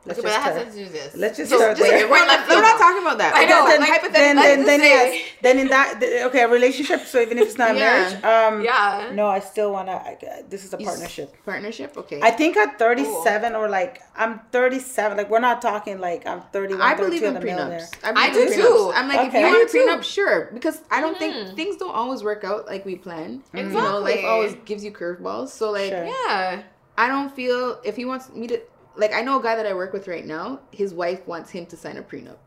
Let's 0.04 0.18
Okay, 0.20 0.28
but 0.28 0.34
just 0.34 0.44
that 0.46 0.54
start. 0.54 0.66
has 0.66 0.76
to 0.76 0.84
do 0.86 0.90
this. 0.92 1.16
Let's 1.16 1.38
just 1.38 1.52
So, 1.52 1.58
start 1.58 1.78
just- 1.78 1.90
there. 1.90 2.08
we're 2.08 2.12
We're 2.12 2.26
not- 2.26 2.50
we're 2.50 2.62
not 2.62 2.78
talking 2.80 3.02
about 3.04 3.18
that. 3.20 3.34
I 3.36 3.46
know, 3.46 3.68
then, 3.68 3.80
like, 3.82 4.02
then, 4.12 4.36
then, 4.36 4.66
then 4.66 4.80
yes. 4.80 5.22
Then 5.44 5.60
in 5.60 5.68
that, 5.68 6.00
th- 6.00 6.24
okay, 6.26 6.42
a 6.42 6.48
relationship. 6.48 7.06
So 7.06 7.20
even 7.20 7.38
if 7.38 7.48
it's 7.50 7.58
not 7.58 7.72
a 7.72 7.78
Yeah. 7.78 7.80
marriage, 7.86 8.24
um, 8.24 8.62
Yeah. 8.62 9.12
no, 9.14 9.28
I 9.28 9.40
still 9.40 9.72
wanna. 9.72 9.92
I, 9.94 10.18
this 10.50 10.66
is 10.66 10.74
a 10.74 10.78
partnership. 10.78 11.36
Partnership. 11.46 11.96
Okay. 11.98 12.20
I 12.24 12.32
think 12.32 12.58
at 12.58 12.80
37 12.80 13.54
or 13.56 13.70
like 13.70 14.02
I'm 14.16 14.42
37. 14.52 15.18
Like 15.18 15.30
we're 15.30 15.40
not 15.40 15.62
talking 15.62 16.00
like 16.00 16.26
I'm 16.26 16.42
31. 16.52 16.82
I 16.82 16.94
believe 16.96 17.22
in 17.22 17.36
and 17.36 17.38
a 17.38 17.46
millionaire. 17.46 17.80
prenups. 17.80 18.16
I 18.18 18.30
believe 18.32 18.48
do 18.48 18.54
in 18.54 18.60
too. 18.60 18.92
I'm 18.96 19.08
like, 19.08 19.28
if 19.28 19.34
you 19.36 19.42
want 19.46 19.64
a 19.64 19.78
prenup, 20.00 20.04
sure. 20.04 20.50
Because 20.54 20.82
I 20.90 21.00
don't 21.02 21.16
Mhm. 21.16 21.20
think 21.20 21.56
things 21.56 21.76
don't 21.78 21.94
always 21.94 22.24
work 22.24 22.44
out 22.44 22.66
like 22.66 22.86
we 22.86 22.96
plan. 22.96 23.44
You 23.54 23.64
know, 23.64 24.00
life 24.00 24.24
always 24.26 24.56
gives 24.66 24.84
you 24.84 24.92
curveballs. 24.92 25.50
So 25.50 25.70
like, 25.70 25.90
Sure. 25.90 26.06
Yeah. 26.06 26.62
I 26.98 27.08
don't 27.08 27.34
feel 27.36 27.80
if 27.84 27.96
he 27.96 28.06
wants 28.06 28.30
me 28.34 28.48
to 28.48 28.60
like 28.96 29.14
I 29.14 29.22
know 29.22 29.40
a 29.40 29.44
guy 29.44 29.56
that 29.56 29.66
I 29.66 29.74
work 29.74 29.94
with 29.94 30.08
right 30.08 30.26
now, 30.26 30.60
his 30.72 30.94
wife 30.94 31.26
wants 31.28 31.52
him 31.52 31.66
to 31.68 31.78
sign 31.78 31.98
a 31.98 32.02
prenup. 32.04 32.38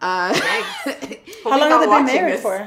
Uh 0.00 0.34
How 1.44 1.50
long 1.58 1.70
have 1.70 1.80
they 1.80 1.86
been 1.86 2.04
married 2.06 2.40
for? 2.40 2.66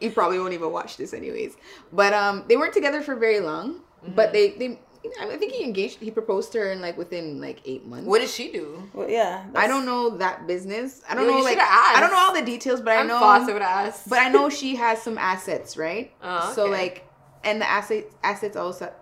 he 0.00 0.08
probably 0.14 0.38
won't 0.38 0.54
even 0.54 0.72
watch 0.72 0.96
this 0.96 1.12
anyways. 1.12 1.56
But 1.92 2.12
um 2.14 2.44
they 2.48 2.56
weren't 2.56 2.74
together 2.74 3.02
for 3.02 3.14
very 3.14 3.40
long. 3.40 3.82
But 4.14 4.32
they 4.32 4.50
they 4.52 4.80
I 5.20 5.36
think 5.36 5.52
he 5.52 5.64
engaged 5.64 5.98
he 6.00 6.10
proposed 6.10 6.52
to 6.52 6.58
her 6.58 6.72
in 6.72 6.80
like 6.80 6.98
within 6.98 7.40
like 7.40 7.60
eight 7.64 7.86
months. 7.86 8.06
What 8.06 8.20
did 8.20 8.28
she 8.30 8.50
do? 8.52 8.88
Well, 8.92 9.08
yeah. 9.08 9.46
I 9.54 9.66
don't 9.66 9.86
know 9.86 10.16
that 10.18 10.46
business. 10.46 11.02
I 11.08 11.14
don't 11.14 11.26
Yo, 11.26 11.38
know 11.38 11.42
like 11.42 11.58
asked. 11.58 11.96
I 11.96 12.00
don't 12.00 12.10
know 12.10 12.18
all 12.18 12.34
the 12.34 12.42
details, 12.42 12.80
but 12.80 12.92
I 12.92 13.00
I'm 13.00 13.06
know 13.06 13.18
Foss, 13.18 13.46
would 13.46 13.62
ask. 13.62 14.08
but 14.08 14.18
I 14.18 14.28
know 14.28 14.50
she 14.50 14.76
has 14.76 15.00
some 15.00 15.16
assets, 15.16 15.76
right? 15.76 16.12
Oh, 16.22 16.52
So 16.54 16.66
like, 16.66 17.06
and 17.44 17.60
the 17.62 17.68
assets 17.68 18.14
assets 18.22 18.56
also 18.56 18.92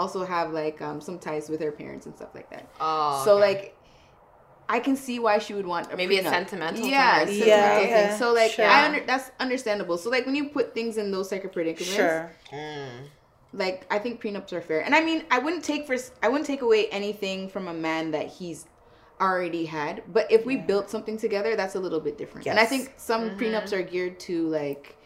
also 0.00 0.24
have 0.24 0.52
like 0.52 0.80
um 0.88 1.00
some 1.00 1.18
ties 1.18 1.48
with 1.48 1.60
her 1.60 1.72
parents 1.72 2.06
and 2.06 2.14
stuff 2.16 2.32
like 2.34 2.48
that. 2.50 2.64
Oh, 2.80 3.22
So 3.24 3.30
okay. 3.36 3.40
like, 3.48 3.76
I 4.68 4.78
can 4.86 4.96
see 4.96 5.18
why 5.18 5.38
she 5.38 5.52
would 5.54 5.66
want 5.66 5.92
a 5.92 5.96
Maybe 5.96 6.18
a 6.18 6.22
sentimental 6.22 6.86
yeah, 6.88 7.18
tie. 7.18 7.26
sentimental 7.26 7.46
Yeah, 7.48 7.78
thing. 7.78 7.88
yeah, 7.88 8.18
So 8.18 8.32
like, 8.32 8.52
sure. 8.52 8.66
I 8.66 8.86
under 8.86 9.00
that's 9.04 9.30
understandable. 9.38 9.98
So 9.98 10.08
like, 10.10 10.26
when 10.26 10.34
you 10.40 10.48
put 10.48 10.74
things 10.74 10.96
in 10.96 11.10
those 11.10 11.28
type 11.28 11.44
of 11.44 11.52
predicaments, 11.52 11.94
Sure. 11.96 12.30
like 13.52 13.86
I 13.90 13.98
think 13.98 14.22
prenups 14.22 14.52
are 14.52 14.60
fair. 14.60 14.80
And 14.80 14.94
I 14.94 15.00
mean, 15.00 15.24
I 15.30 15.38
wouldn't 15.38 15.64
take 15.64 15.86
for 15.86 15.96
I 16.22 16.28
wouldn't 16.28 16.46
take 16.46 16.62
away 16.62 16.88
anything 16.88 17.48
from 17.48 17.68
a 17.68 17.74
man 17.74 18.12
that 18.12 18.28
he's 18.28 18.66
already 19.20 19.66
had. 19.66 20.02
But 20.16 20.30
if 20.30 20.46
we 20.46 20.56
built 20.56 20.88
something 20.88 21.18
together, 21.18 21.56
that's 21.56 21.74
a 21.74 21.80
little 21.80 22.00
bit 22.00 22.16
different. 22.16 22.46
And 22.46 22.58
I 22.58 22.64
think 22.64 22.92
some 22.96 23.22
prenups 23.38 23.72
are 23.72 23.82
geared 23.82 24.18
to 24.20 24.48
like 24.48 24.96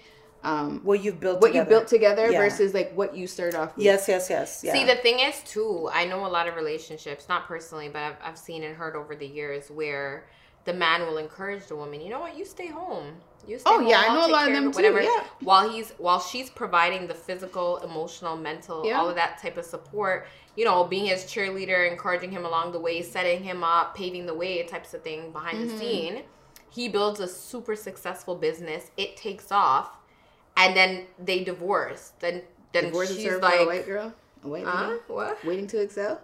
um 0.44 0.80
What 0.84 1.02
you've 1.02 1.18
built. 1.20 1.40
what 1.40 1.48
together. 1.48 1.64
you 1.64 1.76
built 1.76 1.88
together 1.88 2.30
Yeah. 2.30 2.38
versus 2.38 2.74
like 2.74 2.92
what 2.94 3.16
you 3.16 3.26
started 3.26 3.54
off 3.56 3.76
with. 3.76 3.84
Yes, 3.84 4.06
yes, 4.08 4.28
yes. 4.30 4.62
Yeah. 4.62 4.72
See, 4.72 4.84
the 4.84 4.96
thing 4.96 5.18
is, 5.20 5.40
too, 5.44 5.88
I 5.92 6.04
know 6.04 6.26
a 6.26 6.28
lot 6.28 6.46
of 6.48 6.54
relationships, 6.54 7.28
not 7.28 7.46
personally, 7.46 7.88
but 7.88 8.02
I've, 8.02 8.16
I've 8.22 8.38
seen 8.38 8.62
and 8.62 8.76
heard 8.76 8.94
over 8.94 9.16
the 9.16 9.26
years 9.26 9.70
where 9.70 10.26
the 10.64 10.72
man 10.72 11.02
will 11.02 11.18
encourage 11.18 11.66
the 11.66 11.76
woman, 11.76 12.00
you 12.00 12.08
know 12.10 12.20
what, 12.20 12.36
you 12.38 12.44
stay 12.44 12.68
home. 12.68 13.16
You 13.46 13.58
stay 13.58 13.68
Oh, 13.70 13.78
home, 13.80 13.86
yeah, 13.88 14.00
I 14.00 14.06
I'll 14.06 14.14
know 14.14 14.26
a 14.26 14.32
lot 14.32 14.48
of 14.48 14.52
care 14.54 14.60
them 14.62 14.70
it," 14.70 14.74
too, 14.74 15.02
yeah. 15.02 15.24
While 15.40 15.68
he's 15.70 15.90
while 15.98 16.20
she's 16.20 16.48
providing 16.48 17.06
the 17.06 17.14
physical, 17.14 17.76
emotional, 17.78 18.36
mental, 18.36 18.86
Yeah. 18.86 18.98
all 18.98 19.08
of 19.10 19.16
that 19.16 19.36
type 19.42 19.58
of 19.58 19.66
support, 19.66 20.26
you 20.56 20.64
know, 20.64 20.84
being 20.84 21.06
his 21.06 21.24
cheerleader, 21.24 21.90
encouraging 21.90 22.30
him 22.30 22.46
along 22.46 22.72
the 22.72 22.80
way, 22.80 23.02
setting 23.02 23.42
him 23.42 23.62
up, 23.62 23.94
paving 23.94 24.24
the 24.24 24.32
way, 24.34 24.62
types 24.62 24.94
of 24.94 25.02
thing 25.02 25.30
behind 25.32 25.58
Mm-hmm. 25.58 25.68
the 25.72 25.78
scene. 25.78 26.22
He 26.70 26.88
builds 26.88 27.20
a 27.20 27.28
super 27.28 27.76
successful 27.76 28.34
business. 28.34 28.90
It 28.96 29.16
takes 29.18 29.52
off, 29.52 29.98
and 30.56 30.76
then 30.76 31.06
they 31.18 31.44
divorce. 31.44 32.12
Then 32.20 32.42
then 32.72 32.84
Divorce 32.84 33.14
she's 33.14 33.24
served 33.24 33.40
by 33.42 33.50
like, 33.50 33.60
a 33.60 33.66
white 33.66 33.86
girl, 33.86 34.12
a 34.44 34.48
white 34.48 34.64
Huh? 34.64 34.88
lady, 34.88 35.00
What? 35.08 35.44
waiting 35.44 35.66
to 35.68 35.82
exhale. 35.82 36.20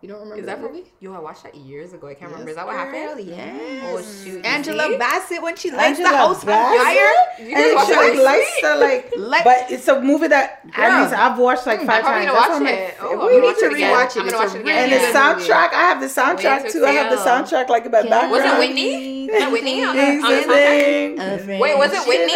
You 0.00 0.08
don't 0.08 0.20
remember 0.20 0.38
Is 0.38 0.46
that 0.46 0.62
that 0.62 0.70
movie? 0.72 0.84
Yo, 1.00 1.12
I 1.12 1.18
watched 1.18 1.42
that 1.42 1.56
years 1.56 1.92
ago. 1.92 2.06
I 2.06 2.14
can't 2.14 2.30
remember. 2.30 2.50
Is 2.50 2.54
that 2.56 2.66
what 2.66 2.76
girl, 2.76 2.86
happened? 2.86 3.26
Yes. 3.26 3.82
Oh 3.84 4.00
shoot. 4.24 4.44
Angela 4.46 4.84
See? 4.86 4.96
Bassett 4.96 5.42
when 5.42 5.56
she 5.56 5.72
lights 5.72 5.98
Angela 5.98 6.10
the 6.10 6.16
house 6.16 6.40
on 6.42 6.46
Bassett? 6.46 6.80
fire. 6.86 7.14
And 7.40 7.50
guys 7.50 7.74
watch 7.74 7.86
she 7.88 7.92
that? 7.94 8.14
like 8.14 8.24
likes 8.24 8.60
to 8.60 8.76
like, 8.76 9.12
Like- 9.16 9.42
but 9.44 9.72
it's 9.72 9.88
a 9.88 10.00
movie 10.00 10.28
that 10.28 10.60
I 10.76 10.86
Girl. 10.88 11.04
mean, 11.04 11.14
I've 11.14 11.36
watched 11.40 11.66
like 11.66 11.80
I'm 11.80 11.86
five 11.88 12.02
probably 12.04 12.26
times. 12.26 12.30
gonna 12.30 12.38
watch 12.38 12.48
one 12.50 12.56
of 12.58 12.62
my 12.62 12.70
it. 12.70 12.94
fa- 12.94 13.02
Oh, 13.02 13.26
we 13.26 13.34
I'm 13.34 13.40
need 13.40 13.46
gonna 13.48 13.58
to 13.58 13.64
it 13.64 13.72
again. 13.72 13.92
rewatch 13.96 14.10
it. 14.16 14.20
I'm 14.20 14.26
gonna 14.28 14.38
watch 14.38 14.54
it 14.54 14.58
really 14.58 14.70
and 14.70 14.92
again. 14.92 15.12
the 15.12 15.18
soundtrack, 15.18 15.68
I 15.72 15.82
have 15.90 16.00
the 16.00 16.06
soundtrack 16.06 16.70
too. 16.72 16.86
I 16.86 16.90
have 16.92 17.10
the 17.10 17.16
soundtrack 17.24 17.68
like 17.68 17.84
in 17.86 17.90
my 17.90 18.02
background. 18.02 18.30
Was 18.30 18.44
it 18.44 18.58
Whitney? 18.60 19.26
Was 19.32 19.42
it 19.42 19.50
Whitney 19.50 19.82
on 19.84 19.96
the, 19.96 20.02
on 20.02 20.18
the 20.20 20.28
soundtrack? 20.28 21.12
Amazing. 21.14 21.58
Wait, 21.58 21.76
was 21.76 21.92
it 21.92 22.06
Whitney? 22.06 22.34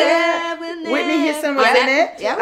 Whitney 0.90 1.20
Houston 1.22 1.54
was 1.54 1.66
Yeah. 1.66 1.82
in 1.82 1.88
it. 1.88 2.20
Yeah, 2.20 2.34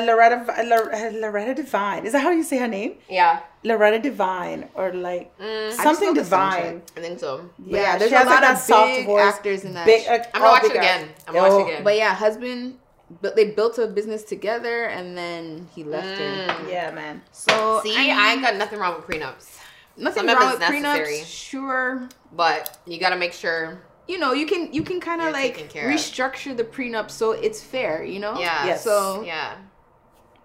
Uh, 0.00 0.04
Loretta 0.04 0.62
Lor- 0.64 1.10
Loretta 1.20 1.54
Devine. 1.54 2.06
Is 2.06 2.12
that 2.12 2.20
how 2.20 2.30
you 2.30 2.42
say 2.42 2.58
her 2.58 2.68
name? 2.68 2.98
Yeah. 3.08 3.40
Loretta 3.64 3.98
Devine 3.98 4.68
or 4.74 4.92
like 4.92 5.36
Mm, 5.38 5.72
something 5.72 6.08
love 6.08 6.14
divine. 6.16 6.82
I 6.96 7.00
think 7.00 7.18
so. 7.18 7.48
But 7.58 7.80
yeah, 7.80 7.96
there's 7.98 8.10
she 8.10 8.16
a 8.16 8.20
lot 8.20 8.26
like, 8.26 8.36
of 8.36 8.42
that 8.42 8.58
soft 8.58 8.86
big 8.94 9.06
voice, 9.06 9.22
actors 9.24 9.64
in 9.64 9.74
that. 9.74 9.86
Big, 9.86 10.06
uh, 10.06 10.18
I'm 10.34 10.40
gonna 10.42 10.52
watch 10.52 10.64
it 10.64 10.70
again. 10.70 11.00
actors. 11.08 11.24
I'm 11.26 11.34
gonna 11.34 11.48
watch 11.48 11.52
Oh. 11.62 11.66
it 11.66 11.70
again. 11.72 11.84
But 11.84 11.96
yeah, 11.96 12.14
husband, 12.14 12.78
but 13.22 13.34
they 13.36 13.46
built 13.46 13.78
a 13.78 13.86
business 13.86 14.22
together, 14.22 14.84
and 14.84 15.16
then 15.18 15.68
he 15.74 15.82
left 15.82 16.06
her. 16.18 16.46
Mm. 16.52 16.70
Yeah, 16.70 16.90
man. 16.92 17.22
So 17.32 17.80
See, 17.82 17.96
I, 17.96 18.14
I 18.28 18.32
ain't 18.32 18.42
got 18.42 18.54
nothing 18.56 18.78
wrong 18.78 18.94
with 18.96 19.06
prenups, 19.06 19.56
nothing 19.96 20.28
some 20.28 20.38
wrong 20.38 20.50
with 20.52 20.60
necessary. 20.60 21.14
prenups. 21.18 21.26
Sure, 21.26 22.08
but 22.32 22.78
you 22.86 22.98
gotta 23.00 23.16
make 23.16 23.32
sure. 23.32 23.80
You 24.08 24.18
know 24.18 24.32
you 24.32 24.46
can 24.46 24.72
you 24.72 24.82
can 24.82 24.98
kind 25.00 25.20
of 25.22 25.32
like 25.32 25.54
taken 25.54 25.68
care 25.68 25.88
of. 25.88 25.94
restructure 25.94 26.56
the 26.56 26.64
prenup 26.64 27.10
so 27.10 27.32
it's 27.32 27.62
fair. 27.62 28.02
You 28.02 28.18
know. 28.18 28.38
Yeah. 28.38 28.66
Yes. 28.66 28.82
So 28.82 29.22
Yeah. 29.22 29.56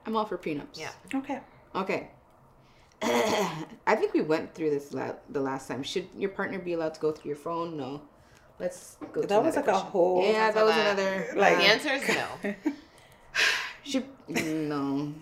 I'm 0.06 0.16
all 0.16 0.26
for 0.26 0.38
prenups. 0.38 0.78
Yeah. 0.80 0.92
Okay. 1.16 1.40
Okay. 1.74 2.10
I 3.02 3.96
think 3.96 4.14
we 4.14 4.22
went 4.22 4.54
through 4.54 4.70
this 4.70 4.94
la- 4.94 5.16
the 5.30 5.42
last 5.42 5.68
time. 5.68 5.82
Should 5.84 6.08
your 6.18 6.30
partner 6.30 6.60
be 6.60 6.74
allowed 6.74 6.94
to 6.96 7.00
go 7.02 7.12
through 7.12 7.30
your 7.30 7.38
phone? 7.38 7.76
No. 7.78 8.02
Let's 8.60 8.98
go. 9.12 9.22
to 9.22 9.28
That 9.28 9.44
was 9.44 9.56
another 9.56 9.72
like 9.74 9.82
a 9.82 9.86
whole. 9.86 10.24
Yeah, 10.24 10.52
that 10.52 10.64
was 10.64 10.76
that. 10.76 10.98
another. 10.98 11.28
Like- 11.36 11.58
uh, 11.58 11.60
The 11.62 11.66
answer 11.66 11.90
is 11.94 12.08
no. 12.08 12.74
Should 13.84 14.06
no. 14.30 15.14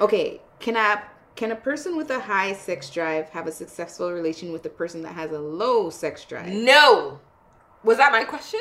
Okay, 0.00 0.40
can 0.58 0.76
a 0.76 1.02
can 1.36 1.50
a 1.52 1.56
person 1.56 1.96
with 1.96 2.10
a 2.10 2.20
high 2.20 2.52
sex 2.52 2.90
drive 2.90 3.28
have 3.30 3.46
a 3.46 3.52
successful 3.52 4.10
relation 4.12 4.52
with 4.52 4.64
a 4.66 4.70
person 4.70 5.02
that 5.02 5.14
has 5.14 5.30
a 5.32 5.38
low 5.38 5.90
sex 5.90 6.24
drive? 6.24 6.48
No. 6.52 7.20
Was 7.82 7.98
that 7.98 8.12
my 8.12 8.24
question? 8.24 8.60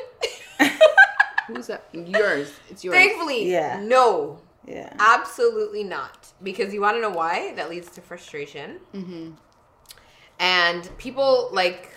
Who's 1.48 1.68
that? 1.68 1.84
Yours. 1.94 2.52
It's 2.70 2.84
yours. 2.84 2.96
Thankfully, 2.96 3.52
Yeah. 3.52 3.80
no. 3.82 4.40
Yeah. 4.66 4.94
Absolutely 4.98 5.84
not. 5.84 6.28
Because 6.42 6.74
you 6.74 6.82
want 6.82 6.96
to 6.98 7.02
know 7.02 7.10
why? 7.10 7.54
That 7.56 7.70
leads 7.70 7.90
to 7.92 8.02
frustration. 8.02 8.80
Mm-hmm. 8.94 9.32
And 10.40 10.98
people 10.98 11.50
like, 11.52 11.90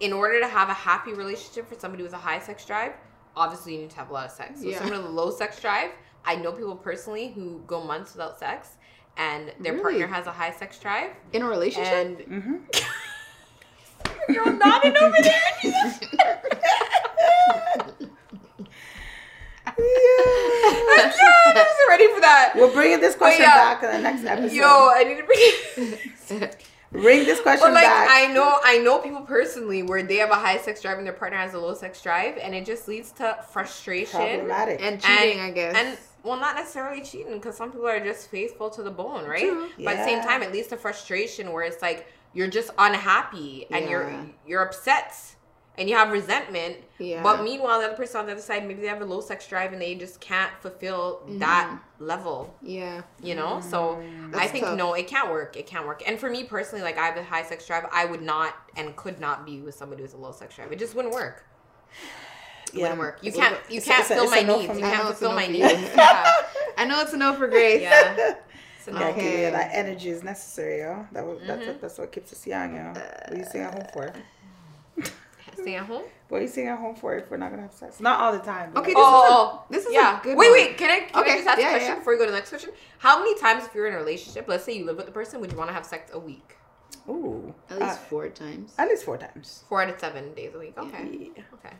in 0.00 0.12
order 0.12 0.40
to 0.40 0.48
have 0.48 0.68
a 0.70 0.74
happy 0.74 1.12
relationship 1.12 1.68
for 1.68 1.78
somebody 1.78 2.02
with 2.02 2.14
a 2.14 2.18
high 2.18 2.38
sex 2.40 2.64
drive, 2.64 2.92
obviously 3.36 3.74
you 3.74 3.80
need 3.82 3.90
to 3.90 3.96
have 3.96 4.10
a 4.10 4.12
lot 4.12 4.26
of 4.26 4.32
sex. 4.32 4.60
So 4.60 4.66
Yeah. 4.68 4.78
someone 4.78 4.98
with 4.98 5.06
a 5.06 5.14
low 5.14 5.30
sex 5.30 5.60
drive, 5.60 5.90
I 6.24 6.36
know 6.36 6.52
people 6.52 6.76
personally 6.76 7.28
who 7.32 7.62
go 7.66 7.82
months 7.82 8.12
without 8.14 8.38
sex, 8.38 8.76
and 9.16 9.52
their 9.60 9.72
Really? 9.74 9.82
partner 10.00 10.06
has 10.08 10.26
a 10.26 10.32
high 10.32 10.52
sex 10.52 10.78
drive, 10.78 11.10
In 11.32 11.42
a 11.42 11.48
relationship. 11.48 11.92
and 11.92 12.18
Mm-hmm. 12.18 12.56
you're 14.32 14.52
nodding 14.52 14.96
over 14.96 15.16
there. 15.22 15.40
yeah. 15.62 15.98
I 19.76 21.52
wasn't 21.54 21.88
ready 21.88 22.08
for 22.14 22.20
that. 22.20 22.52
We're 22.56 22.72
bringing 22.72 23.00
this 23.00 23.14
question 23.14 23.42
yeah. 23.42 23.74
back 23.74 23.82
in 23.82 23.90
the 23.90 23.98
next 23.98 24.24
episode. 24.24 24.56
Yo, 24.56 24.64
I 24.66 25.04
need 25.04 25.18
to 25.18 26.38
bring. 26.38 26.50
Bring 26.92 27.24
this 27.24 27.40
question 27.40 27.68
But 27.68 27.74
like 27.74 27.84
back. 27.84 28.08
I 28.10 28.26
know 28.32 28.58
I 28.64 28.78
know 28.78 28.98
people 28.98 29.20
personally 29.20 29.84
where 29.84 30.02
they 30.02 30.16
have 30.16 30.30
a 30.30 30.34
high 30.34 30.58
sex 30.58 30.82
drive 30.82 30.98
and 30.98 31.06
their 31.06 31.14
partner 31.14 31.38
has 31.38 31.54
a 31.54 31.58
low 31.60 31.72
sex 31.72 32.02
drive 32.02 32.36
and 32.36 32.52
it 32.52 32.66
just 32.66 32.88
leads 32.88 33.12
to 33.12 33.38
frustration 33.52 34.18
Problematic. 34.18 34.82
and 34.82 35.00
cheating, 35.00 35.38
I 35.38 35.52
guess. 35.52 35.76
and 35.76 35.96
well 36.22 36.38
not 36.38 36.54
necessarily 36.56 37.02
cheating 37.02 37.34
because 37.34 37.56
some 37.56 37.70
people 37.72 37.86
are 37.88 38.00
just 38.00 38.30
faithful 38.30 38.70
to 38.70 38.82
the 38.82 38.90
bone, 38.90 39.24
right? 39.26 39.42
True. 39.48 39.68
But 39.78 39.94
at 39.94 39.96
the 39.98 40.04
same 40.04 40.22
time 40.22 40.42
it 40.42 40.52
leads 40.52 40.68
to 40.68 40.76
frustration 40.76 41.52
where 41.52 41.64
it's 41.64 41.82
like 41.82 42.06
you're 42.32 42.48
just 42.48 42.70
unhappy 42.78 43.66
and 43.70 43.84
Yeah. 43.84 43.90
you're 43.90 44.26
you're 44.46 44.62
upset 44.62 45.14
and 45.78 45.88
you 45.88 45.96
have 45.96 46.10
resentment. 46.12 46.76
Yeah. 46.98 47.22
But 47.22 47.42
meanwhile 47.42 47.78
the 47.80 47.86
other 47.86 47.96
person 47.96 48.20
on 48.20 48.26
the 48.26 48.32
other 48.32 48.40
side 48.42 48.66
maybe 48.66 48.82
they 48.82 48.88
have 48.88 49.00
a 49.00 49.04
low 49.04 49.20
sex 49.20 49.46
drive 49.48 49.72
and 49.72 49.80
they 49.80 49.94
just 49.94 50.20
can't 50.20 50.52
fulfill 50.60 51.22
that 51.38 51.68
Mm-hmm. 51.70 52.04
level 52.06 52.54
yeah. 52.62 53.02
you 53.22 53.34
know 53.34 53.60
so 53.60 53.96
i 53.96 54.02
Mm. 54.02 54.32
That's 54.32 54.50
think 54.52 54.64
tough. 54.64 54.76
no 54.78 54.94
it 54.94 55.06
can't 55.06 55.30
work 55.30 55.56
it 55.56 55.66
can't 55.66 55.86
work 55.86 56.02
and 56.06 56.18
for 56.18 56.28
me 56.30 56.44
personally 56.44 56.82
like 56.82 56.98
i 56.98 57.06
have 57.06 57.16
a 57.16 57.22
high 57.24 57.42
sex 57.44 57.66
drive 57.66 57.86
i 57.92 58.04
would 58.04 58.22
not 58.22 58.54
and 58.76 58.94
could 58.96 59.20
not 59.20 59.44
be 59.46 59.60
with 59.60 59.74
somebody 59.74 60.02
with 60.02 60.14
a 60.14 60.16
low 60.16 60.32
sex 60.32 60.56
drive 60.56 60.70
it 60.72 60.78
just 60.78 60.94
wouldn't 60.94 61.12
work 61.14 61.44
it 62.72 62.78
Yeah. 62.78 62.82
wouldn't 62.82 62.98
work 63.00 63.18
you 63.22 63.32
can't 63.32 63.56
you 63.68 63.80
can't 63.80 64.04
a- 64.04 64.08
fill 64.14 64.22
it's 64.24 64.32
my 64.32 64.40
no 64.42 64.58
needs 64.60 64.74
you 64.74 64.80
can't 64.84 64.98
know 64.98 65.04
fulfill 65.10 65.30
no 65.30 65.36
my 65.36 65.46
needs 65.46 65.72
yeah 65.96 66.32
I 66.78 66.84
know 66.86 67.00
it's 67.02 67.12
a 67.12 67.16
no 67.16 67.34
for 67.34 67.46
Grace. 67.48 67.82
yeah 67.82 68.34
so 68.84 68.92
no. 68.92 69.00
Yeah, 69.00 69.12
give 69.12 69.24
you 69.24 69.50
that 69.50 69.70
energy 69.74 70.08
is 70.08 70.22
necessary, 70.22 70.78
yo. 70.80 71.06
That 71.12 71.26
was, 71.26 71.38
that's, 71.46 71.62
Mhm. 71.62 71.66
what, 71.66 71.80
that's 71.82 71.98
what 71.98 72.10
keeps 72.12 72.32
us 72.32 72.46
young, 72.46 72.74
yo. 72.74 72.84
What 72.92 73.32
are 73.32 73.36
you 73.36 73.44
staying 73.44 73.64
at 73.66 73.74
home 73.74 73.86
for? 73.92 74.12
stay 75.60 75.74
at 75.76 75.84
home 75.84 76.04
What 76.28 76.38
are 76.38 76.42
you 76.42 76.48
staying 76.48 76.68
at 76.68 76.78
home 76.78 76.94
for 76.94 77.14
if 77.16 77.30
we're 77.30 77.36
not 77.36 77.50
gonna 77.50 77.62
have 77.62 77.74
sex? 77.74 78.00
Not 78.00 78.18
all 78.20 78.32
the 78.32 78.38
time. 78.38 78.70
Okay, 78.74 78.94
like- 78.94 78.96
this 78.96 78.96
is 78.96 78.96
a- 78.96 79.34
oh, 79.34 79.62
this 79.68 79.82
is 79.84 79.90
a 79.90 79.92
yeah. 79.92 80.20
good 80.22 80.36
wait, 80.38 80.48
one. 80.48 80.52
wait. 80.52 80.78
Can 80.78 80.90
I 80.90 81.00
can 81.00 81.20
Okay, 81.20 81.32
I 81.32 81.36
just 81.36 81.48
ask 81.48 81.58
yeah, 81.60 81.66
a 81.66 81.70
question 81.72 81.88
yeah. 81.88 81.98
before 81.98 82.12
we 82.14 82.18
go 82.18 82.24
to 82.24 82.30
the 82.30 82.36
next 82.38 82.48
question? 82.48 82.70
How 82.98 83.18
many 83.18 83.38
times, 83.38 83.66
if 83.66 83.74
you're 83.74 83.86
in 83.88 83.92
a 83.94 83.98
relationship, 83.98 84.46
let's 84.48 84.64
say 84.64 84.72
you 84.72 84.86
live 84.86 84.96
with 84.96 85.06
the 85.06 85.12
person, 85.12 85.40
would 85.42 85.52
you 85.52 85.58
want 85.58 85.68
to 85.68 85.74
have 85.74 85.84
sex 85.84 86.10
a 86.14 86.18
week? 86.18 86.56
Ooh, 87.08 87.52
At 87.68 87.78
least 87.80 87.92
uh, 87.92 87.96
four 87.96 88.28
times. 88.30 88.72
at 88.78 88.88
least 88.88 89.04
four 89.04 89.18
times. 89.18 89.64
Four 89.68 89.82
out 89.82 89.90
of 89.90 90.00
seven 90.00 90.32
days 90.34 90.54
a 90.54 90.58
week. 90.58 90.74
Okay. 90.78 91.30
Yeah. 91.36 91.42
Okay. 91.54 91.74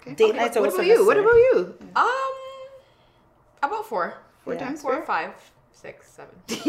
Okay. 0.00 0.10
Okay. 0.12 0.14
Date 0.14 0.30
Okay, 0.30 0.38
nights 0.38 0.56
are 0.56 0.60
What 0.62 0.74
about 0.74 0.86
you? 0.86 1.06
What 1.06 1.16
about 1.18 1.34
you? 1.34 1.74
Um, 1.96 2.32
about 3.62 3.86
four. 3.86 4.14
Four 4.44 4.54
Yeah. 4.54 4.60
times. 4.60 4.82
Four, 4.82 4.94
fair? 4.94 5.02
five, 5.02 5.30
six, 5.72 6.10
seven. 6.10 6.34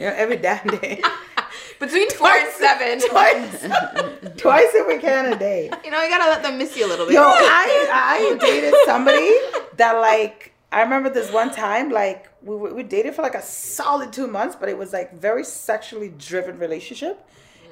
You 0.00 0.06
know, 0.06 0.14
every 0.16 0.38
damn 0.38 0.66
day. 0.66 1.02
Between 1.78 2.08
four 2.12 2.30
and 2.30 2.50
seven. 2.52 3.00
Twice. 3.10 3.60
Twice 4.38 4.74
if 4.74 4.86
we 4.86 4.96
can 4.98 5.30
a 5.30 5.38
day. 5.38 5.70
You 5.84 5.90
know, 5.90 6.00
you 6.02 6.08
gotta 6.08 6.30
let 6.30 6.42
them 6.42 6.56
miss 6.56 6.74
you 6.74 6.86
a 6.86 6.88
little 6.88 7.04
bit. 7.04 7.14
Yo, 7.14 7.20
I 7.22 7.86
I 7.92 8.38
dated 8.40 8.72
somebody 8.86 9.30
that 9.76 9.92
like 10.00 10.54
I 10.72 10.80
remember 10.80 11.10
this 11.10 11.30
one 11.30 11.50
time 11.52 11.90
like 11.90 12.30
we 12.42 12.56
we 12.72 12.82
dated 12.82 13.14
for 13.14 13.20
like 13.20 13.34
a 13.34 13.42
solid 13.42 14.10
two 14.10 14.26
months, 14.26 14.56
but 14.58 14.70
it 14.70 14.78
was 14.78 14.94
like 14.94 15.12
very 15.12 15.44
sexually 15.44 16.08
driven 16.08 16.58
relationship. 16.58 17.22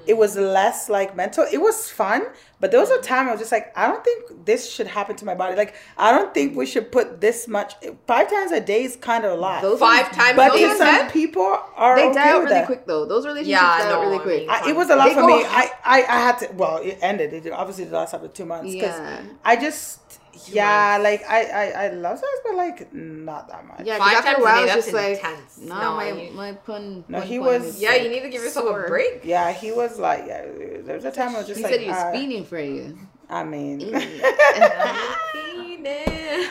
It 0.09 0.17
was 0.17 0.37
less 0.37 0.89
like 0.89 1.15
mental. 1.15 1.45
It 1.53 1.59
was 1.59 1.91
fun, 1.91 2.23
but 2.61 2.71
there 2.71 2.81
was 2.81 2.91
a 2.91 2.95
mm-hmm. 2.95 3.03
time 3.03 3.29
I 3.29 3.33
was 3.33 3.41
just 3.41 3.53
like, 3.53 3.67
I 3.77 3.87
don't 3.89 4.03
think 4.03 4.47
this 4.47 4.73
should 4.73 4.87
happen 4.87 5.15
to 5.17 5.25
my 5.27 5.35
body. 5.35 5.55
Like, 5.55 5.75
I 5.99 6.11
don't 6.13 6.33
think 6.33 6.57
we 6.57 6.65
should 6.65 6.91
put 6.91 7.21
this 7.21 7.47
much. 7.47 7.75
Five 8.07 8.31
times 8.31 8.51
a 8.53 8.61
day 8.61 8.85
is 8.85 8.97
kind 8.97 9.25
of 9.27 9.33
a 9.33 9.37
lot. 9.37 9.61
Those 9.63 9.79
Five 9.79 10.05
ones- 10.07 10.17
times 10.17 10.37
but 10.37 10.49
a 10.49 10.53
to 10.55 10.59
day, 10.59 10.69
some 10.69 10.79
said? 10.79 11.13
people 11.13 11.43
are 11.77 11.97
They 11.97 12.05
okay 12.07 12.15
die 12.15 12.29
out 12.31 12.41
with 12.41 12.45
really 12.51 12.55
that. 12.61 12.67
quick 12.67 12.87
though. 12.87 13.05
Those 13.05 13.27
relationships 13.27 13.51
Yeah, 13.61 13.79
die 13.79 13.85
out 13.93 13.93
no, 13.93 14.01
really 14.09 14.19
I 14.19 14.23
quick. 14.23 14.49
I, 14.49 14.71
it 14.71 14.77
was 14.77 14.89
a 14.91 14.97
lot 14.97 15.09
They 15.09 15.15
for 15.15 15.21
go- 15.21 15.27
me. 15.27 15.45
I, 15.45 15.71
I 15.85 15.99
I 16.17 16.19
had 16.27 16.39
to. 16.39 16.49
Well, 16.55 16.79
it 16.79 16.99
ended. 17.03 17.35
It 17.35 17.53
obviously 17.53 17.85
did 17.85 17.93
last 17.93 18.15
after 18.15 18.29
two 18.29 18.47
months. 18.47 18.73
'cause 18.73 18.83
Yeah. 18.99 19.23
I 19.45 19.57
just 19.57 20.08
yeah, 20.47 20.99
like 21.03 21.23
I, 21.29 21.45
I 21.45 21.65
I 21.85 21.89
love 21.91 22.19
sex, 22.19 22.31
but 22.45 22.55
like 22.55 22.93
not 22.95 23.49
that 23.49 23.67
much. 23.67 23.81
Yeah, 23.85 23.99
Five 23.99 24.15
after 24.19 24.27
times 24.33 24.39
a 24.39 24.41
a 24.41 24.45
while, 24.45 24.57
day, 24.57 24.63
it's 24.65 24.73
that's 24.75 24.87
just 24.87 24.95
like, 24.95 25.17
intense. 25.19 25.59
nah, 25.59 25.81
No, 25.81 25.97
my 25.97 26.13
you- 26.13 26.31
my 26.33 26.53
pun. 26.53 27.05
No, 27.09 27.21
he 27.21 27.39
pun 27.39 27.47
was- 27.47 27.81
Yeah, 27.81 27.91
like 27.91 28.03
you 28.03 28.11
need 28.11 28.21
to 28.23 28.29
give 28.31 28.43
yourself 28.43 28.67
sore. 28.67 28.85
a 28.85 28.89
break. 28.89 29.21
Yeah, 29.25 29.53
he 29.53 29.73
was 29.73 29.99
like, 29.99 30.25
yeah. 30.27 30.43
There 30.85 30.95
was 30.97 31.05
a 31.05 31.11
time 31.11 31.35
I 31.35 31.39
was 31.39 31.47
just 31.47 31.59
He 31.59 31.65
like, 31.65 31.73
said 31.73 31.81
he 31.81 31.89
was 31.89 31.97
uh, 31.97 32.13
speeding 32.13 32.45
for 32.45 32.59
you. 32.61 32.99
I 33.31 33.45
mean. 33.45 33.81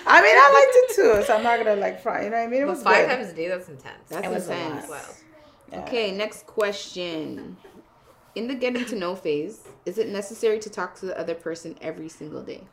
I 0.10 0.22
mean, 0.22 0.36
I 0.38 0.50
liked 0.54 0.74
it 0.76 0.96
too, 0.96 1.24
so 1.26 1.36
I'm 1.36 1.44
not 1.44 1.58
gonna 1.60 1.76
like 1.76 2.02
front. 2.02 2.24
You 2.24 2.30
know 2.30 2.38
what 2.38 2.44
I 2.44 2.48
mean? 2.48 2.62
It 2.64 2.66
But 2.66 2.76
was 2.76 2.84
five 2.84 3.08
good. 3.08 3.16
times 3.18 3.30
a 3.30 3.34
day, 3.34 3.48
that's 3.48 3.68
intense. 3.70 4.10
That's 4.10 4.26
It 4.28 4.32
was 4.32 4.48
a 4.50 4.54
intense. 4.54 4.90
lot. 4.90 5.00
Wow. 5.02 5.06
Yeah. 5.72 5.82
Okay, 5.84 6.12
next 6.16 6.46
question. 6.46 7.58
In 8.36 8.48
the 8.48 8.56
getting 8.56 8.86
to 8.86 8.96
know 8.96 9.16
phase, 9.16 9.68
is 9.86 9.98
it 9.98 10.10
necessary 10.10 10.60
to 10.60 10.70
talk 10.70 10.96
to 11.00 11.06
the 11.08 11.20
other 11.20 11.34
person 11.34 11.76
every 11.82 12.08
single 12.10 12.44
day? 12.44 12.68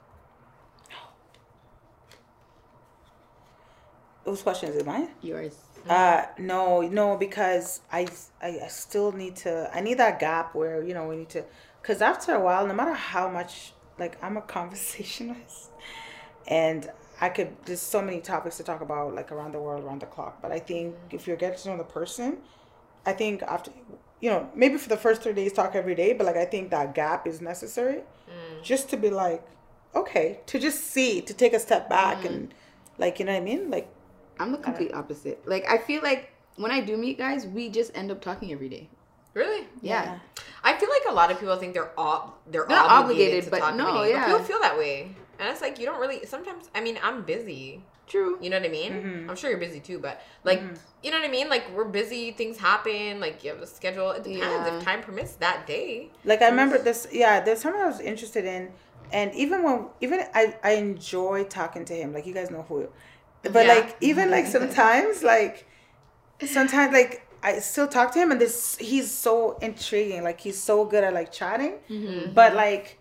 Whose 4.24 4.42
question 4.42 4.70
is 4.70 4.76
it? 4.76 4.86
Mine? 4.86 5.08
Yours. 5.22 5.56
Uh, 5.88 6.24
no, 6.38 6.80
no, 6.80 7.16
because 7.16 7.80
I, 7.92 8.08
I, 8.40 8.60
I 8.64 8.68
still 8.68 9.12
need 9.12 9.36
to. 9.36 9.70
I 9.72 9.80
need 9.80 9.98
that 9.98 10.18
gap 10.18 10.54
where 10.54 10.82
you 10.82 10.94
know 10.94 11.06
we 11.08 11.16
need 11.16 11.28
to, 11.30 11.44
because 11.82 12.00
after 12.00 12.34
a 12.34 12.40
while, 12.40 12.66
no 12.66 12.72
matter 12.72 12.94
how 12.94 13.28
much, 13.28 13.72
like 13.98 14.16
I'm 14.22 14.36
a 14.38 14.42
conversationalist, 14.56 15.70
and 16.48 16.90
I 17.20 17.28
could. 17.28 17.54
There's 17.66 17.82
so 17.82 18.00
many 18.00 18.20
topics 18.20 18.56
to 18.56 18.62
talk 18.62 18.80
about, 18.80 19.14
like 19.14 19.30
around 19.30 19.52
the 19.52 19.60
world, 19.60 19.84
around 19.84 20.00
the 20.00 20.06
clock. 20.06 20.40
But 20.40 20.52
I 20.52 20.58
think 20.58 20.94
mm-hmm. 20.94 21.16
if 21.16 21.26
you're 21.26 21.36
getting 21.36 21.58
to 21.58 21.68
know 21.70 21.76
the 21.76 21.84
person, 21.84 22.38
I 23.04 23.12
think 23.12 23.42
after, 23.42 23.70
you 24.20 24.30
know, 24.30 24.48
maybe 24.54 24.78
for 24.78 24.88
the 24.88 24.96
first 24.96 25.22
three 25.22 25.34
days, 25.34 25.52
talk 25.52 25.74
every 25.74 25.94
day. 25.94 26.14
But 26.14 26.24
like 26.24 26.36
I 26.36 26.46
think 26.46 26.70
that 26.70 26.94
gap 26.94 27.26
is 27.26 27.42
necessary, 27.42 27.96
mm. 28.26 28.62
just 28.62 28.88
to 28.88 28.96
be 28.96 29.10
like, 29.10 29.46
okay, 29.94 30.40
to 30.46 30.58
just 30.58 30.80
see, 30.82 31.20
to 31.20 31.34
take 31.34 31.52
a 31.52 31.60
step 31.60 31.90
back, 31.90 32.18
mm-hmm. 32.18 32.26
and 32.26 32.54
like 32.96 33.18
you 33.18 33.26
know 33.26 33.32
what 33.32 33.42
I 33.42 33.44
mean, 33.44 33.70
like. 33.70 33.90
I'm 34.38 34.52
the 34.52 34.58
complete 34.58 34.92
opposite. 34.94 35.46
Like 35.46 35.64
I 35.68 35.78
feel 35.78 36.02
like 36.02 36.32
when 36.56 36.70
I 36.70 36.80
do 36.80 36.96
meet 36.96 37.18
guys, 37.18 37.46
we 37.46 37.68
just 37.68 37.96
end 37.96 38.10
up 38.10 38.20
talking 38.20 38.52
every 38.52 38.68
day. 38.68 38.88
Really? 39.34 39.66
Yeah. 39.82 40.18
I 40.62 40.74
feel 40.78 40.88
like 40.88 41.02
a 41.08 41.12
lot 41.12 41.30
of 41.32 41.40
people 41.40 41.56
think 41.56 41.74
they're 41.74 41.90
ob- 41.98 42.32
they're, 42.50 42.64
They're 42.66 42.76
not 42.76 42.90
obligated, 42.90 43.44
obligated, 43.44 43.44
to 43.44 43.50
but 43.50 43.58
talk 43.60 43.74
no, 43.74 43.88
every 43.96 44.08
day. 44.08 44.14
yeah. 44.14 44.20
But 44.20 44.26
people 44.38 44.44
feel 44.44 44.60
that 44.60 44.78
way, 44.78 45.14
and 45.40 45.48
it's 45.48 45.60
like 45.60 45.78
you 45.80 45.86
don't 45.86 46.00
really. 46.00 46.24
Sometimes, 46.24 46.70
I 46.74 46.80
mean, 46.80 46.98
I'm 47.02 47.22
busy. 47.22 47.82
True. 48.06 48.38
You 48.40 48.50
know 48.50 48.58
what 48.58 48.66
I 48.66 48.70
mean? 48.70 48.92
Mhm. 48.92 49.30
I'm 49.30 49.34
sure 49.36 49.48
you're 49.50 49.58
busy 49.58 49.80
too, 49.80 49.98
but 49.98 50.20
like, 50.44 50.60
Mhm. 50.60 50.78
you 51.02 51.10
know 51.10 51.18
what 51.18 51.26
I 51.26 51.30
mean? 51.30 51.48
Like 51.48 51.64
we're 51.74 51.84
busy. 51.86 52.32
Things 52.32 52.58
happen. 52.58 53.18
Like 53.18 53.42
you 53.42 53.50
have 53.50 53.60
a 53.62 53.66
schedule. 53.66 54.10
It 54.10 54.22
depends 54.24 54.40
Yeah. 54.68 54.76
if 54.76 54.84
time 54.84 55.02
permits 55.02 55.32
that 55.36 55.66
day. 55.66 56.10
Like 56.24 56.42
I 56.42 56.48
remember 56.48 56.78
this, 56.78 57.08
yeah. 57.10 57.40
There's 57.40 57.60
something 57.62 57.80
I 57.80 57.86
was 57.86 58.00
interested 58.00 58.44
in, 58.44 58.70
and 59.10 59.34
even 59.34 59.62
when 59.62 59.86
even 60.02 60.20
I 60.34 60.54
I 60.62 60.72
enjoy 60.72 61.44
talking 61.44 61.84
to 61.86 61.94
him. 61.94 62.12
Like 62.12 62.26
you 62.26 62.34
guys 62.34 62.50
know 62.50 62.62
who, 62.68 62.88
but 63.52 63.66
Yeah. 63.66 63.74
like 63.74 63.96
even 64.00 64.30
like 64.30 64.44
mm-hmm. 64.44 64.52
sometimes 64.52 65.22
like 65.22 65.66
sometimes 66.46 66.92
like. 66.92 67.20
I 67.46 67.58
still 67.58 67.86
talk 67.86 68.10
to 68.14 68.18
him, 68.18 68.30
and 68.32 68.40
this 68.40 68.74
he's 68.78 69.10
so 69.10 69.58
intriguing. 69.60 70.24
Like 70.24 70.40
he's 70.40 70.58
so 70.58 70.86
good 70.86 71.04
at 71.04 71.12
like 71.12 71.30
chatting, 71.30 71.74
Mm-hmm. 71.90 72.32
but 72.32 72.48
mm-hmm. 72.48 72.56
like 72.56 72.98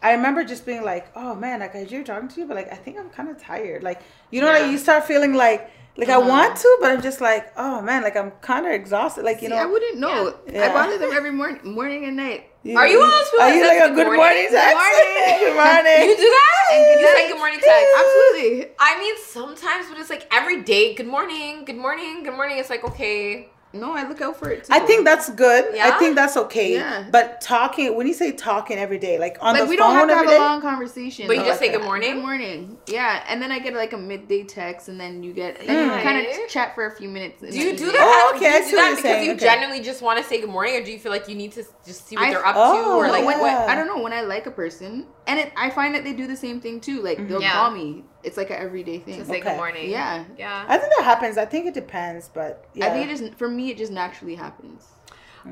I 0.00 0.12
remember 0.12 0.44
just 0.44 0.64
being 0.64 0.84
like, 0.84 1.08
"Oh 1.16 1.34
man, 1.34 1.58
like 1.58 1.74
I 1.74 1.80
enjoy 1.80 2.04
talking 2.04 2.28
to 2.28 2.40
you, 2.40 2.46
but 2.46 2.54
like 2.56 2.72
I 2.72 2.76
think 2.76 2.98
I'm 2.98 3.10
kind 3.10 3.28
of 3.28 3.36
tired." 3.42 3.82
Like 3.82 4.00
you 4.30 4.40
know, 4.40 4.46
Yeah. 4.52 4.60
like 4.60 4.70
you 4.70 4.78
start 4.78 5.04
feeling 5.04 5.34
like 5.34 5.70
like 5.96 6.08
I 6.08 6.14
uh-huh. 6.14 6.28
want 6.28 6.56
to, 6.56 6.76
but 6.80 6.92
I'm 6.92 7.02
just 7.02 7.20
like, 7.20 7.52
"Oh 7.56 7.82
man, 7.82 8.04
like 8.04 8.16
I'm 8.16 8.30
kind 8.42 8.64
of 8.64 8.70
exhausted." 8.72 9.24
Like 9.24 9.42
you 9.42 9.48
See, 9.48 9.54
know, 9.54 9.60
I 9.60 9.66
wouldn't 9.66 9.98
know. 9.98 10.36
Yeah. 10.52 10.66
I 10.66 10.72
bother 10.72 10.96
them 10.98 11.10
every 11.20 11.32
morning, 11.32 11.60
morning 11.74 12.04
and 12.04 12.16
night. 12.16 12.47
Are 12.66 12.88
you 12.88 13.00
of 13.02 13.40
Are 13.40 13.54
you 13.54 13.64
like 13.66 13.78
a 13.78 13.94
good 13.94 13.94
good 13.94 14.06
morning? 14.06 14.18
morning 14.18 14.48
text? 14.50 14.74
morning. 14.74 15.38
good 15.38 15.54
morning. 15.54 16.10
You 16.10 16.16
do 16.16 16.28
that? 16.28 16.64
And 16.72 16.84
good 16.84 17.00
you 17.00 17.06
say 17.06 17.28
good 17.28 17.38
morning 17.38 17.60
text. 17.62 17.88
Absolutely. 17.98 18.66
I 18.80 18.98
mean, 18.98 19.14
sometimes, 19.24 19.86
but 19.88 19.98
it's 19.98 20.10
like 20.10 20.26
every 20.32 20.62
day. 20.62 20.94
Good 20.94 21.06
morning. 21.06 21.64
Good 21.64 21.76
morning. 21.76 22.24
Good 22.24 22.34
morning. 22.34 22.58
It's 22.58 22.68
like 22.68 22.82
okay. 22.84 23.48
No, 23.72 23.92
I 23.92 24.08
look 24.08 24.22
out 24.22 24.36
for 24.36 24.50
it 24.50 24.64
too. 24.64 24.72
I 24.72 24.80
think 24.80 25.04
that's 25.04 25.28
good. 25.30 25.74
Yeah? 25.74 25.88
I 25.88 25.98
think 25.98 26.16
that's 26.16 26.36
okay. 26.36 26.74
Yeah. 26.74 27.06
But 27.10 27.40
talking, 27.42 27.94
when 27.96 28.06
you 28.06 28.14
say 28.14 28.32
talking 28.32 28.78
every 28.78 28.98
day, 28.98 29.18
like 29.18 29.36
on 29.42 29.54
like 29.54 29.64
the 29.64 29.68
we 29.68 29.76
phone 29.76 29.92
we 29.92 29.98
don't 29.98 30.08
have 30.08 30.08
to 30.08 30.14
have 30.14 30.24
every 30.24 30.36
a 30.36 30.38
long 30.38 30.60
conversation. 30.62 31.26
But 31.26 31.36
you 31.36 31.42
Oh, 31.42 31.46
just 31.46 31.58
say 31.58 31.70
good 31.70 31.82
morning. 31.82 32.14
Good 32.14 32.22
morning. 32.22 32.78
Yeah, 32.86 33.24
and 33.28 33.42
then 33.42 33.52
I 33.52 33.58
get 33.58 33.74
like 33.74 33.92
a 33.92 33.98
midday 33.98 34.44
text, 34.44 34.88
and 34.88 34.98
then 34.98 35.22
you 35.22 35.32
get 35.34 35.58
then 35.66 35.86
you 35.88 35.94
hmm. 35.94 36.02
kind 36.02 36.26
of 36.26 36.48
chat 36.48 36.74
for 36.74 36.86
a 36.86 36.96
few 36.96 37.08
minutes. 37.08 37.40
Do 37.42 37.46
you 37.48 37.52
do 37.52 37.70
evening. 37.70 37.92
that? 37.92 38.30
Oh, 38.32 38.36
okay, 38.36 38.50
Do 38.50 38.64
you 38.64 38.70
do 38.70 38.76
that 38.76 38.90
because 38.90 39.02
saying, 39.02 39.26
you 39.26 39.32
okay. 39.32 39.40
genuinely 39.40 39.84
just 39.84 40.00
want 40.00 40.18
to 40.18 40.24
say 40.24 40.40
good 40.40 40.50
morning, 40.50 40.76
or 40.76 40.82
do 40.84 40.90
you 40.90 40.98
feel 40.98 41.12
like 41.12 41.28
you 41.28 41.34
need 41.34 41.52
to 41.52 41.64
just 41.84 42.06
see 42.06 42.16
what 42.16 42.26
I- 42.26 42.30
they're 42.30 42.46
up 42.46 42.54
Oh, 42.56 42.74
to, 42.74 42.90
or 42.96 43.06
oh, 43.06 43.10
like 43.10 43.24
yeah. 43.24 43.40
what? 43.40 43.68
I 43.68 43.74
don't 43.74 43.86
know 43.86 44.02
when 44.02 44.14
I 44.14 44.22
like 44.22 44.46
a 44.46 44.50
person, 44.50 45.06
and 45.26 45.38
it, 45.38 45.52
I 45.56 45.68
find 45.70 45.94
that 45.94 46.04
they 46.04 46.14
do 46.14 46.26
the 46.26 46.36
same 46.36 46.60
thing 46.60 46.80
too. 46.80 47.02
Like 47.02 47.28
they'll 47.28 47.42
Yeah. 47.42 47.52
call 47.52 47.70
me. 47.70 48.04
It's 48.24 48.36
like 48.36 48.50
an 48.50 48.56
everyday 48.56 48.98
thing. 48.98 49.18
To 49.20 49.24
say 49.24 49.36
Okay. 49.38 49.50
good 49.50 49.56
morning. 49.56 49.90
Yeah. 49.90 50.24
Yeah. 50.36 50.64
I 50.68 50.76
think 50.78 50.92
that 50.96 51.04
happens. 51.04 51.38
I 51.38 51.44
think 51.44 51.66
it 51.66 51.74
depends, 51.74 52.28
but 52.28 52.66
yeah. 52.74 52.86
I 52.86 52.90
think 52.90 53.08
it 53.10 53.16
just 53.16 53.34
for 53.34 53.48
me, 53.48 53.70
it 53.70 53.78
just 53.78 53.92
naturally 53.92 54.34
happens. 54.34 54.86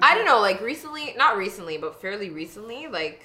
I 0.03 0.15
don't 0.15 0.27
know, 0.27 0.41
like 0.41 0.61
recently, 0.61 1.15
not 1.17 1.37
recently, 1.39 1.79
but 1.79 2.01
fairly 2.01 2.29
recently, 2.29 2.87
like 2.89 3.25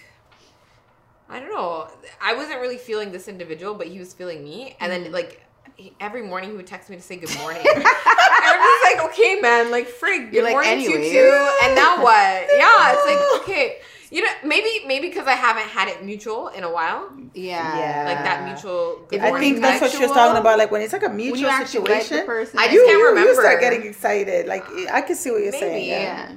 I 1.29 1.39
don't 1.39 1.49
know. 1.49 1.87
I 2.21 2.33
wasn't 2.35 2.59
really 2.61 2.77
feeling 2.77 3.11
this 3.11 3.27
individual, 3.27 3.73
but 3.73 3.87
he 3.87 3.99
was 3.99 4.13
feeling 4.13 4.43
me. 4.43 4.75
And 4.79 4.91
Mm-hmm. 4.91 5.03
then 5.03 5.11
like 5.11 5.41
he, 5.75 5.93
every 5.99 6.21
morning 6.21 6.51
he 6.51 6.55
would 6.57 6.67
text 6.67 6.89
me 6.89 6.95
to 6.97 7.01
say 7.01 7.15
good 7.15 7.35
morning. 7.39 7.61
and 7.75 7.83
I'm 7.85 8.59
just 8.59 8.95
like, 8.95 9.05
okay, 9.11 9.39
man, 9.41 9.71
like 9.71 9.87
frig, 9.87 10.25
good 10.25 10.33
You're 10.35 10.43
like, 10.43 10.53
morning 10.53 10.75
to 10.77 10.81
you 10.91 10.97
too. 11.11 11.49
And 11.63 11.75
now 11.75 12.01
what? 12.03 12.47
Yeah, 12.57 12.93
it's 12.95 13.05
like 13.05 13.41
okay. 13.41 13.77
You 14.11 14.21
know, 14.21 14.31
maybe 14.43 14.85
maybe 14.85 15.07
because 15.07 15.25
I 15.25 15.35
haven't 15.35 15.69
had 15.69 15.87
it 15.87 16.03
mutual 16.03 16.49
in 16.49 16.63
a 16.65 16.71
while, 16.71 17.09
Yeah. 17.33 17.79
Yeah. 17.79 18.03
like 18.05 18.23
that 18.25 18.45
mutual. 18.45 19.05
Good 19.07 19.21
I 19.21 19.39
think 19.39 19.61
that's 19.61 19.81
what 19.81 19.91
she 19.91 19.99
was 19.99 20.11
talking 20.11 20.37
about. 20.39 20.57
Like 20.57 20.69
when 20.69 20.81
it's 20.81 20.91
like 20.91 21.03
a 21.03 21.09
mutual 21.09 21.39
you 21.39 21.47
actually 21.47 21.79
like 21.87 21.99
the 21.99 22.03
situation, 22.03 22.25
person, 22.25 22.59
I 22.59 22.63
just 22.65 22.73
you, 22.73 22.85
can't 22.85 22.99
you, 22.99 23.07
remember. 23.07 23.29
you 23.29 23.35
start 23.39 23.61
getting 23.61 23.83
excited. 23.83 24.47
Like 24.47 24.65
I 24.91 25.01
can 25.01 25.15
see 25.15 25.31
what 25.31 25.41
you're 25.41 25.51
Maybe, 25.53 25.65
saying. 25.65 25.89
Yeah. 25.89 26.01
yeah. 26.01 26.35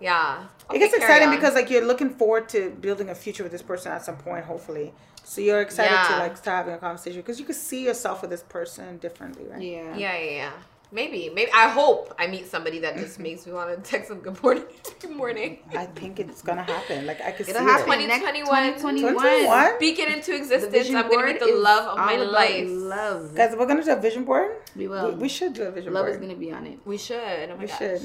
Yeah. 0.00 0.74
It 0.74 0.78
gets 0.80 0.94
exciting 0.94 1.28
on. 1.28 1.34
because 1.36 1.54
like 1.54 1.70
you're 1.70 1.84
looking 1.84 2.10
forward 2.10 2.48
to 2.50 2.70
building 2.80 3.08
a 3.08 3.14
future 3.14 3.44
with 3.44 3.52
this 3.52 3.62
person 3.62 3.92
at 3.92 4.04
some 4.04 4.16
point, 4.16 4.44
hopefully. 4.44 4.92
So 5.22 5.40
you're 5.40 5.60
excited 5.62 5.96
to 6.08 6.18
like 6.18 6.36
start 6.36 6.56
having 6.58 6.74
a 6.74 6.78
conversation 6.78 7.20
because 7.20 7.38
you 7.38 7.44
can 7.44 7.54
see 7.54 7.84
yourself 7.84 8.20
with 8.22 8.30
this 8.30 8.42
person 8.42 8.98
differently, 8.98 9.46
right? 9.48 9.62
Yeah. 9.62 9.96
Yeah, 9.96 10.18
yeah, 10.18 10.30
yeah. 10.30 10.52
Maybe, 10.92 11.30
maybe. 11.34 11.50
I 11.54 11.68
hope 11.68 12.14
I 12.18 12.26
meet 12.26 12.46
somebody 12.46 12.78
that 12.80 12.96
just 12.96 13.14
Mm-hmm. 13.14 13.22
makes 13.28 13.46
me 13.46 13.52
want 13.54 13.74
to 13.74 13.90
text 13.90 14.10
them 14.10 14.20
good 14.20 14.40
morning. 14.42 14.64
good 15.00 15.10
morning. 15.10 15.58
I 15.76 15.86
think 15.86 16.20
it's 16.20 16.42
gonna 16.42 16.62
happen. 16.62 17.06
Like 17.06 17.20
I 17.22 17.32
can 17.32 17.48
It'll 17.48 17.60
see 17.62 17.70
happen 17.72 18.00
it. 18.00 18.06
next 18.08 18.20
2021. 18.20 18.74
2021. 18.74 19.14
2021? 19.14 19.76
Speak 19.76 19.98
it 19.98 20.08
into 20.16 20.36
existence. 20.36 20.88
I'm 20.88 20.92
gonna 20.92 21.08
board 21.08 21.26
meet 21.26 21.40
the 21.40 21.46
love 21.54 21.88
of 21.92 21.96
my 21.96 22.16
life. 22.16 22.66
Love. 22.68 23.34
Guys, 23.34 23.56
we're 23.56 23.66
gonna 23.66 23.82
do 23.82 23.92
a 23.92 23.96
vision 23.96 24.24
board. 24.24 24.56
we 24.76 24.82
We, 24.86 24.88
will. 24.88 25.12
we 25.16 25.28
should 25.28 25.54
do 25.54 25.62
a 25.64 25.70
vision 25.70 25.94
love 25.94 26.04
board. 26.04 26.14
is 26.14 26.20
gonna 26.20 26.36
be 26.36 26.52
on 26.52 26.66
it. 26.66 26.78
We 26.84 26.98
should. 26.98 27.18
Oh 27.50 27.56
my 27.56 27.62
We 27.62 27.66
gosh. 27.66 27.78
should. 27.78 28.02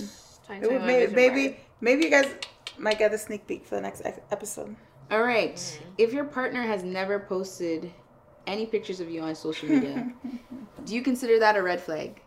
Time 0.48 0.64
It 0.64 0.68
to 0.68 0.74
would 0.74 0.82
have 0.82 0.84
a 0.84 0.88
maybe 0.88 1.14
maybe 1.14 1.58
maybe 1.82 2.04
you 2.06 2.10
guys 2.10 2.30
might 2.78 2.98
get 3.00 3.14
a 3.14 3.18
sneak 3.18 3.46
peek 3.48 3.66
for 3.66 3.76
the 3.76 3.82
next 3.82 4.02
episode. 4.32 4.76
All 5.12 5.24
right. 5.24 5.56
Mm. 5.56 5.80
If 5.98 6.14
your 6.14 6.24
partner 6.26 6.62
has 6.64 6.84
never 6.84 7.20
posted 7.20 7.92
any 8.46 8.66
pictures 8.66 9.00
of 9.02 9.10
you 9.10 9.20
on 9.22 9.36
social 9.36 9.68
media, 9.68 10.10
do 10.86 10.96
you 10.96 11.02
consider 11.02 11.38
that 11.40 11.58
a 11.58 11.62
red 11.62 11.82
flag? 11.82 12.22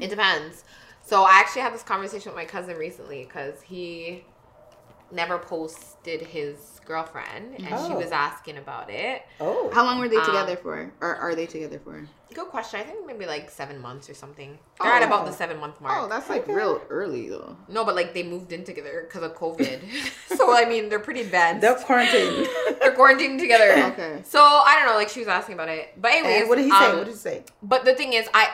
It 0.00 0.08
depends. 0.08 0.64
So 1.04 1.22
I 1.22 1.38
actually 1.38 1.62
had 1.62 1.74
this 1.74 1.82
conversation 1.82 2.32
with 2.32 2.36
my 2.36 2.44
cousin 2.44 2.76
recently 2.76 3.24
because 3.24 3.62
he 3.62 4.24
never 5.12 5.38
posted 6.04 6.26
his 6.28 6.80
girlfriend, 6.84 7.54
and 7.56 7.66
she 7.68 7.92
Oh. 7.92 7.98
was 7.98 8.12
asking 8.12 8.58
about 8.58 8.90
it. 8.90 9.22
Oh, 9.40 9.70
How 9.72 9.84
long 9.84 9.98
were 9.98 10.08
they 10.08 10.16
Um, 10.18 10.24
together 10.24 10.56
for? 10.56 10.92
Or 11.00 11.16
are 11.16 11.34
they 11.34 11.46
together 11.46 11.78
for? 11.82 12.06
Good 12.32 12.48
question. 12.48 12.80
I 12.80 12.82
think 12.82 13.06
maybe 13.06 13.26
like 13.26 13.48
seven 13.48 13.80
months 13.80 14.10
or 14.10 14.14
something. 14.14 14.58
They're 14.82 14.92
at 14.92 15.02
Oh. 15.02 15.06
about 15.06 15.24
the 15.26 15.32
seven 15.32 15.58
month 15.60 15.80
mark. 15.80 15.94
Oh, 15.96 16.08
that's 16.08 16.28
like 16.28 16.42
Okay. 16.42 16.52
real 16.52 16.80
early 16.90 17.28
though. 17.28 17.56
No, 17.68 17.84
but 17.84 17.94
like 17.94 18.12
they 18.12 18.24
moved 18.24 18.52
in 18.52 18.64
together 18.64 19.04
because 19.06 19.22
of 19.22 19.34
COVID. 19.36 19.80
so 20.36 20.52
I 20.54 20.64
mean, 20.64 20.88
they're 20.88 20.98
pretty 20.98 21.20
advanced. 21.20 21.60
they're 21.60 21.76
quarantined. 21.76 22.48
they're 22.80 22.92
quarantined 22.92 23.38
together. 23.38 23.70
Okay. 23.94 24.22
So 24.24 24.40
I 24.42 24.74
don't 24.76 24.86
know. 24.88 24.94
Like 24.96 25.10
she 25.10 25.20
was 25.20 25.28
asking 25.28 25.54
about 25.54 25.68
it, 25.68 25.92
but 25.96 26.10
anyways, 26.12 26.40
and 26.40 26.48
what 26.48 26.56
did 26.56 26.64
he 26.64 26.70
say? 26.70 26.86
um, 26.90 26.96
what 26.98 27.04
did 27.04 27.12
he 27.12 27.18
say? 27.18 27.44
But 27.62 27.84
the 27.84 27.94
thing 27.94 28.14
is, 28.14 28.28
I 28.34 28.48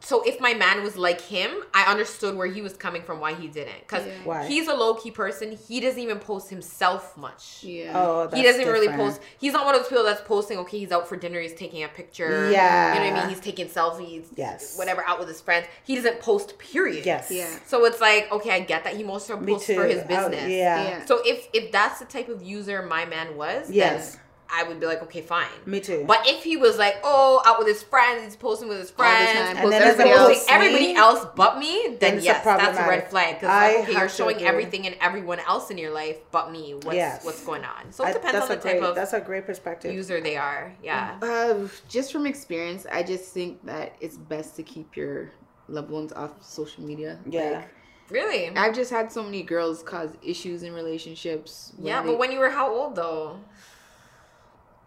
so 0.00 0.22
if 0.22 0.40
my 0.40 0.54
man 0.54 0.82
was 0.82 0.96
like 0.96 1.20
him, 1.20 1.50
I 1.74 1.82
understood 1.92 2.36
where 2.36 2.46
he 2.46 2.62
was 2.62 2.74
coming 2.74 3.02
from, 3.02 3.20
why 3.20 3.34
he 3.34 3.48
didn't, 3.48 3.80
because 3.80 4.04
Yeah. 4.24 4.44
He's 4.46 4.66
a 4.68 4.74
low 4.74 4.94
key 4.94 5.10
person. 5.10 5.52
He 5.52 5.80
doesn't 5.80 6.00
even 6.00 6.20
post 6.20 6.48
himself 6.48 6.95
much. 7.16 7.62
Yeah. 7.62 7.92
Oh, 7.94 8.22
that's 8.24 8.36
he 8.36 8.42
doesn't 8.42 8.66
really 8.66 8.88
post. 8.88 9.20
He's 9.38 9.52
not 9.52 9.64
one 9.64 9.74
of 9.74 9.80
those 9.82 9.88
people 9.88 10.04
that's 10.04 10.20
posting. 10.22 10.58
Okay, 10.58 10.78
he's 10.78 10.92
out 10.92 11.08
for 11.08 11.16
dinner. 11.16 11.40
He's 11.40 11.54
taking 11.54 11.82
a 11.84 11.88
picture. 11.88 12.50
Yeah. 12.50 12.94
you 12.94 13.00
know 13.00 13.10
what 13.12 13.18
I 13.18 13.20
mean. 13.26 13.28
He's 13.34 13.40
taking 13.44 13.66
selfies. 13.68 14.26
Yes. 14.36 14.76
whatever 14.78 15.04
out 15.06 15.18
with 15.18 15.28
his 15.28 15.40
friends. 15.40 15.66
He 15.84 15.94
doesn't 15.96 16.20
post. 16.20 16.58
Period. 16.58 17.04
Yes. 17.06 17.30
Yeah. 17.30 17.48
So 17.66 17.84
it's 17.84 18.00
like 18.00 18.30
okay, 18.32 18.50
I 18.50 18.60
get 18.60 18.84
that 18.84 18.96
he 18.96 19.02
mostly 19.02 19.36
posts 19.36 19.66
for 19.72 19.84
his 19.86 20.00
I- 20.02 20.06
business. 20.06 20.50
yeah. 20.50 20.82
Yeah. 20.88 21.04
So 21.06 21.20
if 21.24 21.48
if 21.52 21.72
that's 21.72 21.98
the 21.98 22.04
type 22.06 22.28
of 22.28 22.42
user 22.42 22.82
my 22.82 23.04
man 23.04 23.36
was, 23.36 23.70
Yes. 23.70 24.12
then 24.12 24.20
I 24.50 24.62
would 24.62 24.78
be 24.80 24.86
like, 24.86 25.02
okay, 25.02 25.20
fine. 25.22 25.48
Me 25.66 25.80
too. 25.80 26.04
But 26.06 26.26
if 26.28 26.44
he 26.44 26.56
was 26.56 26.78
like, 26.78 26.96
oh, 27.02 27.42
out 27.44 27.58
with 27.58 27.66
his 27.68 27.82
friends, 27.82 28.22
he's 28.24 28.36
posting 28.36 28.68
with 28.68 28.78
his 28.78 28.90
friends, 28.90 29.32
time. 29.32 29.56
And 29.64 29.72
then 29.72 29.82
everybody 29.82 30.10
as 30.10 30.16
else. 30.18 30.28
posting 30.38 30.54
everybody 30.54 30.94
else 30.94 31.26
but 31.34 31.58
me, 31.58 31.82
then, 31.82 31.96
then 32.00 32.14
it's 32.14 32.22
a 32.22 32.26
yes, 32.26 32.44
that's 32.44 32.78
a 32.78 32.88
red 32.88 33.10
flag. 33.10 33.34
Because 33.36 33.48
I 33.50 33.74
like, 33.74 33.82
okay, 33.88 33.92
you're 33.98 34.08
showing 34.08 34.36
agree. 34.36 34.48
everything 34.48 34.86
and 34.86 34.96
everyone 35.00 35.40
else 35.40 35.70
in 35.70 35.78
your 35.78 35.90
life 35.92 36.18
but 36.30 36.52
me. 36.52 36.74
What's 36.74 36.94
Yes. 36.96 37.24
what's 37.24 37.44
going 37.44 37.64
on? 37.64 37.90
So 37.92 38.04
it 38.04 38.08
I- 38.08 38.12
depends 38.12 38.32
that's 38.32 38.44
on 38.44 38.48
the 38.50 38.58
a 38.58 38.62
great, 38.62 38.72
type 38.80 38.82
of 38.88 38.94
That's 38.94 39.12
a 39.14 39.20
great 39.20 39.46
perspective. 39.46 39.92
user 39.94 40.20
they 40.20 40.36
are. 40.36 40.72
Yeah. 40.82 41.18
Uh, 41.20 41.68
just 41.88 42.12
from 42.12 42.26
experience, 42.26 42.86
I 42.90 43.02
just 43.02 43.32
think 43.32 43.64
that 43.66 43.94
it's 44.00 44.16
best 44.16 44.56
to 44.56 44.62
keep 44.62 44.96
your 44.96 45.32
loved 45.68 45.90
ones 45.90 46.12
off 46.12 46.30
social 46.42 46.84
media. 46.84 47.18
Yeah. 47.28 47.50
Like, 47.50 47.68
Really? 48.08 48.48
I've 48.56 48.72
just 48.76 48.92
had 48.92 49.10
so 49.10 49.20
many 49.24 49.42
girls 49.42 49.82
cause 49.82 50.10
issues 50.22 50.62
in 50.62 50.72
relationships. 50.72 51.72
yeah, 51.76 52.00
they- 52.02 52.10
but 52.10 52.18
when 52.18 52.30
you 52.30 52.38
were 52.38 52.50
how 52.50 52.72
old 52.72 52.94
though? 52.94 53.40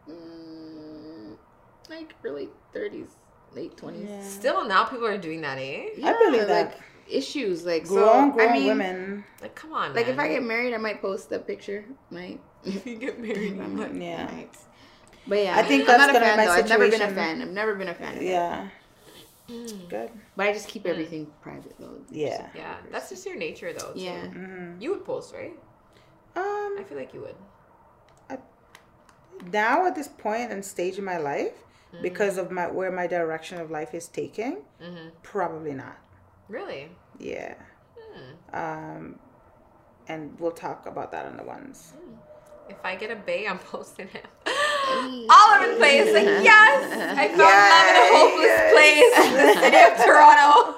Mm, 0.09 1.37
like 1.89 2.13
early 2.23 2.49
thirties, 2.73 3.09
late 3.53 3.75
twenties. 3.77 4.07
Yeah. 4.09 4.23
Still 4.23 4.65
now 4.67 4.83
people 4.85 5.05
are 5.05 5.17
doing 5.17 5.41
that, 5.41 5.57
eh? 5.57 5.89
I 6.03 6.13
believe 6.25 6.47
that. 6.47 6.65
Like 6.73 6.79
issues, 7.09 7.65
like 7.65 7.87
grown, 7.87 8.29
so, 8.31 8.35
grown 8.35 8.49
I 8.49 8.53
mean, 8.53 8.67
women. 8.67 9.23
Like 9.41 9.55
come 9.55 9.73
on. 9.73 9.93
Like 9.95 10.07
if 10.07 10.19
I 10.19 10.27
get 10.27 10.43
married, 10.43 10.73
I 10.73 10.77
might 10.77 11.01
post 11.01 11.31
a 11.31 11.39
picture. 11.39 11.85
Might. 12.11 12.39
if 12.63 12.85
you 12.85 12.97
get 12.97 13.19
married, 13.19 13.55
you 13.55 13.61
might- 13.61 13.95
Yeah. 13.95 14.25
Might. 14.25 14.55
But 15.27 15.43
yeah, 15.43 15.57
I 15.57 15.63
think 15.63 15.81
I'm 15.81 15.87
that's 15.87 16.13
not 16.13 16.15
a 16.15 16.19
fan 16.19 16.37
my 16.37 16.45
though. 16.45 16.51
I've 16.53 16.69
never 16.69 16.89
been 16.89 17.01
a 17.01 17.09
fan. 17.11 17.41
I've 17.41 17.49
never 17.49 17.75
been 17.75 17.87
a 17.89 17.93
fan. 17.93 18.15
Of 18.17 18.21
it. 18.23 18.25
Yeah. 18.29 18.67
Mm. 19.47 19.89
Good. 19.89 20.11
But 20.35 20.45
I 20.47 20.53
just 20.53 20.67
keep 20.67 20.85
everything 20.85 21.27
private 21.41 21.75
though. 21.79 21.99
Yeah. 22.09 22.49
Yeah, 22.55 22.75
that's 22.91 23.09
just 23.09 23.25
your 23.25 23.35
nature 23.35 23.73
though. 23.73 23.93
too. 23.93 23.99
Yeah. 23.99 24.25
hmm 24.27 24.79
You 24.79 24.91
would 24.91 25.05
post, 25.05 25.33
right? 25.33 25.53
Um. 26.35 26.77
I 26.79 26.83
feel 26.87 26.97
like 26.97 27.13
you 27.13 27.21
would. 27.21 27.35
Now 29.51 29.85
at 29.87 29.95
this 29.95 30.07
point 30.07 30.51
and 30.51 30.63
stage 30.63 30.97
in 30.97 31.03
my 31.05 31.17
life, 31.17 31.53
Mm-hmm. 31.91 32.03
because 32.03 32.37
of 32.37 32.51
my 32.51 32.67
where 32.69 32.91
my 32.91 33.07
direction 33.07 33.59
of 33.59 33.71
life 33.71 33.95
is 33.95 34.07
taking, 34.07 34.57
hmm 34.79 35.07
probably 35.23 35.73
not. 35.73 35.97
Really? 36.47 36.89
Yeah. 37.17 37.55
Hmm. 37.99 38.55
Um. 38.55 39.19
And 40.07 40.39
we'll 40.39 40.51
talk 40.51 40.85
about 40.85 41.11
that 41.13 41.25
on 41.25 41.35
the 41.35 41.41
ones. 41.43 41.93
If 42.69 42.77
I 42.83 42.95
get 42.95 43.09
a 43.09 43.15
bay, 43.15 43.47
I'm 43.47 43.57
posting 43.73 44.07
him. 44.07 44.21
All 44.45 45.55
over 45.55 45.67
the 45.71 45.77
place. 45.77 46.13
Like, 46.13 46.25
yes, 46.43 47.17
I 47.17 47.27
found 47.29 47.39
love 47.39 47.87
in 47.89 47.95
a 47.97 48.07
hopeless 48.19 48.61
place. 48.75 49.11
The 49.33 49.61
city 49.63 49.77
of 49.91 50.05
Toronto. 50.05 50.75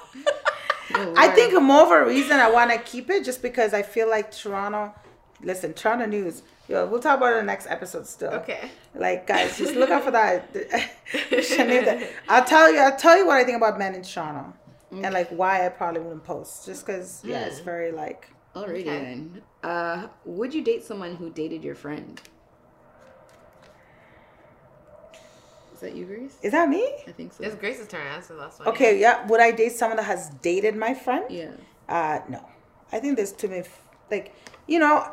I 1.20 1.26
Lord. 1.26 1.36
think 1.36 1.62
more 1.62 1.84
of 1.84 1.92
a 1.92 2.06
reason 2.10 2.40
I 2.40 2.50
want 2.50 2.72
to 2.72 2.78
keep 2.78 3.10
it 3.10 3.26
just 3.26 3.42
because 3.42 3.74
I 3.74 3.82
feel 3.82 4.10
like 4.10 4.32
Toronto. 4.32 4.94
Listen, 5.42 5.74
Toronto 5.74 6.06
news. 6.06 6.44
Yo, 6.72 6.86
we'll 6.88 7.02
talk 7.02 7.18
about 7.18 7.34
it 7.34 7.40
in 7.40 7.46
the 7.46 7.52
next 7.52 7.68
episode 7.68 8.08
still. 8.08 8.30
Okay. 8.32 8.70
Like 8.96 9.28
guys, 9.28 9.58
just 9.58 9.76
look 9.76 9.90
out 9.90 10.06
for 10.06 10.12
that. 10.12 10.54
Sinead, 11.32 12.08
I'll 12.30 12.46
tell 12.46 12.72
you. 12.72 12.80
I'll 12.80 12.96
tell 12.96 13.18
you 13.18 13.28
what 13.28 13.36
I 13.36 13.44
think 13.44 13.58
about 13.58 13.78
men 13.78 13.94
in 13.94 14.04
Toronto, 14.04 14.54
and 14.90 15.14
like 15.14 15.28
why 15.32 15.66
I 15.66 15.70
probably 15.70 16.00
wouldn't 16.00 16.24
post. 16.24 16.66
Just 16.66 16.86
because, 16.86 17.22
yeah, 17.26 17.42
it's 17.42 17.60
very 17.60 17.92
like. 17.92 18.30
Alrighty 18.56 18.82
Okay. 18.82 18.84
then. 18.84 19.42
Uh, 19.64 20.08
would 20.24 20.54
you 20.54 20.64
date 20.64 20.84
someone 20.86 21.16
who 21.16 21.30
dated 21.30 21.62
your 21.62 21.76
friend? 21.76 22.22
Is 25.74 25.80
that 25.82 25.94
you, 25.96 26.06
Grace? 26.06 26.38
Is 26.42 26.52
that 26.54 26.70
me? 26.70 26.84
I 27.08 27.12
think 27.12 27.34
so. 27.34 27.44
It's 27.44 27.56
Grace's 27.56 27.88
turn 27.88 28.02
to 28.06 28.12
answer 28.12 28.34
the 28.36 28.40
last 28.40 28.60
one. 28.60 28.68
Okay, 28.70 29.00
yeah. 29.00 29.26
Would 29.28 29.42
I 29.42 29.52
date 29.52 29.72
someone 29.74 29.98
that 29.98 30.04
has 30.04 30.30
dated 30.42 30.76
my 30.78 30.94
friend? 30.94 31.26
Yeah. 31.30 31.52
Uh, 31.90 32.20
no. 32.30 32.46
I 32.94 33.00
think 33.00 33.16
there's 33.18 33.32
too 33.34 33.48
many. 33.50 33.62
f- 33.62 33.82
Like, 34.12 34.34
you 34.68 34.80
know, 34.80 34.98
I- 34.98 35.12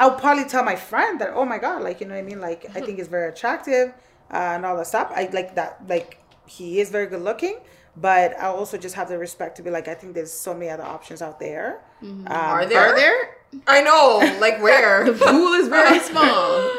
I'll 0.00 0.18
probably 0.18 0.44
tell 0.44 0.64
my 0.64 0.76
friend 0.76 1.20
that, 1.20 1.30
oh 1.34 1.44
my 1.44 1.58
god, 1.58 1.82
like, 1.82 2.00
you 2.00 2.06
know 2.06 2.14
what 2.14 2.20
I 2.20 2.24
mean? 2.24 2.40
Like, 2.40 2.64
I 2.74 2.80
think 2.80 2.98
he's 2.98 3.06
very 3.08 3.28
attractive 3.28 3.92
uh, 4.32 4.54
and 4.54 4.64
all 4.66 4.76
that 4.78 4.86
stuff. 4.86 5.12
I 5.14 5.28
like 5.32 5.54
that. 5.56 5.82
Like, 5.86 6.18
he 6.46 6.80
is 6.80 6.90
very 6.90 7.06
good 7.06 7.20
looking, 7.22 7.58
but 7.96 8.32
I 8.38 8.46
also 8.46 8.78
just 8.78 8.94
have 8.94 9.08
the 9.08 9.18
respect 9.18 9.56
to 9.58 9.62
be 9.62 9.70
like, 9.70 9.88
I 9.88 9.94
think 9.94 10.14
there's 10.14 10.32
so 10.32 10.54
many 10.54 10.70
other 10.70 10.84
options 10.84 11.20
out 11.20 11.38
there. 11.38 11.82
Um, 12.02 12.24
Are 12.28 12.64
there? 12.66 12.80
Are 12.80 12.96
there? 12.96 13.36
I 13.66 13.82
know. 13.82 14.38
Like 14.40 14.62
where? 14.62 15.04
The 15.04 15.12
pool 15.12 15.52
is 15.52 15.68
very 15.68 15.98
small. 16.00 16.70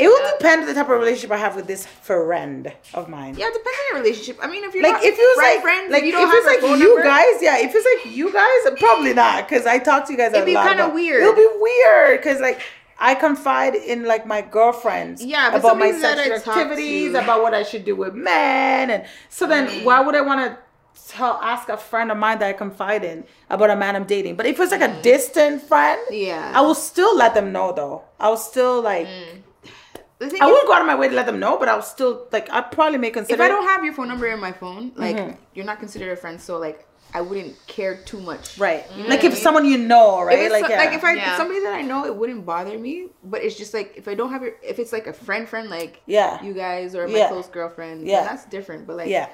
It 0.00 0.08
will 0.08 0.30
depend 0.38 0.62
on 0.62 0.66
the 0.68 0.74
type 0.74 0.88
of 0.88 0.98
relationship 0.98 1.30
I 1.30 1.36
have 1.36 1.56
with 1.56 1.66
this 1.66 1.86
friend 1.86 2.72
of 2.94 3.08
mine. 3.08 3.34
Yeah, 3.36 3.46
it 3.48 3.52
depends 3.54 3.78
on 3.78 3.84
your 3.96 4.02
relationship. 4.02 4.38
I 4.42 4.46
mean, 4.48 4.64
if 4.64 4.74
you're 4.74 4.82
Like 4.82 4.94
not 4.94 5.04
if 5.04 5.14
it 5.18 5.18
was 5.18 5.34
friend, 5.36 5.54
like 5.56 5.62
friends, 5.62 5.92
like 5.92 6.02
if 6.04 6.14
you 6.14 6.28
if 6.28 6.34
it's 6.34 6.46
like 6.46 6.62
you 6.78 6.86
number, 6.88 7.02
guys, 7.02 7.36
yeah. 7.40 7.58
If 7.58 7.72
it's 7.74 8.04
like 8.04 8.16
you 8.16 8.32
guys, 8.32 8.78
probably 8.78 9.14
not, 9.14 9.48
because 9.48 9.66
I 9.66 9.78
talk 9.78 10.06
to 10.06 10.12
you 10.12 10.18
guys. 10.18 10.32
It'd 10.32 10.46
be 10.46 10.54
kinda 10.54 10.88
weird. 10.88 11.22
It'll 11.22 11.34
be 11.34 11.48
weird 11.60 12.18
because 12.20 12.40
like 12.40 12.60
I 12.98 13.14
confide 13.14 13.74
in 13.74 14.04
like 14.04 14.26
my 14.26 14.42
girlfriends. 14.42 15.24
Yeah, 15.24 15.50
but 15.50 15.60
about 15.60 15.78
my 15.78 15.92
sexual 15.92 16.34
activities, 16.34 17.14
about 17.14 17.42
what 17.42 17.54
I 17.54 17.62
should 17.62 17.84
do 17.84 17.96
with 17.96 18.14
men, 18.14 18.90
and 18.90 19.04
so 19.28 19.46
then 19.46 19.68
Mm. 19.68 19.84
why 19.84 20.00
would 20.00 20.14
I 20.14 20.20
want 20.22 20.40
to? 20.50 20.58
Tell, 21.08 21.40
ask 21.42 21.68
a 21.68 21.76
friend 21.76 22.12
of 22.12 22.18
mine 22.18 22.38
that 22.38 22.48
I 22.48 22.52
confide 22.52 23.02
in 23.04 23.24
about 23.48 23.68
a 23.70 23.74
man 23.74 23.96
I'm 23.96 24.04
dating. 24.04 24.36
But 24.36 24.46
if 24.46 24.60
it's 24.60 24.70
like 24.70 24.80
a 24.80 25.02
distant 25.02 25.60
friend, 25.62 25.98
Mm. 26.08 26.26
Yeah. 26.26 26.52
I 26.54 26.60
will 26.60 26.74
still 26.76 27.16
let 27.16 27.34
them 27.34 27.50
know 27.50 27.72
though. 27.72 28.02
I 28.20 28.28
will 28.28 28.36
still 28.36 28.80
like 28.80 29.08
thing 29.08 29.42
I 30.22 30.26
is, 30.26 30.32
wouldn't 30.32 30.66
go 30.66 30.72
out 30.74 30.80
of 30.82 30.86
my 30.86 30.94
way 30.96 31.08
to 31.08 31.14
let 31.14 31.26
them 31.26 31.40
know, 31.40 31.58
but 31.58 31.68
I'll 31.68 31.82
still 31.82 32.26
like 32.32 32.50
I 32.50 32.60
probably 32.60 32.98
may 32.98 33.10
consider 33.10 33.34
if 33.34 33.40
I 33.40 33.48
don't 33.48 33.66
have 33.66 33.84
your 33.84 33.94
phone 33.94 34.08
number 34.08 34.26
in 34.26 34.40
my 34.40 34.52
phone, 34.52 34.92
like 34.96 35.16
Mm-hmm. 35.16 35.36
you're 35.54 35.64
not 35.64 35.78
considered 35.78 36.12
a 36.12 36.16
friend, 36.16 36.40
so 36.40 36.58
like 36.58 36.86
I 37.12 37.20
wouldn't 37.22 37.56
care 37.66 37.96
too 38.04 38.20
much. 38.20 38.56
Right. 38.58 38.84
You 38.94 39.02
know 39.02 39.08
like 39.08 39.18
what 39.18 39.24
I 39.24 39.26
if 39.28 39.32
mean? 39.34 39.42
someone 39.42 39.64
you 39.64 39.78
know, 39.78 40.22
right? 40.22 40.38
it's 40.38 40.52
like, 40.52 40.64
so- 40.66 40.70
yeah. 40.70 40.78
like 40.78 40.92
if 40.92 41.02
I 41.02 41.14
Yeah. 41.14 41.36
somebody 41.36 41.60
that 41.64 41.72
I 41.74 41.82
know, 41.82 42.04
it 42.04 42.14
wouldn't 42.14 42.46
bother 42.46 42.78
me. 42.78 43.08
But 43.24 43.42
it's 43.42 43.56
just 43.56 43.74
like 43.74 43.94
if 43.96 44.06
I 44.06 44.14
don't 44.14 44.30
have 44.30 44.42
your, 44.42 44.52
if 44.62 44.78
it's 44.78 44.92
like 44.92 45.06
a 45.08 45.12
friend, 45.12 45.48
friend, 45.48 45.68
like 45.70 46.02
Yeah. 46.06 46.40
you 46.42 46.52
guys 46.54 46.94
or 46.94 47.08
my 47.08 47.18
Yeah. 47.18 47.28
close 47.28 47.48
girlfriend, 47.48 48.06
Yeah. 48.06 48.20
yeah, 48.22 48.28
that's 48.28 48.44
different. 48.44 48.86
But 48.86 48.96
like, 48.98 49.08
yeah. 49.08 49.28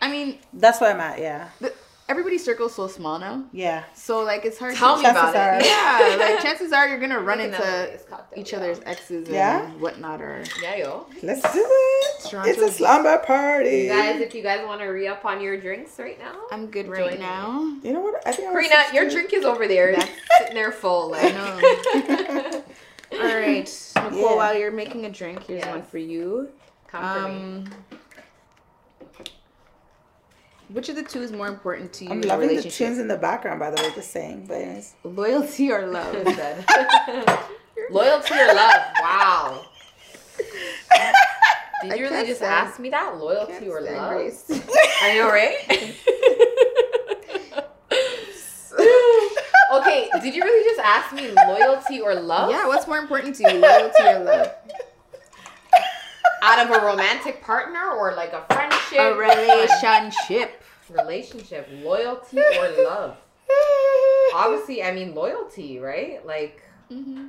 I 0.00 0.08
mean, 0.10 0.38
That's 0.52 0.80
where 0.80 0.92
I'm 0.92 1.00
at, 1.00 1.18
yeah. 1.18 1.48
the, 1.60 1.72
everybody's 2.08 2.44
circle's 2.44 2.74
so 2.74 2.86
small 2.86 3.18
now, 3.18 3.44
Yeah. 3.52 3.84
so 3.94 4.20
like 4.20 4.44
it's 4.44 4.58
hard. 4.58 4.74
Tell 4.76 4.96
to, 4.96 5.02
me 5.02 5.08
about 5.08 5.32
Chances 5.34 5.66
it. 5.66 5.70
Yeah, 5.70 6.16
like 6.34 6.42
chances 6.42 6.72
are 6.72 6.86
you're 6.88 7.00
gonna 7.00 7.20
run 7.20 7.40
into 7.40 7.98
cocktail, 8.08 8.40
each 8.40 8.52
yeah. 8.52 8.58
other's 8.58 8.80
exes 8.86 9.26
and 9.26 9.34
Yeah? 9.34 9.66
whatnot, 9.72 10.20
or 10.22 10.44
Yeah, 10.62 10.76
yo. 10.76 11.06
Let's 11.22 11.42
do 11.52 11.64
it. 11.64 12.30
Toronto- 12.30 12.50
It's 12.50 12.60
a 12.62 12.70
slumber 12.72 13.18
party. 13.18 13.82
You 13.84 13.88
guys, 13.88 14.20
if 14.20 14.34
you 14.34 14.42
guys 14.42 14.64
want 14.66 14.80
to 14.80 14.86
re 14.86 15.06
up 15.08 15.24
on 15.24 15.40
your 15.40 15.60
drinks 15.60 15.98
right 15.98 16.18
now, 16.18 16.34
I'm 16.50 16.66
good 16.66 16.86
Join 16.86 16.94
right 16.94 17.12
me. 17.12 17.18
now. 17.18 17.76
You 17.82 17.92
know 17.92 18.00
what? 18.00 18.22
I 18.26 18.32
think 18.32 18.48
I 18.48 18.52
was 18.52 18.92
your 18.94 19.08
drink 19.10 19.32
is 19.32 19.44
over 19.44 19.66
there, 19.68 19.92
That's- 19.92 20.10
sitting 20.38 20.54
there 20.54 20.72
full. 20.72 21.10
Like. 21.10 21.34
know. 21.34 22.62
All 23.12 23.18
right, 23.20 23.90
Nicole. 23.96 24.18
Yeah. 24.18 24.34
While 24.36 24.56
you're 24.58 24.72
making 24.72 25.06
a 25.06 25.10
drink, 25.10 25.44
here's 25.44 25.60
Yes. 25.62 25.70
one 25.70 25.82
for 25.84 25.98
you. 25.98 26.48
Come 26.88 27.02
for 27.22 27.28
me. 27.28 27.34
Um, 27.36 27.95
Which 30.68 30.88
of 30.88 30.96
the 30.96 31.02
two 31.04 31.22
is 31.22 31.30
more 31.32 31.46
important 31.46 31.92
to 31.94 32.04
you 32.04 32.10
I'm 32.10 32.22
in 32.22 32.28
loving 32.28 32.48
the 32.48 32.54
relationship? 32.56 32.88
tunes 32.88 32.98
in 32.98 33.06
the 33.08 33.16
background, 33.16 33.60
by 33.60 33.70
the 33.70 33.80
way, 33.80 33.90
just 33.94 34.10
saying. 34.10 34.46
But 34.48 34.54
anyways. 34.54 34.94
Loyalty 35.04 35.70
or 35.70 35.86
love? 35.86 36.12
Loyalty 37.90 38.34
or 38.34 38.46
love? 38.54 38.82
Wow. 39.00 39.64
Did 41.82 41.92
I 41.92 41.94
you 41.94 42.04
really 42.08 42.26
just 42.26 42.40
stand- 42.40 42.68
ask 42.68 42.80
me 42.80 42.88
that? 42.90 43.16
Loyalty 43.18 43.68
or 43.68 43.80
stand 43.82 43.96
love? 43.96 44.10
Grace. 44.12 44.44
I 45.02 45.14
know, 45.14 45.28
right? 45.28 45.94
okay, 49.74 50.08
did 50.22 50.34
you 50.34 50.42
really 50.42 50.64
just 50.64 50.80
ask 50.80 51.14
me 51.14 51.30
loyalty 51.46 52.00
or 52.00 52.14
love? 52.14 52.50
yeah, 52.50 52.66
what's 52.66 52.86
more 52.86 52.98
important 52.98 53.36
to 53.36 53.42
you, 53.44 53.58
loyalty 53.58 54.02
or 54.04 54.24
love? 54.24 54.50
Out 56.42 56.66
of 56.66 56.70
a 56.82 56.84
romantic 56.86 57.42
partner 57.42 57.90
or 57.92 58.14
like 58.14 58.32
a 58.32 58.44
friendship? 58.52 58.98
A 58.98 59.14
relationship. 59.14 60.62
Relationship, 60.90 61.68
loyalty 61.82 62.38
or 62.38 62.84
love? 62.84 63.16
Obviously, 64.34 64.82
I 64.82 64.92
mean 64.92 65.14
loyalty, 65.14 65.78
right? 65.78 66.24
Like 66.26 66.62
mm-hmm. 66.90 67.28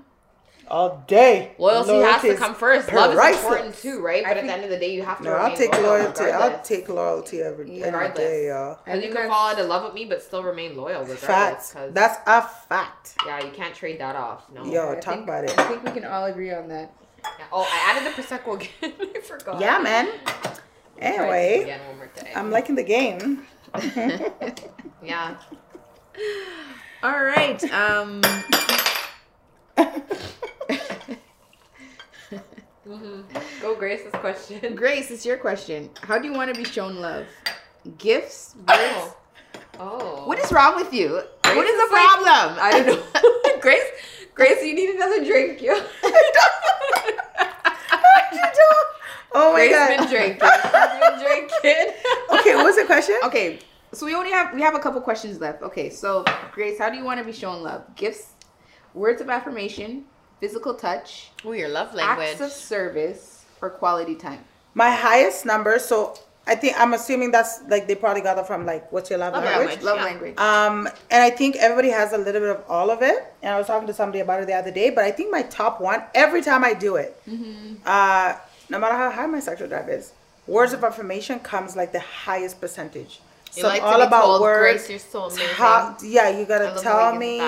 All 0.70 1.02
day. 1.08 1.54
loyalty, 1.58 1.94
has 2.02 2.22
to 2.24 2.36
come 2.36 2.54
first. 2.54 2.92
Love 2.92 3.14
is 3.14 3.38
important 3.38 3.74
too, 3.76 4.02
right? 4.02 4.26
I 4.26 4.30
But 4.30 4.32
at 4.32 4.36
think- 4.42 4.48
the 4.48 4.54
end 4.54 4.64
of 4.66 4.70
the 4.70 4.78
day, 4.78 4.94
you 4.94 5.02
have 5.04 5.20
to. 5.20 5.24
No, 5.24 5.32
remain 5.34 5.52
I'll 5.52 5.58
take 5.58 5.72
loyal 5.74 5.84
loyalty. 5.84 6.24
I'll 6.26 6.62
take 6.62 6.90
loyalty 6.90 7.42
every, 7.42 7.66
every 7.66 7.84
Regardless. 7.86 8.18
day, 8.18 8.48
y'all. 8.50 8.80
I 8.86 8.96
You 8.96 9.14
can 9.14 9.30
fall 9.30 9.52
into 9.52 9.64
love 9.64 9.86
with 9.86 9.94
me, 9.94 10.06
but 10.06 10.22
still 10.22 10.44
remain 10.44 10.76
loyal 10.76 11.02
regardless. 11.02 11.20
Facts. 11.24 11.72
'cause- 11.74 11.94
That's 11.94 12.20
a 12.28 12.42
fact. 12.42 13.16
yeah, 13.26 13.44
you 13.46 13.52
can't 13.52 13.74
trade 13.74 14.00
that 14.02 14.18
off. 14.18 14.44
No. 14.54 14.66
Yo, 14.66 14.92
I 14.92 14.96
talk 14.96 15.14
think- 15.14 15.24
about 15.24 15.46
it. 15.46 15.58
I 15.58 15.64
think 15.64 15.84
we 15.86 15.92
can 15.92 16.04
all 16.06 16.26
agree 16.26 16.52
on 16.54 16.68
that. 16.68 16.92
Yeah. 17.24 17.46
Oh, 17.52 17.62
I 17.70 17.92
added 17.92 18.06
the 18.12 18.22
prosecco 18.22 18.56
again. 18.56 18.94
I 19.16 19.20
forgot. 19.22 19.60
Yeah, 19.62 19.80
man. 19.80 20.10
Anyway, 21.00 21.62
again 21.64 21.82
one 21.88 21.98
more 21.98 22.08
time. 22.08 22.28
I'm 22.36 22.52
liking 22.52 22.76
the 22.76 22.84
game. 22.84 23.46
yeah. 25.04 25.36
All 27.04 27.24
right. 27.24 27.64
Um. 27.72 28.22
Go, 33.62 33.76
Grace's 33.76 34.12
question. 34.14 34.76
Grace, 34.76 35.12
it's 35.12 35.26
your 35.26 35.38
question. 35.38 35.90
How 36.04 36.18
do 36.18 36.28
you 36.28 36.34
want 36.34 36.54
to 36.54 36.58
be 36.60 36.64
shown 36.68 36.98
love? 36.98 37.26
Gifts? 37.98 38.56
Words? 38.56 38.70
Oh. 38.70 39.16
Oh. 39.80 40.28
What 40.28 40.40
is 40.40 40.52
wrong 40.52 40.76
with 40.76 40.94
you? 40.94 41.12
what 41.16 41.44
Grace 41.44 41.70
is 41.70 41.78
the 41.78 41.84
is 41.84 41.92
like- 41.92 42.08
problem? 42.08 42.58
I 42.62 42.72
don't 42.72 42.88
know. 42.88 43.60
Grace, 43.62 43.84
Grace, 44.34 44.64
you 44.64 44.74
need 44.74 44.96
another 44.96 45.24
drink, 45.26 45.62
yo. 45.62 45.74
Oh 49.34 49.52
my 49.54 49.60
Grace 49.60 49.72
god. 49.72 49.98
been 49.98 50.08
drinking. 50.08 50.50
She's 50.50 51.00
been 51.00 51.20
drinking. 51.20 51.94
Okay, 52.40 52.56
what 52.56 52.66
was 52.66 52.76
the 52.78 52.86
question? 52.86 53.16
okay, 53.26 53.60
so 53.94 54.06
we 54.06 54.16
only 54.16 54.32
have 54.32 54.54
we 54.54 54.62
have 54.62 54.74
a 54.76 54.80
couple 54.80 55.00
questions 55.02 55.40
left. 55.40 55.62
Okay, 55.62 55.90
so 55.90 56.24
Grace, 56.54 56.78
how 56.80 56.90
do 56.90 56.98
you 56.98 57.04
want 57.04 57.20
to 57.20 57.26
be 57.26 57.32
shown 57.34 57.62
love? 57.64 57.84
Gifts, 57.96 58.32
words 58.94 59.22
of 59.22 59.30
affirmation, 59.30 60.06
physical 60.40 60.74
touch, 60.76 61.32
Oh, 61.46 61.52
your 61.52 61.70
love 61.70 61.94
language. 61.94 62.28
acts 62.30 62.42
of 62.42 62.52
service, 62.52 63.46
or 63.62 63.70
quality 63.70 64.16
time. 64.16 64.44
My 64.74 64.92
highest 64.92 65.46
number, 65.46 65.78
so 65.80 66.18
I 66.48 66.56
think 66.56 66.80
I'm 66.80 66.94
assuming 66.94 67.32
that's 67.32 67.62
like 67.68 67.88
they 67.88 67.96
probably 67.96 68.22
got 68.22 68.38
it 68.38 68.48
from 68.48 68.66
like 68.66 68.92
what's 68.92 69.10
your 69.10 69.20
love, 69.20 69.34
Love 69.34 69.44
language? 69.44 69.68
language. 69.68 69.86
Love 69.86 69.98
yeah. 69.98 70.04
language. 70.06 70.38
Um, 70.38 70.88
and 71.12 71.22
I 71.24 71.30
think 71.30 71.58
everybody 71.58 71.90
has 71.90 72.14
a 72.14 72.18
little 72.18 72.42
bit 72.42 72.50
of 72.50 72.64
all 72.70 72.90
of 72.90 73.02
it. 73.02 73.24
And 73.44 73.54
I 73.54 73.58
was 73.58 73.68
talking 73.68 73.88
to 73.88 73.94
somebody 73.94 74.20
about 74.22 74.42
it 74.42 74.48
the 74.48 74.54
other 74.54 74.72
day, 74.72 74.90
but 74.90 75.04
I 75.04 75.12
think 75.12 75.32
my 75.32 75.44
top 75.44 75.82
one 75.82 76.04
every 76.16 76.42
time 76.42 76.64
I 76.64 76.74
do 76.74 76.96
it, 76.96 77.22
uh, 77.86 78.36
no 78.70 78.80
matter 78.80 78.96
how 78.96 79.12
high 79.12 79.28
my 79.28 79.40
sexual 79.40 79.68
drive 79.68 79.90
is, 79.90 80.14
words 80.48 80.74
of 80.74 80.84
affirmation 80.84 81.40
comes 81.40 81.76
like 81.76 81.92
the 81.92 82.00
highest 82.00 82.62
percentage. 82.62 83.20
You 83.56 83.64
so 83.64 83.68
like 83.68 83.82
to 83.82 83.86
all 83.86 84.02
about 84.02 84.42
words. 84.42 84.88
Grace, 84.88 84.90
you're 84.90 85.30
so. 85.30 85.30
Talk, 85.56 86.00
yeah, 86.04 86.30
you 86.30 86.46
gotta 86.46 86.66
love 86.66 86.76
the 86.76 86.80
way 86.82 86.84
tell 86.84 87.16
me. 87.16 87.40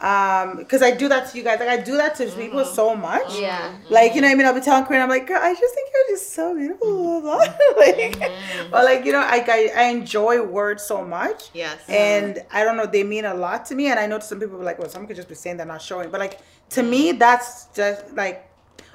Um, 0.00 0.58
because 0.58 0.80
I 0.80 0.92
do 0.92 1.08
that 1.08 1.28
to 1.30 1.36
you 1.36 1.42
guys. 1.42 1.58
Like 1.58 1.68
I 1.68 1.76
do 1.78 1.96
that 1.96 2.14
to 2.16 2.26
people 2.26 2.60
mm-hmm. 2.60 2.74
so 2.74 2.94
much. 2.94 3.40
yeah. 3.40 3.74
Like, 3.90 4.14
you 4.14 4.20
know 4.20 4.28
what 4.28 4.34
I 4.34 4.36
mean? 4.36 4.46
I'll 4.46 4.54
be 4.54 4.60
telling 4.60 4.84
Corinne, 4.84 5.02
I'm 5.02 5.08
like, 5.08 5.26
girl, 5.26 5.40
I 5.42 5.52
just 5.52 5.74
think 5.74 5.90
you're 5.92 6.16
just 6.16 6.34
so 6.34 6.54
beautiful. 6.54 7.20
blah, 7.20 7.20
blah, 7.38 7.44
blah." 7.44 7.54
like, 7.76 7.96
mm-hmm. 7.96 8.18
But 8.18 8.28
mm-hmm. 8.28 8.84
like, 8.84 9.04
you 9.04 9.10
know, 9.10 9.20
I, 9.20 9.44
I 9.48 9.70
I 9.76 9.82
enjoy 9.88 10.42
words 10.42 10.84
so 10.84 11.04
much. 11.04 11.50
Yes. 11.52 11.80
And 11.88 12.44
I 12.52 12.62
don't 12.62 12.76
know, 12.76 12.86
they 12.86 13.02
mean 13.02 13.24
a 13.24 13.34
lot 13.34 13.66
to 13.66 13.74
me. 13.74 13.88
And 13.88 13.98
I 13.98 14.06
know 14.06 14.20
some 14.20 14.38
people 14.38 14.60
are 14.60 14.64
like, 14.64 14.78
well, 14.78 14.88
someone 14.88 15.08
could 15.08 15.16
just 15.16 15.28
be 15.28 15.34
saying 15.34 15.56
they're 15.56 15.66
not 15.66 15.82
showing. 15.82 16.10
But 16.10 16.20
like 16.20 16.40
to 16.70 16.82
me, 16.82 17.12
that's 17.12 17.66
just 17.74 18.14
like 18.14 18.48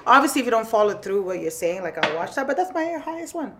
obviously 0.06 0.40
if 0.40 0.46
you 0.46 0.50
don't 0.50 0.68
follow 0.68 0.94
through 0.94 1.22
what 1.22 1.40
you're 1.40 1.50
saying, 1.50 1.82
like 1.82 2.02
I'll 2.02 2.16
watch 2.16 2.34
that, 2.36 2.46
but 2.46 2.56
that's 2.56 2.72
my 2.72 2.92
highest 3.04 3.34
one. 3.34 3.54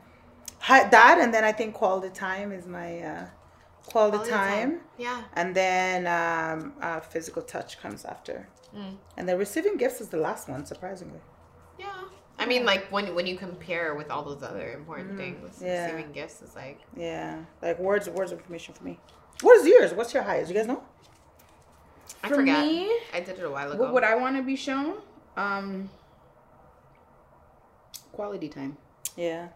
Hi, 0.69 0.89
that 0.89 1.19
and 1.21 1.33
then 1.35 1.45
I 1.45 1.53
think 1.53 1.75
quality 1.75 2.09
time 2.09 2.51
is 2.51 2.67
my 2.67 3.01
uh 3.01 3.27
quality, 3.87 4.17
Quality 4.17 4.31
time. 4.31 4.71
time. 4.71 4.81
Yeah. 4.97 5.23
And 5.35 5.55
then 5.55 5.99
um 6.07 6.73
uh 6.81 7.01
physical 7.01 7.43
touch 7.43 7.71
comes 7.83 8.05
after. 8.07 8.49
Mm. 8.75 8.97
And 9.17 9.29
then 9.29 9.37
receiving 9.39 9.77
gifts 9.77 10.01
is 10.01 10.09
the 10.09 10.17
last 10.29 10.49
one, 10.49 10.65
surprisingly. 10.65 11.21
Yeah. 11.79 11.87
I 12.39 12.47
mean, 12.47 12.65
like 12.65 12.83
when 12.91 13.15
when 13.15 13.27
you 13.27 13.37
compare 13.37 13.95
with 13.95 14.11
all 14.11 14.23
those 14.25 14.43
other 14.43 14.73
important 14.73 15.19
things, 15.19 15.61
Yeah. 15.63 15.85
receiving 15.85 16.13
gifts 16.13 16.41
is 16.41 16.55
like 16.57 16.79
Yeah. 16.97 17.45
Like 17.61 17.79
words 17.79 18.09
words 18.09 18.33
of 18.33 18.39
affirmation 18.41 18.73
for 18.75 18.85
me. 18.85 18.99
What 19.43 19.55
is 19.61 19.67
yours? 19.67 19.93
What's 19.93 20.15
your 20.15 20.23
highest? 20.23 20.51
You 20.51 20.57
guys 20.57 20.67
know? 20.67 20.83
I 22.23 22.29
For 22.29 22.37
forgot. 22.37 22.65
me, 22.65 22.91
I 23.13 23.21
did 23.21 23.39
it 23.39 23.45
a 23.45 23.51
while 23.51 23.71
ago. 23.71 23.83
what 23.83 23.93
would 23.93 24.05
I 24.05 24.15
want 24.15 24.37
to 24.37 24.43
be 24.43 24.57
shown? 24.57 24.95
Um, 25.37 25.91
quality 28.13 28.49
time. 28.49 28.77
Yeah. 29.17 29.49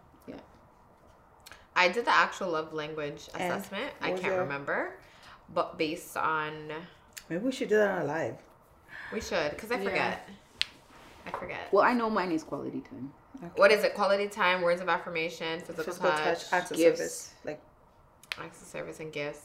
I 1.79 1.89
did 1.89 2.05
the 2.05 2.11
actual 2.15 2.51
love 2.51 2.73
language 2.73 3.29
And 3.35 3.53
assessment. 3.53 3.93
I 4.03 4.11
can't 4.11 4.23
your- 4.25 4.41
remember, 4.41 4.95
but 5.55 5.79
based 5.79 6.17
on 6.17 6.73
Maybe 7.29 7.45
we 7.45 7.53
should 7.53 7.69
do 7.69 7.77
that 7.77 7.91
on 7.91 8.03
a 8.03 8.05
live. 8.05 8.37
we 9.13 9.21
should 9.21 9.51
because 9.53 9.71
I 9.71 9.77
Yeah. 9.77 9.85
forget. 9.85 10.29
I 11.27 11.31
forget. 11.31 11.73
Well, 11.73 11.85
I 11.85 11.93
know 11.93 12.11
mine 12.11 12.33
is 12.33 12.43
quality 12.43 12.81
time. 12.81 13.13
What 13.55 13.71
is 13.71 13.85
it? 13.85 13.95
Quality 13.95 14.29
time, 14.29 14.63
words 14.63 14.81
of 14.81 14.89
affirmation, 14.89 15.61
physical, 15.61 15.85
Physical 15.85 16.11
touch, 16.11 16.41
touch, 16.49 16.53
acts 16.53 16.71
of 16.73 16.77
gifts. 16.77 16.99
service. 16.99 17.35
Like 17.45 17.61
acts 18.39 18.61
of 18.63 18.67
service, 18.67 18.99
and 18.99 19.13
gifts. 19.13 19.43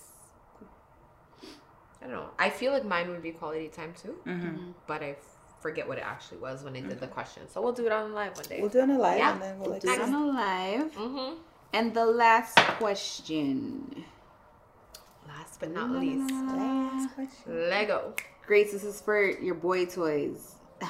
I 2.02 2.06
don't 2.08 2.12
know. 2.12 2.30
I 2.40 2.50
feel 2.50 2.72
like 2.74 2.84
mine 2.84 3.10
would 3.12 3.22
be 3.22 3.32
quality 3.32 3.68
time 3.70 3.94
too, 3.94 4.18
mm-hmm. 4.26 4.72
but 4.88 5.04
I 5.04 5.16
forget 5.62 5.88
what 5.88 5.98
it 5.98 6.04
actually 6.06 6.40
was 6.40 6.64
when 6.64 6.76
I 6.76 6.82
did 6.82 7.00
the 7.00 7.08
question. 7.08 7.48
So 7.50 7.62
we'll 7.62 7.72
do 7.74 7.86
it 7.86 7.92
on 7.92 8.14
live 8.14 8.36
one 8.36 8.46
day. 8.46 8.60
we'll 8.60 8.70
do 8.70 8.80
it 8.80 8.84
on 8.84 8.90
a 8.92 8.98
live 9.00 9.18
Yeah. 9.20 9.34
and 9.34 9.42
then 9.42 9.60
we'll 9.60 9.70
like 9.72 9.82
Do 9.82 9.92
it 9.92 10.02
on 10.02 10.14
a 10.14 10.26
live. 10.26 10.92
mm-hmm. 10.96 11.36
And 11.74 11.92
the 11.92 12.06
last 12.06 12.56
question. 12.78 14.06
Last 15.28 15.60
but 15.60 15.72
not 15.72 15.90
least, 15.90 16.32
Last 16.32 17.16
question. 17.16 17.70
Lego. 17.70 18.14
Grace, 18.46 18.72
this 18.72 18.84
is 18.84 19.02
for 19.02 19.26
your 19.26 19.56
boy 19.56 19.86
toys. 19.86 20.56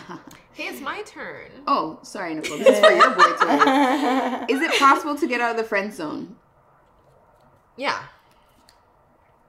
Hey, 0.55 0.65
it's 0.65 0.81
my 0.81 1.01
turn. 1.01 1.49
oh, 1.65 1.97
sorry, 2.03 2.35
Nicole. 2.35 2.59
This 2.59 2.77
is 2.77 2.79
for 2.79 2.91
your 2.91 3.09
boy 3.15 3.23
toys. 3.41 4.45
Is 4.49 4.61
it 4.61 4.77
possible 4.77 5.15
to 5.15 5.25
get 5.25 5.41
out 5.41 5.49
of 5.49 5.57
the 5.57 5.63
friend 5.63 5.91
zone? 5.91 6.35
Yeah. 7.75 8.03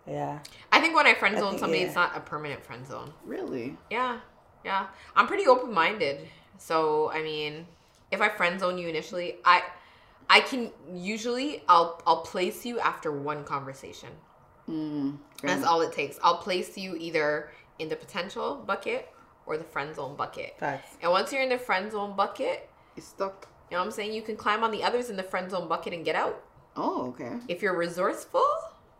yeah. 0.06 0.38
I 0.72 0.80
think 0.80 0.96
when 0.96 1.06
I 1.06 1.12
friend 1.12 1.36
zone 1.36 1.58
somebody, 1.58 1.80
yeah. 1.80 1.86
it's 1.88 1.94
not 1.94 2.16
a 2.16 2.20
permanent 2.20 2.64
friend 2.64 2.86
zone. 2.86 3.12
Really? 3.26 3.76
Yeah, 3.90 4.20
yeah. 4.64 4.86
I'm 5.14 5.26
pretty 5.26 5.46
open 5.46 5.74
minded. 5.74 6.26
So 6.56 7.10
I 7.10 7.22
mean, 7.22 7.66
if 8.10 8.22
I 8.22 8.30
friend 8.30 8.58
zone 8.58 8.78
you 8.78 8.88
initially, 8.88 9.36
I 9.44 9.62
I 10.36 10.40
can 10.40 10.62
usually 10.92 11.62
I'll 11.68 12.02
I'll 12.06 12.22
place 12.22 12.58
you 12.68 12.80
after 12.80 13.10
one 13.30 13.44
conversation. 13.44 14.08
Mm, 14.68 15.18
That's 15.42 15.64
all 15.64 15.80
it 15.86 15.92
takes. 15.92 16.18
I'll 16.24 16.38
place 16.48 16.76
you 16.76 16.96
either 16.96 17.50
in 17.78 17.88
the 17.88 17.96
potential 17.96 18.48
bucket 18.66 19.02
or 19.46 19.56
the 19.56 19.68
friend 19.74 19.94
zone 19.94 20.16
bucket. 20.16 20.50
Facts. 20.58 20.96
And 21.02 21.10
once 21.12 21.32
you're 21.32 21.42
in 21.42 21.50
the 21.50 21.58
friend 21.68 21.92
zone 21.92 22.16
bucket, 22.16 22.68
you're 22.96 23.04
stuck. 23.04 23.46
you 23.70 23.76
know 23.76 23.80
what 23.82 23.86
I'm 23.86 23.92
saying? 23.92 24.12
You 24.12 24.22
can 24.22 24.36
climb 24.36 24.64
on 24.64 24.70
the 24.76 24.82
others 24.82 25.08
in 25.10 25.16
the 25.16 25.22
friend 25.32 25.50
zone 25.50 25.68
bucket 25.68 25.92
and 25.92 26.04
get 26.04 26.16
out. 26.16 26.42
Oh, 26.76 27.08
okay. 27.10 27.32
If 27.46 27.62
you're 27.62 27.76
resourceful, 27.76 28.44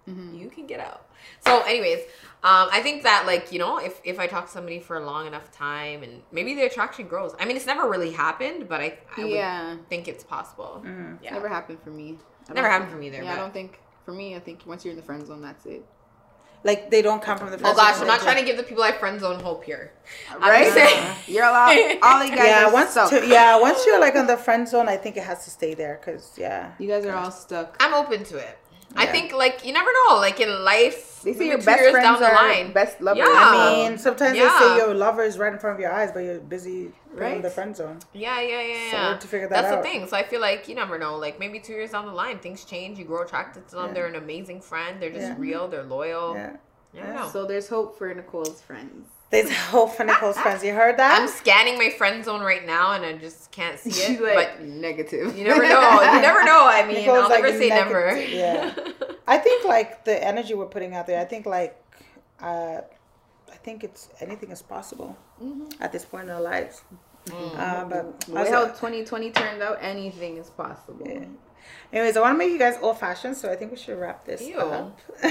Mhm. 0.08 0.38
you 0.38 0.48
can 0.50 0.66
get 0.66 0.80
out. 0.80 1.06
So, 1.40 1.62
anyways, 1.62 2.00
um, 2.42 2.68
I 2.70 2.80
think 2.82 3.02
that 3.04 3.24
like 3.26 3.52
you 3.52 3.58
know, 3.58 3.78
if 3.78 4.00
if 4.04 4.18
I 4.20 4.26
talk 4.26 4.46
to 4.46 4.52
somebody 4.52 4.78
for 4.80 4.96
a 4.98 5.04
long 5.06 5.26
enough 5.26 5.50
time 5.50 6.02
and 6.02 6.22
maybe 6.32 6.54
the 6.54 6.62
attraction 6.64 7.06
grows. 7.08 7.34
I 7.40 7.44
mean, 7.46 7.56
it's 7.56 7.66
never 7.66 7.88
really 7.88 8.10
happened, 8.12 8.68
but 8.68 8.80
I, 8.80 8.98
I 9.16 9.24
yeah. 9.24 9.70
would 9.70 9.88
think 9.88 10.08
it's 10.08 10.24
possible. 10.24 10.82
Mm. 10.84 11.18
Yeah. 11.22 11.32
Never 11.32 11.48
happened 11.48 11.80
for 11.82 11.90
me. 11.90 12.18
I 12.48 12.52
Never 12.52 12.66
don't 12.68 12.72
happened 12.72 12.90
for 12.90 12.98
me 12.98 13.06
either, 13.06 13.22
Yeah, 13.22 13.32
I 13.32 13.36
don't 13.36 13.52
think. 13.54 13.80
For 14.04 14.12
me, 14.12 14.36
I 14.36 14.40
think 14.40 14.66
once 14.66 14.84
you're 14.84 14.90
in 14.92 14.98
the 14.98 15.02
friend 15.02 15.26
zone, 15.26 15.40
that's 15.40 15.64
it. 15.64 15.82
Like 16.62 16.90
they 16.90 17.00
don't 17.02 17.22
come 17.22 17.38
from 17.38 17.50
the 17.50 17.58
friend 17.58 17.74
zone. 17.76 17.84
Oh 17.84 17.88
gosh, 17.88 17.94
zone, 17.94 18.02
I'm 18.02 18.08
not 18.08 18.20
trying 18.20 18.36
to 18.38 18.44
give 18.44 18.56
the 18.58 18.62
people 18.62 18.82
I 18.82 18.92
friend 18.92 19.18
zone 19.20 19.40
hope 19.40 19.64
here. 19.64 19.92
Right? 20.38 20.70
saying- 20.72 21.14
You're 21.26 21.44
allowed. 21.44 21.98
All 22.02 22.22
you 22.24 22.30
guys 22.36 22.46
yeah, 22.46 22.66
are 22.66 22.72
once 22.72 22.90
stuck. 22.90 23.08
to, 23.10 23.26
yeah, 23.26 23.58
once 23.58 23.84
you're 23.86 24.00
like 24.00 24.14
on 24.16 24.26
the 24.26 24.36
friend 24.36 24.66
zone, 24.68 24.88
I 24.88 24.96
think 24.98 25.16
it 25.16 25.24
has 25.24 25.44
to 25.44 25.50
stay 25.50 25.72
there 25.74 25.98
because 26.00 26.32
yeah, 26.38 26.72
You 26.78 26.88
guys 26.88 27.04
are 27.06 27.14
all 27.14 27.30
stuck. 27.30 27.76
I'm 27.80 27.94
open 27.94 28.24
to 28.24 28.36
it. 28.38 28.58
I 28.96 29.06
think 29.06 29.32
like 29.32 29.64
you 29.66 29.72
never 29.72 29.90
know. 30.08 30.16
Like 30.16 30.40
in 30.40 30.64
life, 30.64 31.22
They 31.24 31.32
say 31.34 31.46
your 31.48 31.58
best 31.58 31.80
years 31.80 31.90
friends 31.92 32.04
down 32.04 32.20
the 32.20 32.28
are 32.28 32.34
line. 32.34 32.72
best 32.72 33.00
lovers. 33.00 33.18
Yeah. 33.26 33.32
I 33.34 33.88
mean, 33.88 33.98
sometimes 33.98 34.36
Yeah. 34.36 34.44
they 34.44 34.66
say 34.66 34.76
your 34.76 34.94
lover 34.94 35.22
is 35.22 35.38
right 35.38 35.52
in 35.52 35.58
front 35.58 35.74
of 35.76 35.80
your 35.80 35.92
eyes, 35.92 36.10
but 36.12 36.20
you're 36.20 36.38
busy 36.40 36.92
putting 37.12 37.18
Right. 37.34 37.42
the 37.42 37.50
friend 37.50 37.74
zone. 37.76 37.98
Yeah, 38.12 38.40
yeah, 38.40 38.60
yeah, 38.60 38.90
So 38.90 38.96
yeah. 38.96 39.08
where 39.10 39.18
to 39.18 39.26
figure 39.26 39.48
that 39.48 39.56
out. 39.58 39.62
That's 39.62 39.74
out? 39.74 39.82
the 39.82 39.88
thing. 39.88 40.06
So 40.06 40.16
I 40.16 40.22
feel 40.22 40.40
like 40.40 40.68
you 40.68 40.74
never 40.74 40.98
know. 40.98 41.16
Like 41.16 41.38
maybe 41.38 41.58
two 41.60 41.72
years 41.72 41.90
down 41.90 42.06
the 42.06 42.12
line, 42.12 42.38
things 42.38 42.64
change. 42.64 42.98
You 42.98 43.04
grow 43.04 43.22
attracted 43.22 43.66
to 43.68 43.74
them. 43.76 43.86
Yeah. 43.88 43.92
They're 43.94 44.06
an 44.06 44.16
amazing 44.16 44.60
friend. 44.60 45.00
They're 45.00 45.10
just 45.10 45.28
Yeah. 45.32 45.34
real. 45.38 45.68
They're 45.68 45.82
loyal. 45.82 46.34
Yeah. 46.34 46.56
Yeah. 46.92 47.28
So 47.30 47.44
there's 47.46 47.68
hope 47.68 47.98
for 47.98 48.12
Nicole's 48.14 48.60
friends. 48.60 49.08
There's 49.34 49.52
hope 49.52 49.92
for 49.96 50.04
Nicole's 50.04 50.38
friends. 50.38 50.62
You 50.64 50.72
heard 50.74 50.96
that? 50.98 51.20
I'm 51.20 51.28
scanning 51.28 51.76
my 51.76 51.90
friend 51.90 52.24
zone 52.24 52.40
right 52.40 52.64
now, 52.64 52.92
and 52.92 53.04
I 53.04 53.12
just 53.14 53.50
can't 53.50 53.78
see 53.78 53.90
She's 53.90 54.20
it. 54.20 54.22
like 54.22 54.58
but 54.58 54.62
negative. 54.64 55.36
you 55.36 55.44
never 55.44 55.62
know. 55.62 56.00
You 56.02 56.20
never 56.20 56.44
know. 56.44 56.66
I 56.66 56.84
mean, 56.86 56.96
Nicole's 56.98 57.24
I'll 57.24 57.28
like 57.30 57.42
never 57.42 57.58
say 57.58 57.68
negative- 57.68 57.92
never. 57.92 58.22
yeah. 58.22 58.74
I 59.26 59.38
think 59.38 59.64
like 59.64 60.04
the 60.04 60.22
energy 60.22 60.54
we're 60.54 60.66
putting 60.66 60.94
out 60.94 61.06
there. 61.06 61.20
I 61.20 61.24
think 61.24 61.46
like, 61.46 61.76
uh, 62.40 62.80
I 63.52 63.56
think 63.64 63.82
it's 63.84 64.08
anything 64.20 64.50
is 64.50 64.62
possible 64.62 65.16
at 65.80 65.90
this 65.92 66.04
point 66.04 66.24
in 66.24 66.30
our 66.30 66.40
lives. 66.42 66.82
Uh, 67.32 67.84
but 67.86 68.20
The 68.20 68.32
way 68.34 68.50
how 68.50 68.66
2020 68.66 69.30
turned 69.30 69.62
out, 69.62 69.78
anything 69.80 70.36
is 70.36 70.50
possible. 70.50 71.06
Yeah. 71.08 71.24
Anyways, 71.92 72.16
I 72.16 72.20
want 72.20 72.34
to 72.34 72.38
make 72.38 72.50
you 72.50 72.58
guys 72.58 72.76
old 72.82 72.98
fashioned, 72.98 73.36
so 73.36 73.50
I 73.50 73.54
think 73.56 73.70
we 73.70 73.76
should 73.76 73.98
wrap 73.98 74.24
this 74.24 74.42
Ew. 74.42 74.58
up. 74.58 74.98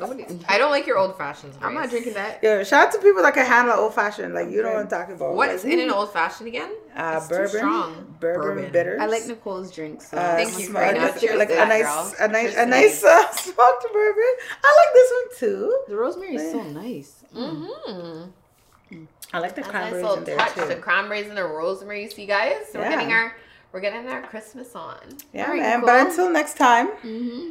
Nobody, 0.00 0.26
I 0.46 0.58
don't 0.58 0.70
like 0.70 0.86
your 0.86 0.98
old 0.98 1.16
fashions. 1.16 1.56
I'm 1.62 1.72
not 1.74 1.88
drinking 1.88 2.14
that. 2.14 2.40
Yeah, 2.42 2.62
shout 2.64 2.88
out 2.88 2.92
to 2.92 2.98
people 2.98 3.22
that 3.22 3.32
can 3.32 3.46
handle 3.46 3.74
old 3.78 3.94
fashioned. 3.94 4.34
Like 4.34 4.50
you 4.50 4.62
know 4.62 4.72
what 4.74 4.80
I'm 4.80 4.88
talking 4.88 5.14
about. 5.14 5.34
What 5.34 5.48
Like, 5.48 5.56
is 5.56 5.64
in 5.64 5.80
an 5.80 5.90
old 5.90 6.12
fashioned 6.12 6.48
again? 6.48 6.70
Uh, 6.94 7.14
It's 7.16 7.28
too 7.28 7.34
bourbon, 7.34 7.48
strong. 7.56 8.16
bourbon, 8.20 8.40
Bourbon. 8.56 8.72
bitters. 8.72 9.00
I 9.00 9.06
like 9.06 9.26
Nicole's 9.26 9.70
drink. 9.74 10.02
So 10.02 10.18
Uh, 10.18 10.36
Thank 10.36 10.58
you 10.58 10.66
sm- 10.66 10.72
very 10.74 10.98
like- 10.98 11.18
Cheers 11.18 11.38
Like 11.38 11.48
to 11.48 11.62
a 11.62 11.66
nice, 11.66 11.82
girl. 11.84 12.14
a 12.20 12.28
nice, 12.28 12.52
Cheers 12.52 12.62
a 12.62 12.66
nice 12.66 13.04
uh, 13.04 13.30
smoked 13.32 13.86
bourbon. 13.92 14.32
I 14.62 14.76
like 14.80 14.94
this 14.94 15.12
one 15.16 15.38
too. 15.38 15.78
the 15.88 15.96
rosemary 15.96 16.34
is 16.36 16.52
so 16.52 16.62
nice. 16.62 17.24
Mm-hmm. 17.34 18.30
I 19.34 19.38
like 19.38 19.54
the 19.54 19.62
That's 19.62 19.68
a 19.68 19.72
nice 19.72 19.90
cranberries 19.90 20.02
little 20.02 20.18
in 20.18 20.24
there 20.24 20.36
touch. 20.36 20.54
too. 20.54 20.66
The 20.66 20.76
cranberries 20.76 21.26
and 21.28 21.36
the 21.38 21.44
rosemary. 21.44 22.06
See, 22.10 22.26
guys, 22.26 22.56
so 22.70 22.78
we're 22.78 22.84
Yeah. 22.84 22.90
getting 22.96 23.12
our 23.12 23.34
we're 23.72 23.80
getting 23.80 24.08
our 24.08 24.22
Christmas 24.22 24.74
on. 24.74 24.96
yeah, 25.32 25.46
All 25.46 25.52
right, 25.52 25.60
man. 25.62 25.80
Nicole. 25.80 25.86
But 25.98 26.06
until 26.08 26.30
next 26.30 26.56
time, 26.56 26.88
Mm-hmm. 27.02 27.50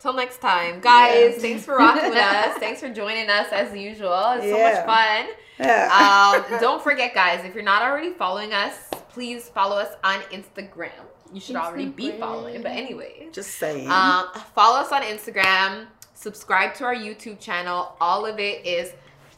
Till 0.00 0.12
next 0.12 0.42
time, 0.42 0.80
guys. 0.80 1.36
Thanks 1.36 1.64
for 1.64 1.76
rocking 1.76 2.10
with 2.10 2.18
us. 2.18 2.58
Thanks 2.58 2.78
for 2.80 2.90
joining 2.90 3.30
us 3.30 3.46
as 3.52 3.74
usual. 3.74 4.32
It's 4.36 4.44
so 4.50 4.58
much 4.62 4.84
fun. 4.84 5.26
yeah. 5.58 6.44
Um, 6.52 6.58
don't 6.60 6.82
forget, 6.82 7.14
guys, 7.14 7.42
if 7.44 7.54
you're 7.54 7.64
not 7.64 7.80
already 7.80 8.10
following 8.10 8.52
us, 8.52 8.90
please 9.08 9.48
follow 9.48 9.76
us 9.78 9.94
on 10.04 10.20
Instagram. 10.30 10.90
You 11.32 11.40
should 11.40 11.56
already 11.56 11.86
be 11.86 12.12
following, 12.12 12.60
but 12.62 12.72
anyway. 12.72 13.28
Just 13.32 13.52
saying. 13.52 13.90
Um, 13.90 14.26
follow 14.54 14.78
us 14.78 14.92
on 14.92 15.00
Instagram. 15.02 15.86
Subscribe 16.12 16.74
to 16.74 16.84
our 16.84 16.94
YouTube 16.94 17.40
channel. 17.40 17.96
All 17.98 18.26
of 18.26 18.38
it 18.38 18.66
is 18.66 18.92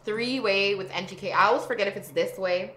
three 0.04 0.40
way 0.40 0.74
with 0.74 0.90
NGK. 0.90 1.32
I 1.32 1.44
always 1.46 1.64
forget 1.64 1.86
if 1.86 1.96
it's 1.96 2.08
this 2.08 2.36
way 2.38 2.72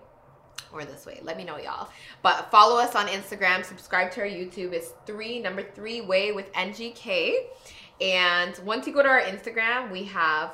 or 0.74 0.86
this 0.86 1.05
way. 1.05 1.20
Let 1.24 1.38
me 1.38 1.43
know, 1.43 1.57
y'all. 1.57 1.89
But 2.22 2.51
follow 2.51 2.80
us 2.80 2.95
on 2.95 3.07
Instagram. 3.07 3.63
Subscribe 3.63 4.11
to 4.11 4.22
our 4.22 4.28
YouTube. 4.28 4.74
It's 4.74 4.93
three 5.05 5.39
number 5.39 5.63
three 5.63 6.01
way 6.01 6.32
with 6.32 6.51
NGK. 6.53 7.34
And 8.01 8.57
once 8.63 8.88
you 8.88 8.93
go 8.93 9.03
to 9.03 9.09
our 9.09 9.22
Instagram, 9.22 9.91
we 9.91 10.03
have 10.05 10.51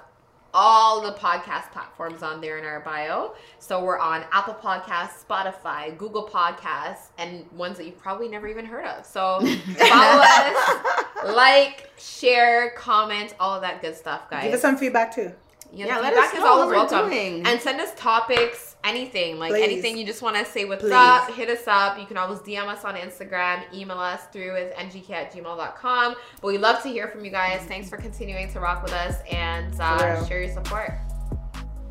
all 0.58 1.02
the 1.02 1.12
podcast 1.12 1.70
platforms 1.74 2.24
on 2.24 2.40
there 2.40 2.58
in 2.58 2.64
our 2.64 2.80
bio. 2.80 3.34
So 3.60 3.84
we're 3.84 4.00
on 4.00 4.24
Apple 4.32 4.54
Podcasts, 4.54 5.26
Spotify, 5.28 5.96
Google 5.98 6.28
Podcasts, 6.28 7.10
and 7.18 7.46
ones 7.52 7.78
that 7.78 7.86
you've 7.86 8.00
probably 8.00 8.30
never 8.30 8.48
even 8.48 8.66
heard 8.66 8.86
of. 8.86 9.06
So 9.06 9.40
follow 9.78 10.24
us, 10.24 10.96
like, 11.26 11.92
share, 11.98 12.72
comment, 12.72 13.36
all 13.40 13.54
of 13.54 13.62
that 13.62 13.82
good 13.82 13.96
stuff, 13.96 14.30
guys. 14.30 14.46
Give 14.46 14.54
us 14.54 14.62
some 14.62 14.78
feedback 14.78 15.14
too. 15.14 15.34
Yeah, 15.76 15.88
Yeah, 15.88 16.02
feedback 16.02 16.34
is 16.34 16.40
always 16.42 16.72
welcome. 16.72 17.10
doing. 17.10 17.46
And 17.46 17.60
send 17.60 17.82
us 17.82 17.94
topics, 17.98 18.78
anything, 18.86 19.38
like 19.40 19.52
Please. 19.52 19.64
anything 19.64 19.98
you 19.98 20.06
just 20.06 20.22
want 20.22 20.38
to 20.38 20.46
say 20.46 20.64
what's 20.64 20.82
Please. 20.82 20.94
up, 20.94 21.30
hit 21.32 21.50
us 21.50 21.68
up. 21.68 22.00
You 22.00 22.06
can 22.06 22.16
always 22.16 22.40
DM 22.40 22.66
us 22.68 22.86
on 22.86 22.96
Instagram, 22.96 23.62
email 23.74 24.00
us 24.00 24.22
through 24.32 24.54
with 24.54 24.74
ngk 24.76 25.10
at 25.10 25.34
gmail.com. 25.34 26.16
But 26.42 26.48
we 26.48 26.58
love 26.58 26.82
to 26.84 26.90
hear 26.90 27.10
from 27.10 27.26
you 27.26 27.32
guys. 27.32 27.62
Thanks 27.68 27.90
for 27.90 27.98
continuing 27.98 28.50
to 28.54 28.60
rock 28.62 28.84
with 28.84 28.94
us 28.94 29.18
and 29.30 29.76
uh, 29.82 30.26
share 30.28 30.42
your 30.44 30.54
support. 30.54 30.94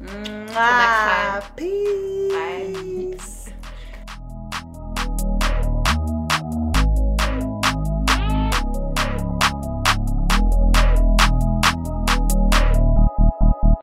Mwah. 0.03 0.53
time. 0.55 1.43
Peace. 1.57 3.51